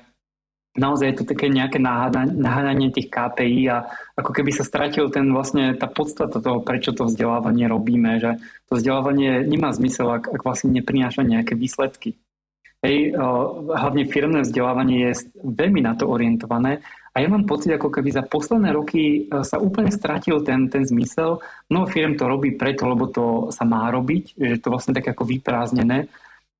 naozaj 0.73 1.07
je 1.13 1.17
to 1.21 1.25
také 1.29 1.53
nejaké 1.53 1.77
nahádanie 1.81 2.89
tých 2.89 3.13
KPI 3.13 3.61
a 3.69 3.93
ako 4.17 4.31
keby 4.33 4.51
sa 4.57 4.65
stratil 4.65 5.13
ten 5.13 5.29
vlastne 5.29 5.77
tá 5.77 5.85
podstata 5.85 6.41
toho, 6.41 6.65
prečo 6.65 6.97
to 6.97 7.09
vzdelávanie 7.09 7.69
robíme, 7.69 8.17
že 8.21 8.41
to 8.73 8.81
vzdelávanie 8.81 9.45
nemá 9.45 9.73
zmysel, 9.77 10.09
ak, 10.09 10.33
ak 10.33 10.41
vlastne 10.41 10.73
neprináša 10.73 11.25
nejaké 11.25 11.53
výsledky. 11.53 12.17
Hej, 12.83 13.15
hlavne 13.71 14.11
firmné 14.11 14.43
vzdelávanie 14.43 15.07
je 15.07 15.31
veľmi 15.39 15.87
na 15.87 15.95
to 15.95 16.11
orientované 16.11 16.83
a 17.13 17.21
ja 17.21 17.29
mám 17.29 17.45
pocit, 17.45 17.77
ako 17.77 17.93
keby 17.93 18.09
za 18.09 18.25
posledné 18.25 18.73
roky 18.73 19.29
e, 19.29 19.45
sa 19.45 19.61
úplne 19.61 19.93
stratil 19.93 20.41
ten, 20.41 20.73
ten 20.73 20.81
zmysel. 20.81 21.45
Mnoho 21.69 21.87
firm 21.93 22.17
to 22.17 22.25
robí 22.25 22.57
preto, 22.57 22.89
lebo 22.89 23.05
to 23.13 23.53
sa 23.53 23.69
má 23.69 23.93
robiť, 23.93 24.41
že 24.41 24.57
to 24.65 24.73
vlastne 24.73 24.97
tak 24.97 25.13
ako 25.13 25.29
vyprázdnené. 25.29 26.09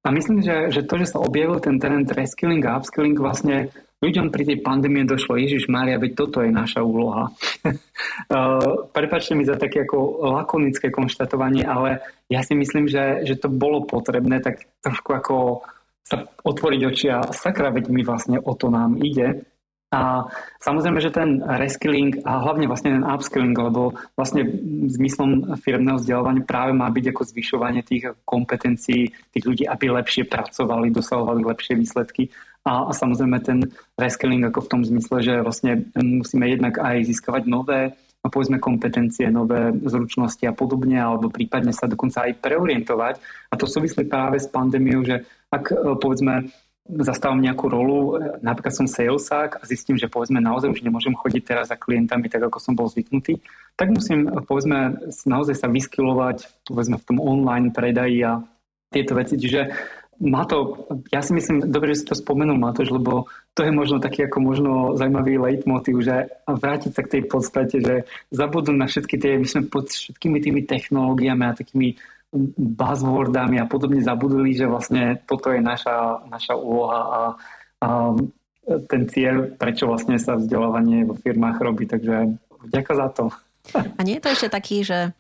A 0.05 0.09
myslím, 0.13 0.45
že, 0.45 0.69
že 0.69 0.85
to, 0.85 1.01
že 1.01 1.17
sa 1.17 1.25
objavil 1.25 1.57
ten 1.57 1.81
trend 1.81 2.05
reskilling 2.13 2.61
a 2.69 2.77
upskilling 2.77 3.17
vlastne 3.17 3.73
ľuďom 4.03 4.35
pri 4.35 4.43
tej 4.43 4.59
pandémie 4.61 5.07
došlo, 5.07 5.39
Ježiš 5.39 5.71
Mária, 5.71 6.03
veď 6.03 6.13
toto 6.19 6.43
je 6.43 6.51
naša 6.51 6.83
úloha. 6.83 7.31
Uh, 7.63 8.85
prepačte 8.97 9.39
mi 9.39 9.47
za 9.47 9.55
také 9.55 9.87
ako 9.87 10.27
lakonické 10.43 10.91
konštatovanie, 10.91 11.63
ale 11.63 12.03
ja 12.27 12.43
si 12.43 12.59
myslím, 12.59 12.91
že, 12.91 13.23
že 13.23 13.39
to 13.39 13.47
bolo 13.47 13.87
potrebné 13.87 14.43
tak 14.43 14.67
trošku 14.83 15.15
ako 15.15 15.37
sa 16.03 16.27
otvoriť 16.27 16.81
oči 16.83 17.07
a 17.15 17.31
sakra, 17.31 17.71
veď 17.71 17.89
mi 17.89 18.03
vlastne 18.03 18.43
o 18.43 18.53
to 18.59 18.69
nám 18.69 18.99
ide. 18.99 19.47
A 19.93 20.25
samozrejme, 20.57 21.05
že 21.05 21.13
ten 21.13 21.45
reskilling 21.45 22.25
a 22.25 22.41
hlavne 22.41 22.65
vlastne 22.65 22.97
ten 22.97 23.05
upskilling, 23.05 23.53
lebo 23.53 23.93
vlastne 24.17 24.49
zmyslom 24.89 25.53
firmného 25.61 26.01
vzdelávania 26.01 26.49
práve 26.49 26.73
má 26.73 26.89
byť 26.89 27.13
ako 27.13 27.23
zvyšovanie 27.29 27.85
tých 27.85 28.17
kompetencií 28.25 29.13
tých 29.13 29.45
ľudí, 29.45 29.69
aby 29.69 29.93
lepšie 29.93 30.25
pracovali, 30.33 30.89
dosahovali 30.89 31.45
lepšie 31.45 31.77
výsledky 31.77 32.33
a, 32.63 32.87
a 32.87 32.93
samozrejme 32.95 33.39
ten 33.43 33.59
reskilling 33.99 34.47
ako 34.47 34.67
v 34.67 34.71
tom 34.71 34.83
zmysle, 34.87 35.19
že 35.19 35.35
vlastne 35.43 35.83
musíme 35.99 36.47
jednak 36.47 36.79
aj 36.79 37.11
získavať 37.11 37.43
nové 37.51 37.99
a 38.23 38.27
povedzme 38.31 38.63
kompetencie, 38.63 39.27
nové 39.35 39.75
zručnosti 39.83 40.47
a 40.47 40.55
podobne, 40.55 40.95
alebo 40.95 41.27
prípadne 41.27 41.75
sa 41.75 41.91
dokonca 41.91 42.23
aj 42.31 42.39
preorientovať. 42.39 43.15
A 43.51 43.55
to 43.59 43.67
súvislí 43.67 44.07
práve 44.07 44.39
s 44.39 44.47
pandémiou, 44.47 45.03
že 45.03 45.27
ak 45.51 45.75
e, 45.75 45.99
povedzme 45.99 46.55
zastávam 46.87 47.43
nejakú 47.43 47.67
rolu, 47.67 47.99
e, 47.99 48.39
napríklad 48.47 48.79
som 48.79 48.87
salesák 48.87 49.59
a 49.59 49.63
zistím, 49.67 49.99
že 49.99 50.07
povedzme 50.07 50.39
naozaj 50.39 50.71
už 50.71 50.87
nemôžem 50.87 51.19
chodiť 51.19 51.43
teraz 51.43 51.75
za 51.75 51.77
klientami 51.79 52.31
tak, 52.31 52.47
ako 52.47 52.63
som 52.63 52.79
bol 52.79 52.87
zvyknutý, 52.87 53.43
tak 53.75 53.91
musím 53.91 54.31
e, 54.31 54.39
povedzme 54.39 55.03
naozaj 55.27 55.59
sa 55.59 55.67
vyskylovať 55.67 56.63
povedzme 56.63 57.03
v 57.03 57.07
tom 57.11 57.19
online 57.19 57.75
predaji 57.75 58.23
a 58.23 58.39
tieto 58.95 59.19
veci. 59.19 59.35
Čiže 59.35 59.61
má 60.21 60.45
to, 60.45 60.87
ja 61.09 61.25
si 61.25 61.33
myslím, 61.33 61.73
dobre, 61.73 61.97
že 61.97 62.05
si 62.05 62.09
to 62.13 62.15
spomenul 62.15 62.61
Matoš, 62.61 62.93
lebo 62.93 63.31
to 63.57 63.65
je 63.65 63.73
možno 63.73 63.99
taký 63.99 64.29
ako 64.29 64.39
možno 64.39 64.71
zaujímavý 64.95 65.41
leitmotiv, 65.41 66.05
že 66.05 66.31
vrátiť 66.47 66.93
sa 66.93 67.03
k 67.03 67.13
tej 67.19 67.23
podstate, 67.27 67.77
že 67.81 67.95
zabudnúť 68.31 68.77
na 68.77 68.87
všetky 68.87 69.17
tie, 69.19 69.41
my 69.41 69.49
sme 69.49 69.63
pod 69.67 69.89
všetkými 69.91 70.39
tými 70.39 70.63
technológiami 70.69 71.43
a 71.49 71.57
takými 71.59 71.97
buzzwordami 72.57 73.61
a 73.61 73.69
podobne 73.69 74.01
zabudli, 74.01 74.57
že 74.57 74.65
vlastne 74.65 75.21
toto 75.29 75.53
je 75.53 75.61
naša, 75.61 76.25
naša 76.33 76.55
úloha 76.57 77.01
a, 77.03 77.21
a 77.83 77.89
ten 78.89 79.03
cieľ, 79.11 79.53
prečo 79.59 79.91
vlastne 79.91 80.17
sa 80.17 80.39
vzdelávanie 80.39 81.05
vo 81.05 81.19
firmách 81.19 81.59
robí. 81.61 81.85
Takže 81.85 82.39
ďakujem 82.71 82.99
za 82.99 83.09
to. 83.13 83.25
A 83.75 84.01
nie 84.07 84.17
je 84.19 84.23
to 84.23 84.33
ešte 84.33 84.49
taký, 84.49 84.87
že 84.87 85.13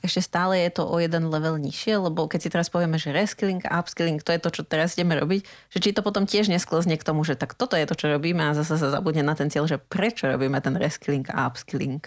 ešte 0.00 0.24
stále 0.24 0.62
je 0.64 0.80
to 0.80 0.88
o 0.88 0.96
jeden 0.96 1.28
level 1.28 1.60
nižšie, 1.60 2.00
lebo 2.00 2.24
keď 2.24 2.40
si 2.40 2.48
teraz 2.48 2.72
povieme, 2.72 2.96
že 2.96 3.12
reskilling 3.12 3.60
a 3.68 3.82
upskilling, 3.82 4.22
to 4.24 4.32
je 4.32 4.40
to, 4.40 4.50
čo 4.50 4.62
teraz 4.64 4.96
ideme 4.96 5.18
robiť, 5.18 5.44
že 5.74 5.78
či 5.82 5.90
to 5.92 6.00
potom 6.00 6.24
tiež 6.24 6.48
nesklzne 6.48 6.96
k 6.96 7.04
tomu, 7.04 7.20
že 7.26 7.36
tak 7.36 7.52
toto 7.52 7.76
je 7.76 7.84
to, 7.84 7.94
čo 7.98 8.08
robíme 8.08 8.40
a 8.40 8.56
zase 8.56 8.80
sa 8.80 8.88
zabudne 8.88 9.20
na 9.20 9.36
ten 9.36 9.52
cieľ, 9.52 9.68
že 9.68 9.76
prečo 9.76 10.30
robíme 10.30 10.56
ten 10.64 10.78
reskilling 10.78 11.28
a 11.28 11.50
upskilling. 11.50 12.00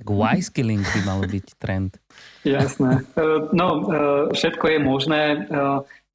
Tak 0.00 0.06
why 0.08 0.40
skilling 0.40 0.80
by 0.80 1.00
malo 1.04 1.28
byť 1.28 1.46
trend. 1.60 2.00
Jasné. 2.48 3.04
E, 3.14 3.24
no, 3.52 3.66
e, 3.68 3.82
všetko 4.32 4.64
je 4.72 4.78
možné. 4.80 5.22
E, 5.22 5.38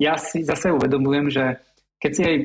ja 0.02 0.18
si 0.18 0.42
zase 0.42 0.74
uvedomujem, 0.74 1.30
že 1.30 1.62
keď 2.06 2.14
si 2.14 2.22
aj, 2.22 2.38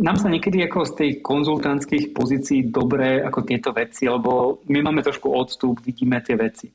nám 0.00 0.16
sa 0.16 0.32
niekedy 0.32 0.64
ako 0.64 0.88
z 0.88 0.92
tej 0.96 1.10
konzultantských 1.20 2.16
pozícií 2.16 2.72
dobré 2.72 3.20
ako 3.20 3.44
tieto 3.44 3.68
veci, 3.76 4.08
lebo 4.08 4.64
my 4.64 4.80
máme 4.80 5.04
trošku 5.04 5.28
odstup, 5.28 5.84
vidíme 5.84 6.16
tie 6.24 6.40
veci. 6.40 6.72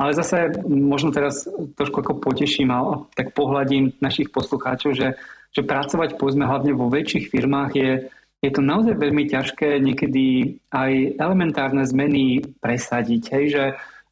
Ale 0.00 0.16
zase 0.16 0.56
možno 0.64 1.12
teraz 1.12 1.44
trošku 1.76 2.00
ako 2.00 2.16
poteším 2.16 2.72
a 2.72 3.04
tak 3.12 3.36
pohľadím 3.36 3.92
našich 4.00 4.32
poslucháčov, 4.32 4.96
že, 4.96 5.20
že 5.52 5.60
pracovať 5.60 6.16
povedzme 6.16 6.48
hlavne 6.48 6.72
vo 6.72 6.88
väčších 6.88 7.28
firmách 7.28 7.70
je, 7.76 8.08
je 8.40 8.50
to 8.50 8.64
naozaj 8.64 8.96
veľmi 8.96 9.28
ťažké 9.28 9.84
niekedy 9.84 10.56
aj 10.72 11.20
elementárne 11.20 11.84
zmeny 11.84 12.40
presadiť. 12.64 13.22
Hej, 13.36 13.44
že 13.52 13.64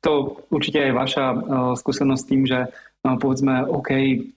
to 0.05 0.45
určite 0.53 0.85
je 0.85 0.93
vaša 0.93 1.25
uh, 1.33 1.39
skúsenosť 1.81 2.21
s 2.21 2.29
tým, 2.29 2.43
že 2.45 2.69
povedzme, 3.03 3.67
OK, 3.67 3.91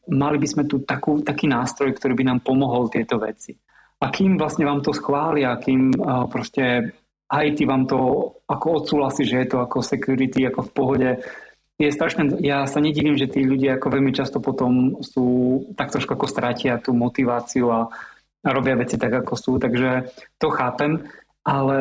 mali 0.09 0.37
by 0.41 0.47
sme 0.49 0.63
tu 0.65 0.81
takú, 0.81 1.21
taký 1.21 1.45
nástroj, 1.45 1.93
ktorý 1.93 2.17
by 2.17 2.23
nám 2.25 2.39
pomohol 2.41 2.89
tieto 2.89 3.21
veci. 3.21 3.53
A 4.01 4.09
kým 4.09 4.35
vlastne 4.41 4.65
vám 4.65 4.81
to 4.81 4.91
schvália, 4.91 5.55
kým 5.61 5.93
uh, 5.93 6.25
proste 6.25 6.93
IT 7.29 7.61
vám 7.65 7.85
to 7.85 7.97
ako 8.49 8.67
odsúhlasí, 8.81 9.25
že 9.25 9.45
je 9.45 9.47
to 9.53 9.57
ako 9.61 9.81
security, 9.81 10.45
ako 10.45 10.61
v 10.65 10.73
pohode, 10.73 11.09
je 11.75 11.89
strašné, 11.91 12.39
ja 12.39 12.63
sa 12.65 12.79
nedivím, 12.79 13.19
že 13.19 13.27
tí 13.27 13.43
ľudia 13.43 13.75
ako 13.75 13.99
veľmi 13.99 14.11
často 14.15 14.39
potom 14.39 15.03
sú 15.03 15.59
tak 15.75 15.91
trošku 15.91 16.15
ako 16.15 16.25
strátia 16.27 16.79
tú 16.79 16.95
motiváciu 16.95 17.67
a, 17.67 17.91
a 18.45 18.49
robia 18.55 18.79
veci 18.79 18.95
tak, 18.95 19.11
ako 19.11 19.33
sú, 19.35 19.51
takže 19.59 20.07
to 20.39 20.47
chápem 20.55 21.03
ale 21.45 21.77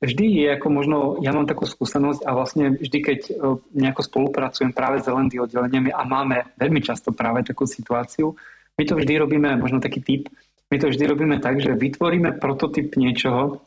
vždy 0.00 0.26
je 0.40 0.48
ako 0.56 0.68
možno, 0.72 0.96
ja 1.20 1.36
mám 1.36 1.44
takú 1.44 1.68
skúsenosť 1.68 2.24
a 2.24 2.32
vlastne 2.32 2.80
vždy, 2.80 2.98
keď 3.04 3.20
e, 3.28 3.32
nejako 3.76 4.08
spolupracujem 4.08 4.72
práve 4.72 5.04
s 5.04 5.06
LND 5.06 5.36
oddeleniami 5.36 5.92
a 5.92 6.00
máme 6.08 6.56
veľmi 6.56 6.80
často 6.80 7.12
práve 7.12 7.44
takú 7.44 7.68
situáciu, 7.68 8.32
my 8.80 8.82
to 8.88 8.96
vždy 8.96 9.20
robíme, 9.20 9.52
možno 9.60 9.84
taký 9.84 10.00
typ, 10.00 10.32
my 10.72 10.80
to 10.80 10.88
vždy 10.88 11.04
robíme 11.04 11.36
tak, 11.44 11.60
že 11.60 11.76
vytvoríme 11.76 12.40
prototyp 12.40 12.96
niečoho, 12.96 13.60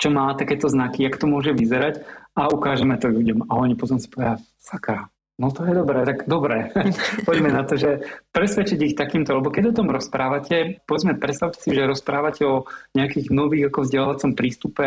čo 0.00 0.08
má 0.08 0.32
takéto 0.32 0.72
znaky, 0.72 1.04
jak 1.04 1.20
to 1.20 1.28
môže 1.28 1.52
vyzerať 1.52 2.00
a 2.32 2.48
ukážeme 2.48 2.96
to 2.96 3.12
ľuďom. 3.12 3.52
A 3.52 3.60
oni 3.60 3.76
potom 3.76 4.00
si 4.00 4.08
povedia, 4.08 4.40
sakra, 4.56 5.12
No 5.34 5.50
to 5.50 5.66
je 5.66 5.74
dobré, 5.74 6.06
tak 6.06 6.30
dobré. 6.30 6.70
Poďme 7.28 7.50
na 7.50 7.66
to, 7.66 7.74
že 7.74 8.06
presvedčiť 8.30 8.78
ich 8.78 8.94
takýmto, 8.94 9.34
lebo 9.34 9.50
keď 9.50 9.74
o 9.74 9.76
tom 9.82 9.90
rozprávate, 9.90 10.78
povedzme, 10.86 11.18
predstavte 11.18 11.58
si, 11.58 11.74
že 11.74 11.90
rozprávate 11.90 12.46
o 12.46 12.70
nejakých 12.94 13.34
nových 13.34 13.74
ako 13.74 13.78
vzdelávacom 13.82 14.32
prístupe 14.38 14.86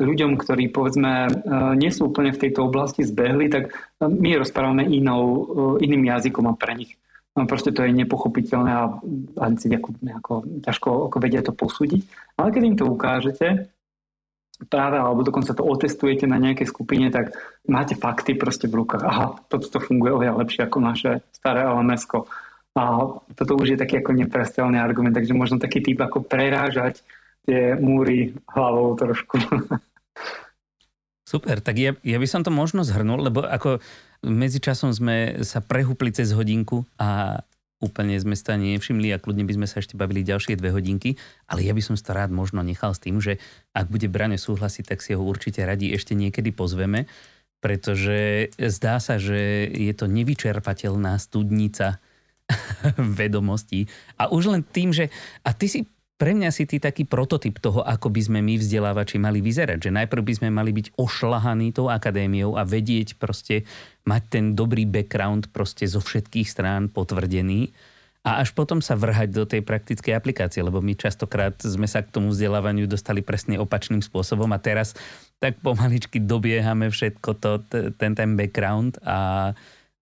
ľuďom, 0.00 0.40
ktorí 0.40 0.72
povedzme 0.72 1.12
e, 1.28 1.30
nie 1.76 1.92
sú 1.92 2.08
úplne 2.08 2.32
v 2.32 2.40
tejto 2.48 2.64
oblasti 2.64 3.04
zbehli, 3.04 3.52
tak 3.52 3.76
my 4.00 4.40
rozprávame 4.40 4.88
inou, 4.88 5.22
e, 5.76 5.84
iným 5.84 6.08
jazykom 6.08 6.48
a 6.48 6.56
pre 6.56 6.72
nich 6.72 6.96
No 7.32 7.48
proste 7.48 7.72
to 7.72 7.88
je 7.88 7.96
nepochopiteľné 7.96 8.70
a 8.76 8.84
ani 9.40 9.56
si 9.56 9.72
nejako, 9.72 9.88
nejako 10.04 10.32
ťažko 10.68 10.88
ako 11.08 11.16
vedia 11.16 11.40
to 11.40 11.56
posúdiť. 11.56 12.04
Ale 12.36 12.52
keď 12.52 12.62
im 12.68 12.76
to 12.76 12.84
ukážete, 12.84 13.72
práve, 14.66 14.98
alebo 14.98 15.26
dokonca 15.26 15.54
to 15.54 15.64
otestujete 15.64 16.26
na 16.26 16.38
nejakej 16.38 16.68
skupine, 16.68 17.10
tak 17.10 17.34
máte 17.66 17.98
fakty 17.98 18.34
proste 18.34 18.66
v 18.66 18.82
rukách. 18.82 19.02
Aha, 19.02 19.26
toto 19.46 19.66
to 19.70 19.78
funguje 19.78 20.12
oveľa 20.12 20.42
lepšie 20.42 20.62
ako 20.66 20.78
naše 20.82 21.10
staré 21.34 21.66
lms. 21.66 22.04
A 22.72 22.82
toto 23.36 23.52
už 23.60 23.76
je 23.76 23.82
taký 23.82 24.00
ako 24.00 24.16
neprestelný 24.16 24.80
argument, 24.80 25.12
takže 25.12 25.36
možno 25.36 25.60
taký 25.60 25.84
typ 25.84 26.00
ako 26.00 26.24
prerážať 26.24 27.04
tie 27.44 27.76
múry 27.76 28.32
hlavou 28.48 28.96
trošku. 28.96 29.36
Super, 31.32 31.64
tak 31.64 31.76
ja, 31.80 31.96
ja 32.04 32.18
by 32.20 32.28
som 32.28 32.44
to 32.44 32.52
možno 32.52 32.84
zhrnul, 32.84 33.24
lebo 33.24 33.44
ako 33.44 33.80
medzičasom 34.20 34.92
sme 34.92 35.40
sa 35.42 35.64
prehúpli 35.64 36.12
cez 36.12 36.30
hodinku 36.36 36.84
a 37.00 37.40
úplne 37.82 38.14
sme 38.16 38.38
sa 38.38 38.54
nevšimli 38.54 39.10
a 39.10 39.18
kľudne 39.18 39.42
by 39.42 39.58
sme 39.58 39.66
sa 39.66 39.82
ešte 39.82 39.98
bavili 39.98 40.22
ďalšie 40.22 40.54
dve 40.54 40.70
hodinky, 40.70 41.18
ale 41.50 41.66
ja 41.66 41.74
by 41.74 41.82
som 41.82 41.98
to 41.98 42.14
rád 42.14 42.30
možno 42.30 42.62
nechal 42.62 42.94
s 42.94 43.02
tým, 43.02 43.18
že 43.18 43.42
ak 43.74 43.90
bude 43.90 44.06
Brane 44.06 44.38
súhlasiť, 44.38 44.94
tak 44.94 45.02
si 45.02 45.18
ho 45.18 45.22
určite 45.22 45.60
radi 45.66 45.90
ešte 45.90 46.14
niekedy 46.14 46.54
pozveme, 46.54 47.10
pretože 47.58 48.50
zdá 48.58 49.02
sa, 49.02 49.18
že 49.18 49.66
je 49.70 49.92
to 49.94 50.06
nevyčerpateľná 50.06 51.18
studnica 51.18 51.98
vedomostí. 53.18 53.90
A 54.18 54.30
už 54.30 54.54
len 54.54 54.62
tým, 54.62 54.94
že... 54.94 55.10
A 55.42 55.54
ty 55.54 55.66
si 55.66 55.86
pre 56.22 56.38
mňa 56.38 56.54
si 56.54 56.70
ty 56.70 56.78
taký 56.78 57.02
prototyp 57.02 57.58
toho, 57.58 57.82
ako 57.82 58.06
by 58.06 58.22
sme 58.22 58.38
my 58.46 58.54
vzdelávači 58.54 59.18
mali 59.18 59.42
vyzerať. 59.42 59.90
Že 59.90 59.98
najprv 59.98 60.22
by 60.22 60.34
sme 60.38 60.48
mali 60.54 60.70
byť 60.70 60.94
ošlahaní 60.94 61.74
tou 61.74 61.90
akadémiou 61.90 62.54
a 62.54 62.62
vedieť 62.62 63.18
proste, 63.18 63.66
mať 64.06 64.22
ten 64.30 64.44
dobrý 64.54 64.86
background 64.86 65.50
proste 65.50 65.82
zo 65.82 65.98
všetkých 65.98 66.46
strán 66.46 66.94
potvrdený 66.94 67.74
a 68.22 68.38
až 68.38 68.54
potom 68.54 68.78
sa 68.78 68.94
vrhať 68.94 69.34
do 69.34 69.42
tej 69.42 69.66
praktickej 69.66 70.14
aplikácie, 70.14 70.62
lebo 70.62 70.78
my 70.78 70.94
častokrát 70.94 71.58
sme 71.58 71.90
sa 71.90 72.06
k 72.06 72.14
tomu 72.14 72.30
vzdelávaniu 72.30 72.86
dostali 72.86 73.18
presne 73.18 73.58
opačným 73.58 73.98
spôsobom 73.98 74.46
a 74.54 74.62
teraz 74.62 74.94
tak 75.42 75.58
pomaličky 75.58 76.22
dobiehame 76.22 76.86
všetko 76.86 77.30
to, 77.42 77.50
ten, 77.98 78.14
ten 78.14 78.30
background 78.38 78.94
a, 79.02 79.50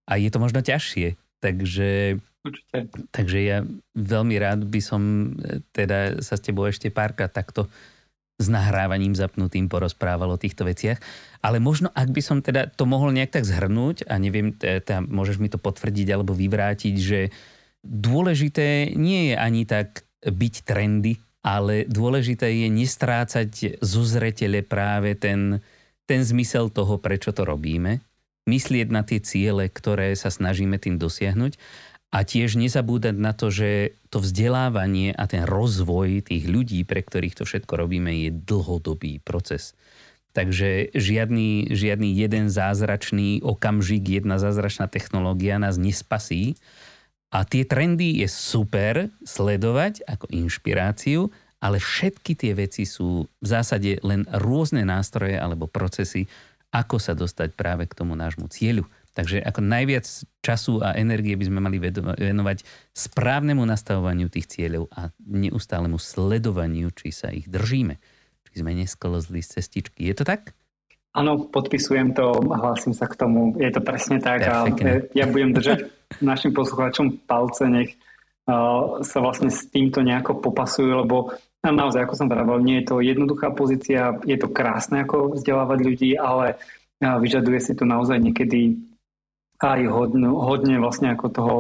a 0.05 0.13
je 0.21 0.29
to 0.29 0.37
možno 0.37 0.61
ťažšie. 0.61 1.17
Takže 1.41 2.21
Určite. 2.41 2.89
Takže 3.13 3.39
ja 3.45 3.59
veľmi 3.93 4.37
rád 4.41 4.65
by 4.65 4.81
som 4.81 5.03
e, 5.37 5.61
teda 5.77 6.25
sa 6.25 6.41
s 6.41 6.45
tebou 6.45 6.65
ešte 6.65 6.89
párkrát 6.89 7.29
takto 7.29 7.69
s 8.41 8.49
nahrávaním 8.49 9.13
zapnutým 9.13 9.69
porozprával 9.69 10.33
o 10.33 10.41
týchto 10.41 10.65
veciach. 10.65 10.97
Ale 11.45 11.61
možno, 11.61 11.93
ak 11.93 12.09
by 12.09 12.23
som 12.25 12.41
teda 12.41 12.73
to 12.73 12.89
mohol 12.89 13.13
nejak 13.13 13.37
tak 13.37 13.45
zhrnúť, 13.45 14.09
a 14.09 14.17
neviem, 14.17 14.57
teda 14.57 15.05
môžeš 15.05 15.37
mi 15.37 15.53
to 15.53 15.61
potvrdiť 15.61 16.09
alebo 16.09 16.33
vyvrátiť, 16.33 16.95
že 16.97 17.29
dôležité 17.85 18.97
nie 18.97 19.33
je 19.33 19.35
ani 19.37 19.69
tak 19.69 20.09
byť 20.25 20.55
trendy, 20.65 21.21
ale 21.45 21.85
dôležité 21.85 22.49
je 22.65 22.69
nestrácať 22.73 23.81
zo 23.85 24.03
zretele 24.05 24.65
práve 24.65 25.17
ten, 25.17 25.61
ten 26.09 26.25
zmysel 26.25 26.73
toho, 26.73 26.97
prečo 26.97 27.37
to 27.37 27.45
robíme, 27.45 28.01
myslieť 28.49 28.89
na 28.89 29.05
tie 29.05 29.21
ciele, 29.21 29.69
ktoré 29.69 30.17
sa 30.17 30.33
snažíme 30.33 30.81
tým 30.81 30.97
dosiahnuť 30.97 31.61
a 32.11 32.27
tiež 32.27 32.59
nezabúdať 32.59 33.15
na 33.15 33.31
to, 33.31 33.55
že 33.55 33.95
to 34.11 34.19
vzdelávanie 34.19 35.15
a 35.15 35.31
ten 35.31 35.47
rozvoj 35.47 36.27
tých 36.27 36.45
ľudí, 36.51 36.83
pre 36.83 37.07
ktorých 37.07 37.39
to 37.39 37.47
všetko 37.47 37.79
robíme, 37.79 38.11
je 38.27 38.31
dlhodobý 38.35 39.23
proces. 39.23 39.79
Takže 40.35 40.95
žiadny, 40.95 41.75
žiadny 41.75 42.11
jeden 42.15 42.51
zázračný 42.51 43.43
okamžik, 43.43 44.23
jedna 44.23 44.39
zázračná 44.39 44.87
technológia 44.87 45.59
nás 45.59 45.79
nespasí. 45.79 46.55
A 47.31 47.47
tie 47.47 47.63
trendy 47.63 48.23
je 48.23 48.29
super 48.31 49.07
sledovať 49.23 50.03
ako 50.07 50.31
inšpiráciu, 50.35 51.31
ale 51.63 51.79
všetky 51.79 52.35
tie 52.35 52.59
veci 52.59 52.83
sú 52.87 53.27
v 53.27 53.47
zásade 53.47 54.03
len 54.03 54.27
rôzne 54.35 54.83
nástroje 54.83 55.39
alebo 55.39 55.71
procesy, 55.71 56.27
ako 56.75 56.99
sa 56.99 57.15
dostať 57.15 57.55
práve 57.55 57.87
k 57.87 57.95
tomu 57.95 58.19
nášmu 58.19 58.51
cieľu. 58.51 58.87
Takže 59.11 59.43
ako 59.43 59.61
najviac 59.61 60.07
času 60.39 60.79
a 60.87 60.95
energie 60.95 61.35
by 61.35 61.45
sme 61.51 61.59
mali 61.59 61.83
venovať 61.83 62.63
správnemu 62.95 63.63
nastavovaniu 63.67 64.31
tých 64.31 64.47
cieľov 64.47 64.87
a 64.95 65.11
neustálemu 65.19 65.99
sledovaniu, 65.99 66.95
či 66.95 67.11
sa 67.11 67.35
ich 67.35 67.51
držíme. 67.51 67.99
Či 68.51 68.55
sme 68.63 68.71
nesklzli 68.79 69.43
z 69.43 69.59
cestičky. 69.59 70.07
Je 70.07 70.15
to 70.15 70.23
tak? 70.23 70.55
Áno, 71.11 71.51
podpisujem 71.51 72.15
to, 72.15 72.39
hlásim 72.39 72.95
sa 72.95 73.11
k 73.11 73.19
tomu. 73.19 73.59
Je 73.59 73.71
to 73.75 73.83
presne 73.83 74.23
tak 74.23 74.47
a 74.47 74.71
ja 75.11 75.27
budem 75.27 75.51
držať 75.51 75.91
našim 76.23 76.55
poslucháčom 76.55 77.27
palce, 77.27 77.67
nech 77.67 77.99
sa 79.03 79.19
vlastne 79.23 79.51
s 79.51 79.71
týmto 79.71 80.03
nejako 80.03 80.43
popasujú, 80.43 80.91
lebo 81.07 81.35
naozaj, 81.63 82.07
ako 82.07 82.15
som 82.19 82.27
vravel, 82.27 82.59
nie 82.63 82.83
je 82.83 82.89
to 82.91 83.05
jednoduchá 83.05 83.55
pozícia, 83.55 84.17
je 84.27 84.35
to 84.39 84.51
krásne 84.51 85.07
ako 85.07 85.39
vzdelávať 85.39 85.79
ľudí, 85.83 86.11
ale 86.19 86.59
vyžaduje 86.99 87.59
si 87.63 87.73
to 87.79 87.87
naozaj 87.87 88.19
niekedy 88.19 88.90
aj 89.61 89.81
hodne, 89.93 90.29
hodne 90.33 90.77
vlastne 90.81 91.13
ako 91.13 91.27
toho 91.29 91.55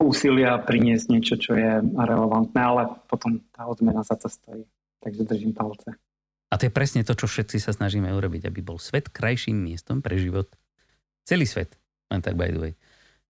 úsilia 0.00 0.56
priniesť 0.58 1.06
niečo, 1.12 1.34
čo 1.36 1.52
je 1.58 1.84
relevantné, 1.84 2.60
ale 2.60 2.82
potom 3.10 3.42
tá 3.52 3.68
odmena 3.68 4.00
za 4.06 4.16
to 4.16 4.30
stojí. 4.30 4.64
Takže 4.98 5.22
držím 5.28 5.54
palce. 5.54 5.94
A 6.48 6.56
to 6.56 6.66
je 6.66 6.72
presne 6.72 7.04
to, 7.04 7.12
čo 7.12 7.28
všetci 7.28 7.60
sa 7.60 7.76
snažíme 7.76 8.08
urobiť, 8.08 8.48
aby 8.48 8.64
bol 8.64 8.80
svet 8.80 9.12
krajším 9.12 9.60
miestom 9.60 10.00
pre 10.00 10.16
život. 10.16 10.48
Celý 11.28 11.44
svet. 11.44 11.76
Len 12.08 12.24
tak 12.24 12.40
by 12.40 12.48
the 12.48 12.58
way. 12.58 12.72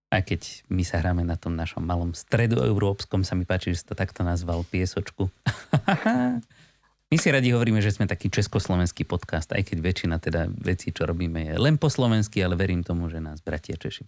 Aj 0.08 0.24
keď 0.24 0.64
my 0.72 0.86
sa 0.86 1.02
hráme 1.02 1.26
na 1.26 1.36
tom 1.36 1.52
našom 1.58 1.84
malom 1.84 2.16
stredoeurópskom, 2.16 3.26
sa 3.26 3.36
mi 3.36 3.44
páči, 3.44 3.76
že 3.76 3.84
si 3.84 3.88
to 3.90 3.98
takto 3.98 4.24
nazval, 4.24 4.64
piesočku. 4.64 5.28
My 7.08 7.16
si 7.16 7.32
radi 7.32 7.56
hovoríme, 7.56 7.80
že 7.80 7.96
sme 7.96 8.04
taký 8.04 8.28
československý 8.28 9.08
podcast, 9.08 9.48
aj 9.56 9.72
keď 9.72 9.78
väčšina 9.80 10.16
teda 10.20 10.52
vecí, 10.60 10.92
čo 10.92 11.08
robíme, 11.08 11.40
je 11.40 11.56
len 11.56 11.80
po 11.80 11.88
slovensky, 11.88 12.44
ale 12.44 12.52
verím 12.52 12.84
tomu, 12.84 13.08
že 13.08 13.16
nás 13.16 13.40
bratia 13.40 13.80
Češi 13.80 14.04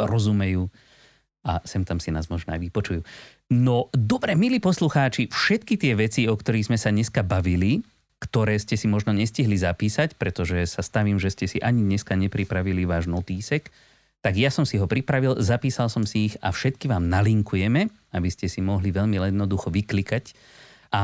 rozumejú 0.00 0.64
a 1.44 1.60
sem 1.68 1.84
tam 1.84 2.00
si 2.00 2.08
nás 2.08 2.32
možno 2.32 2.56
aj 2.56 2.60
vypočujú. 2.64 3.04
No 3.52 3.92
dobre, 3.92 4.32
milí 4.32 4.64
poslucháči, 4.64 5.28
všetky 5.28 5.76
tie 5.76 5.92
veci, 5.92 6.24
o 6.24 6.32
ktorých 6.32 6.72
sme 6.72 6.78
sa 6.80 6.88
dneska 6.88 7.20
bavili, 7.20 7.84
ktoré 8.16 8.56
ste 8.56 8.80
si 8.80 8.88
možno 8.88 9.12
nestihli 9.12 9.60
zapísať, 9.60 10.16
pretože 10.16 10.72
sa 10.72 10.80
stavím, 10.80 11.20
že 11.20 11.28
ste 11.28 11.44
si 11.44 11.58
ani 11.60 11.84
dneska 11.84 12.16
nepripravili 12.16 12.88
váš 12.88 13.12
notísek, 13.12 13.68
tak 14.24 14.40
ja 14.40 14.48
som 14.48 14.64
si 14.64 14.80
ho 14.80 14.88
pripravil, 14.88 15.36
zapísal 15.38 15.92
som 15.92 16.08
si 16.08 16.32
ich 16.32 16.34
a 16.40 16.48
všetky 16.48 16.88
vám 16.88 17.12
nalinkujeme, 17.12 17.92
aby 18.16 18.28
ste 18.32 18.48
si 18.48 18.64
mohli 18.64 18.88
veľmi 18.88 19.20
jednoducho 19.20 19.68
vyklikať 19.68 20.32
a 20.92 21.02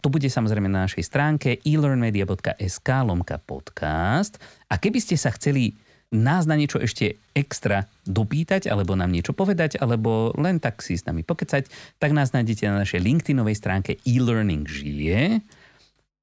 to 0.00 0.08
bude 0.12 0.28
samozrejme 0.28 0.68
na 0.68 0.84
našej 0.84 1.04
stránke 1.04 1.48
elearnmedia.sk 1.64 2.88
lomka 3.04 3.40
podcast. 3.40 4.36
A 4.68 4.76
keby 4.76 4.98
ste 5.00 5.16
sa 5.16 5.32
chceli 5.32 5.76
nás 6.14 6.46
na 6.46 6.54
niečo 6.54 6.78
ešte 6.78 7.18
extra 7.34 7.90
dopýtať, 8.06 8.70
alebo 8.70 8.94
nám 8.94 9.10
niečo 9.10 9.34
povedať, 9.34 9.82
alebo 9.82 10.30
len 10.38 10.62
tak 10.62 10.78
si 10.80 10.94
s 10.94 11.02
nami 11.02 11.26
pokecať, 11.26 11.66
tak 11.98 12.10
nás 12.14 12.30
nájdete 12.30 12.70
na 12.70 12.86
našej 12.86 13.02
LinkedInovej 13.02 13.56
stránke 13.58 13.98
e-learning 14.06 14.64
žije. 14.70 15.42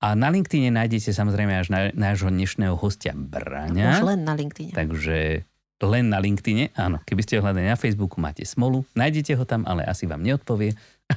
A 0.04 0.08
na 0.20 0.28
LinkedIne 0.32 0.72
nájdete 0.72 1.16
samozrejme 1.16 1.54
až 1.56 1.68
na, 1.72 1.80
nášho 1.96 2.28
dnešného 2.28 2.76
hostia 2.76 3.16
Braňa. 3.16 4.04
Už 4.04 4.08
len 4.16 4.22
na 4.28 4.36
LinkedIne. 4.36 4.76
Takže 4.76 5.48
len 5.84 6.06
na 6.08 6.20
LinkedIne, 6.20 6.72
áno. 6.80 7.04
Keby 7.04 7.22
ste 7.24 7.39
ho 7.39 7.44
hľadali 7.44 7.68
na 7.68 7.80
Facebooku, 7.80 8.20
máte 8.20 8.48
smolu. 8.48 8.88
Nájdete 8.96 9.36
ho 9.36 9.44
tam, 9.44 9.68
ale 9.68 9.84
asi 9.84 10.08
vám 10.08 10.24
neodpovie. 10.24 10.76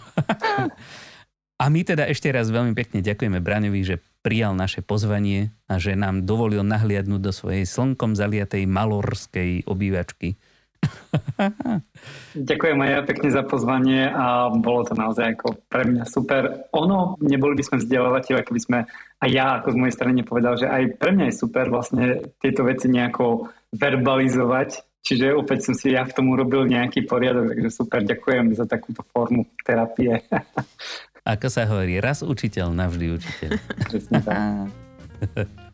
A 1.57 1.72
my 1.72 1.80
teda 1.88 2.04
ešte 2.04 2.28
raz 2.28 2.52
veľmi 2.52 2.76
pekne 2.76 3.00
ďakujeme 3.00 3.40
Braňovi, 3.40 3.80
že 3.80 3.96
prijal 4.20 4.52
naše 4.52 4.84
pozvanie 4.84 5.57
a 5.70 5.80
že 5.80 5.96
nám 5.96 6.28
dovolil 6.28 6.61
nahliadnúť 6.61 7.22
do 7.22 7.32
svojej 7.32 7.64
slnkom 7.64 8.12
zaliatej 8.12 8.68
malorskej 8.68 9.64
obývačky. 9.64 10.36
Ďakujem 12.36 12.78
aj 12.82 12.90
ja 12.92 13.00
pekne 13.09 13.28
za 13.32 13.42
pozvanie 13.42 14.04
a 14.04 14.52
bolo 14.52 14.84
to 14.84 14.92
naozaj 14.92 15.32
ako 15.32 15.57
pre 15.72 15.88
mňa 15.88 16.04
super. 16.04 16.68
Ono, 16.76 17.16
neboli 17.24 17.57
by 17.57 17.64
sme 17.64 17.80
vzdelávateľe, 17.80 18.44
keby 18.44 18.61
sme 18.61 18.78
aj 19.24 19.30
ja 19.32 19.46
ako 19.61 19.72
z 19.72 19.78
mojej 19.80 19.96
strany 19.96 20.20
povedal, 20.22 20.61
že 20.61 20.68
aj 20.68 21.00
pre 21.00 21.11
mňa 21.16 21.32
je 21.32 21.40
super 21.40 21.72
vlastne 21.72 22.20
tieto 22.36 22.68
veci 22.68 22.92
nejako 22.92 23.48
verbalizovať, 23.72 25.00
čiže 25.00 25.32
opäť 25.32 25.70
som 25.70 25.74
si 25.74 25.96
ja 25.96 26.04
v 26.04 26.14
tom 26.14 26.28
urobil 26.28 26.68
nejaký 26.68 27.09
poriadok, 27.09 27.57
takže 27.57 27.70
super, 27.72 28.04
ďakujem 28.04 28.52
za 28.52 28.68
takúto 28.68 29.00
formu 29.09 29.48
terapie. 29.64 30.20
Ako 31.27 31.51
sa 31.51 31.66
hovorí, 31.66 31.99
raz 31.99 32.22
učiteľ, 32.22 32.70
navždy 32.70 33.18
učiteľ. 33.18 33.51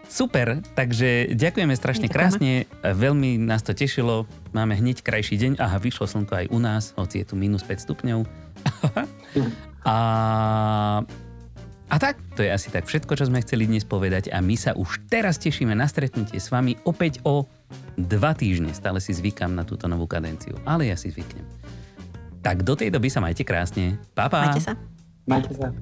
Super, 0.09 0.65
takže 0.73 1.37
ďakujeme 1.37 1.77
strašne 1.77 2.09
ďakujeme. 2.09 2.17
krásne, 2.17 2.53
veľmi 2.81 3.37
nás 3.37 3.61
to 3.61 3.77
tešilo, 3.77 4.25
máme 4.57 4.73
hneď 4.77 5.05
krajší 5.05 5.37
deň, 5.37 5.53
aha, 5.61 5.77
vyšlo 5.77 6.09
slnko 6.09 6.33
aj 6.33 6.47
u 6.49 6.59
nás, 6.59 6.97
hoci 6.97 7.21
je 7.21 7.27
tu 7.29 7.35
minus 7.37 7.61
5 7.65 7.85
stupňov. 7.85 8.25
a, 9.93 9.97
a 11.89 11.97
tak, 12.01 12.17
to 12.33 12.45
je 12.45 12.49
asi 12.49 12.73
tak 12.73 12.89
všetko, 12.89 13.13
čo 13.13 13.29
sme 13.29 13.45
chceli 13.45 13.69
dnes 13.69 13.85
povedať 13.85 14.33
a 14.33 14.41
my 14.41 14.57
sa 14.57 14.73
už 14.73 15.05
teraz 15.13 15.37
tešíme 15.37 15.77
na 15.77 15.85
stretnutie 15.85 16.41
s 16.41 16.49
vami 16.49 16.81
opäť 16.89 17.21
o 17.29 17.45
dva 18.01 18.33
týždne. 18.33 18.73
Stále 18.73 19.05
si 19.05 19.13
zvykam 19.13 19.53
na 19.53 19.69
túto 19.69 19.85
novú 19.85 20.09
kadenciu, 20.09 20.57
ale 20.65 20.89
ja 20.89 20.97
si 20.97 21.13
zvyknem. 21.13 21.45
Tak 22.43 22.67
do 22.67 22.75
tej 22.75 22.91
doby 22.91 23.07
sa 23.07 23.23
majte 23.23 23.47
krásne. 23.47 24.03
Pa, 24.19 24.27
pa. 24.27 24.51
Majte 24.51 24.61
sa. 24.61 24.75
Manchester 25.27 25.73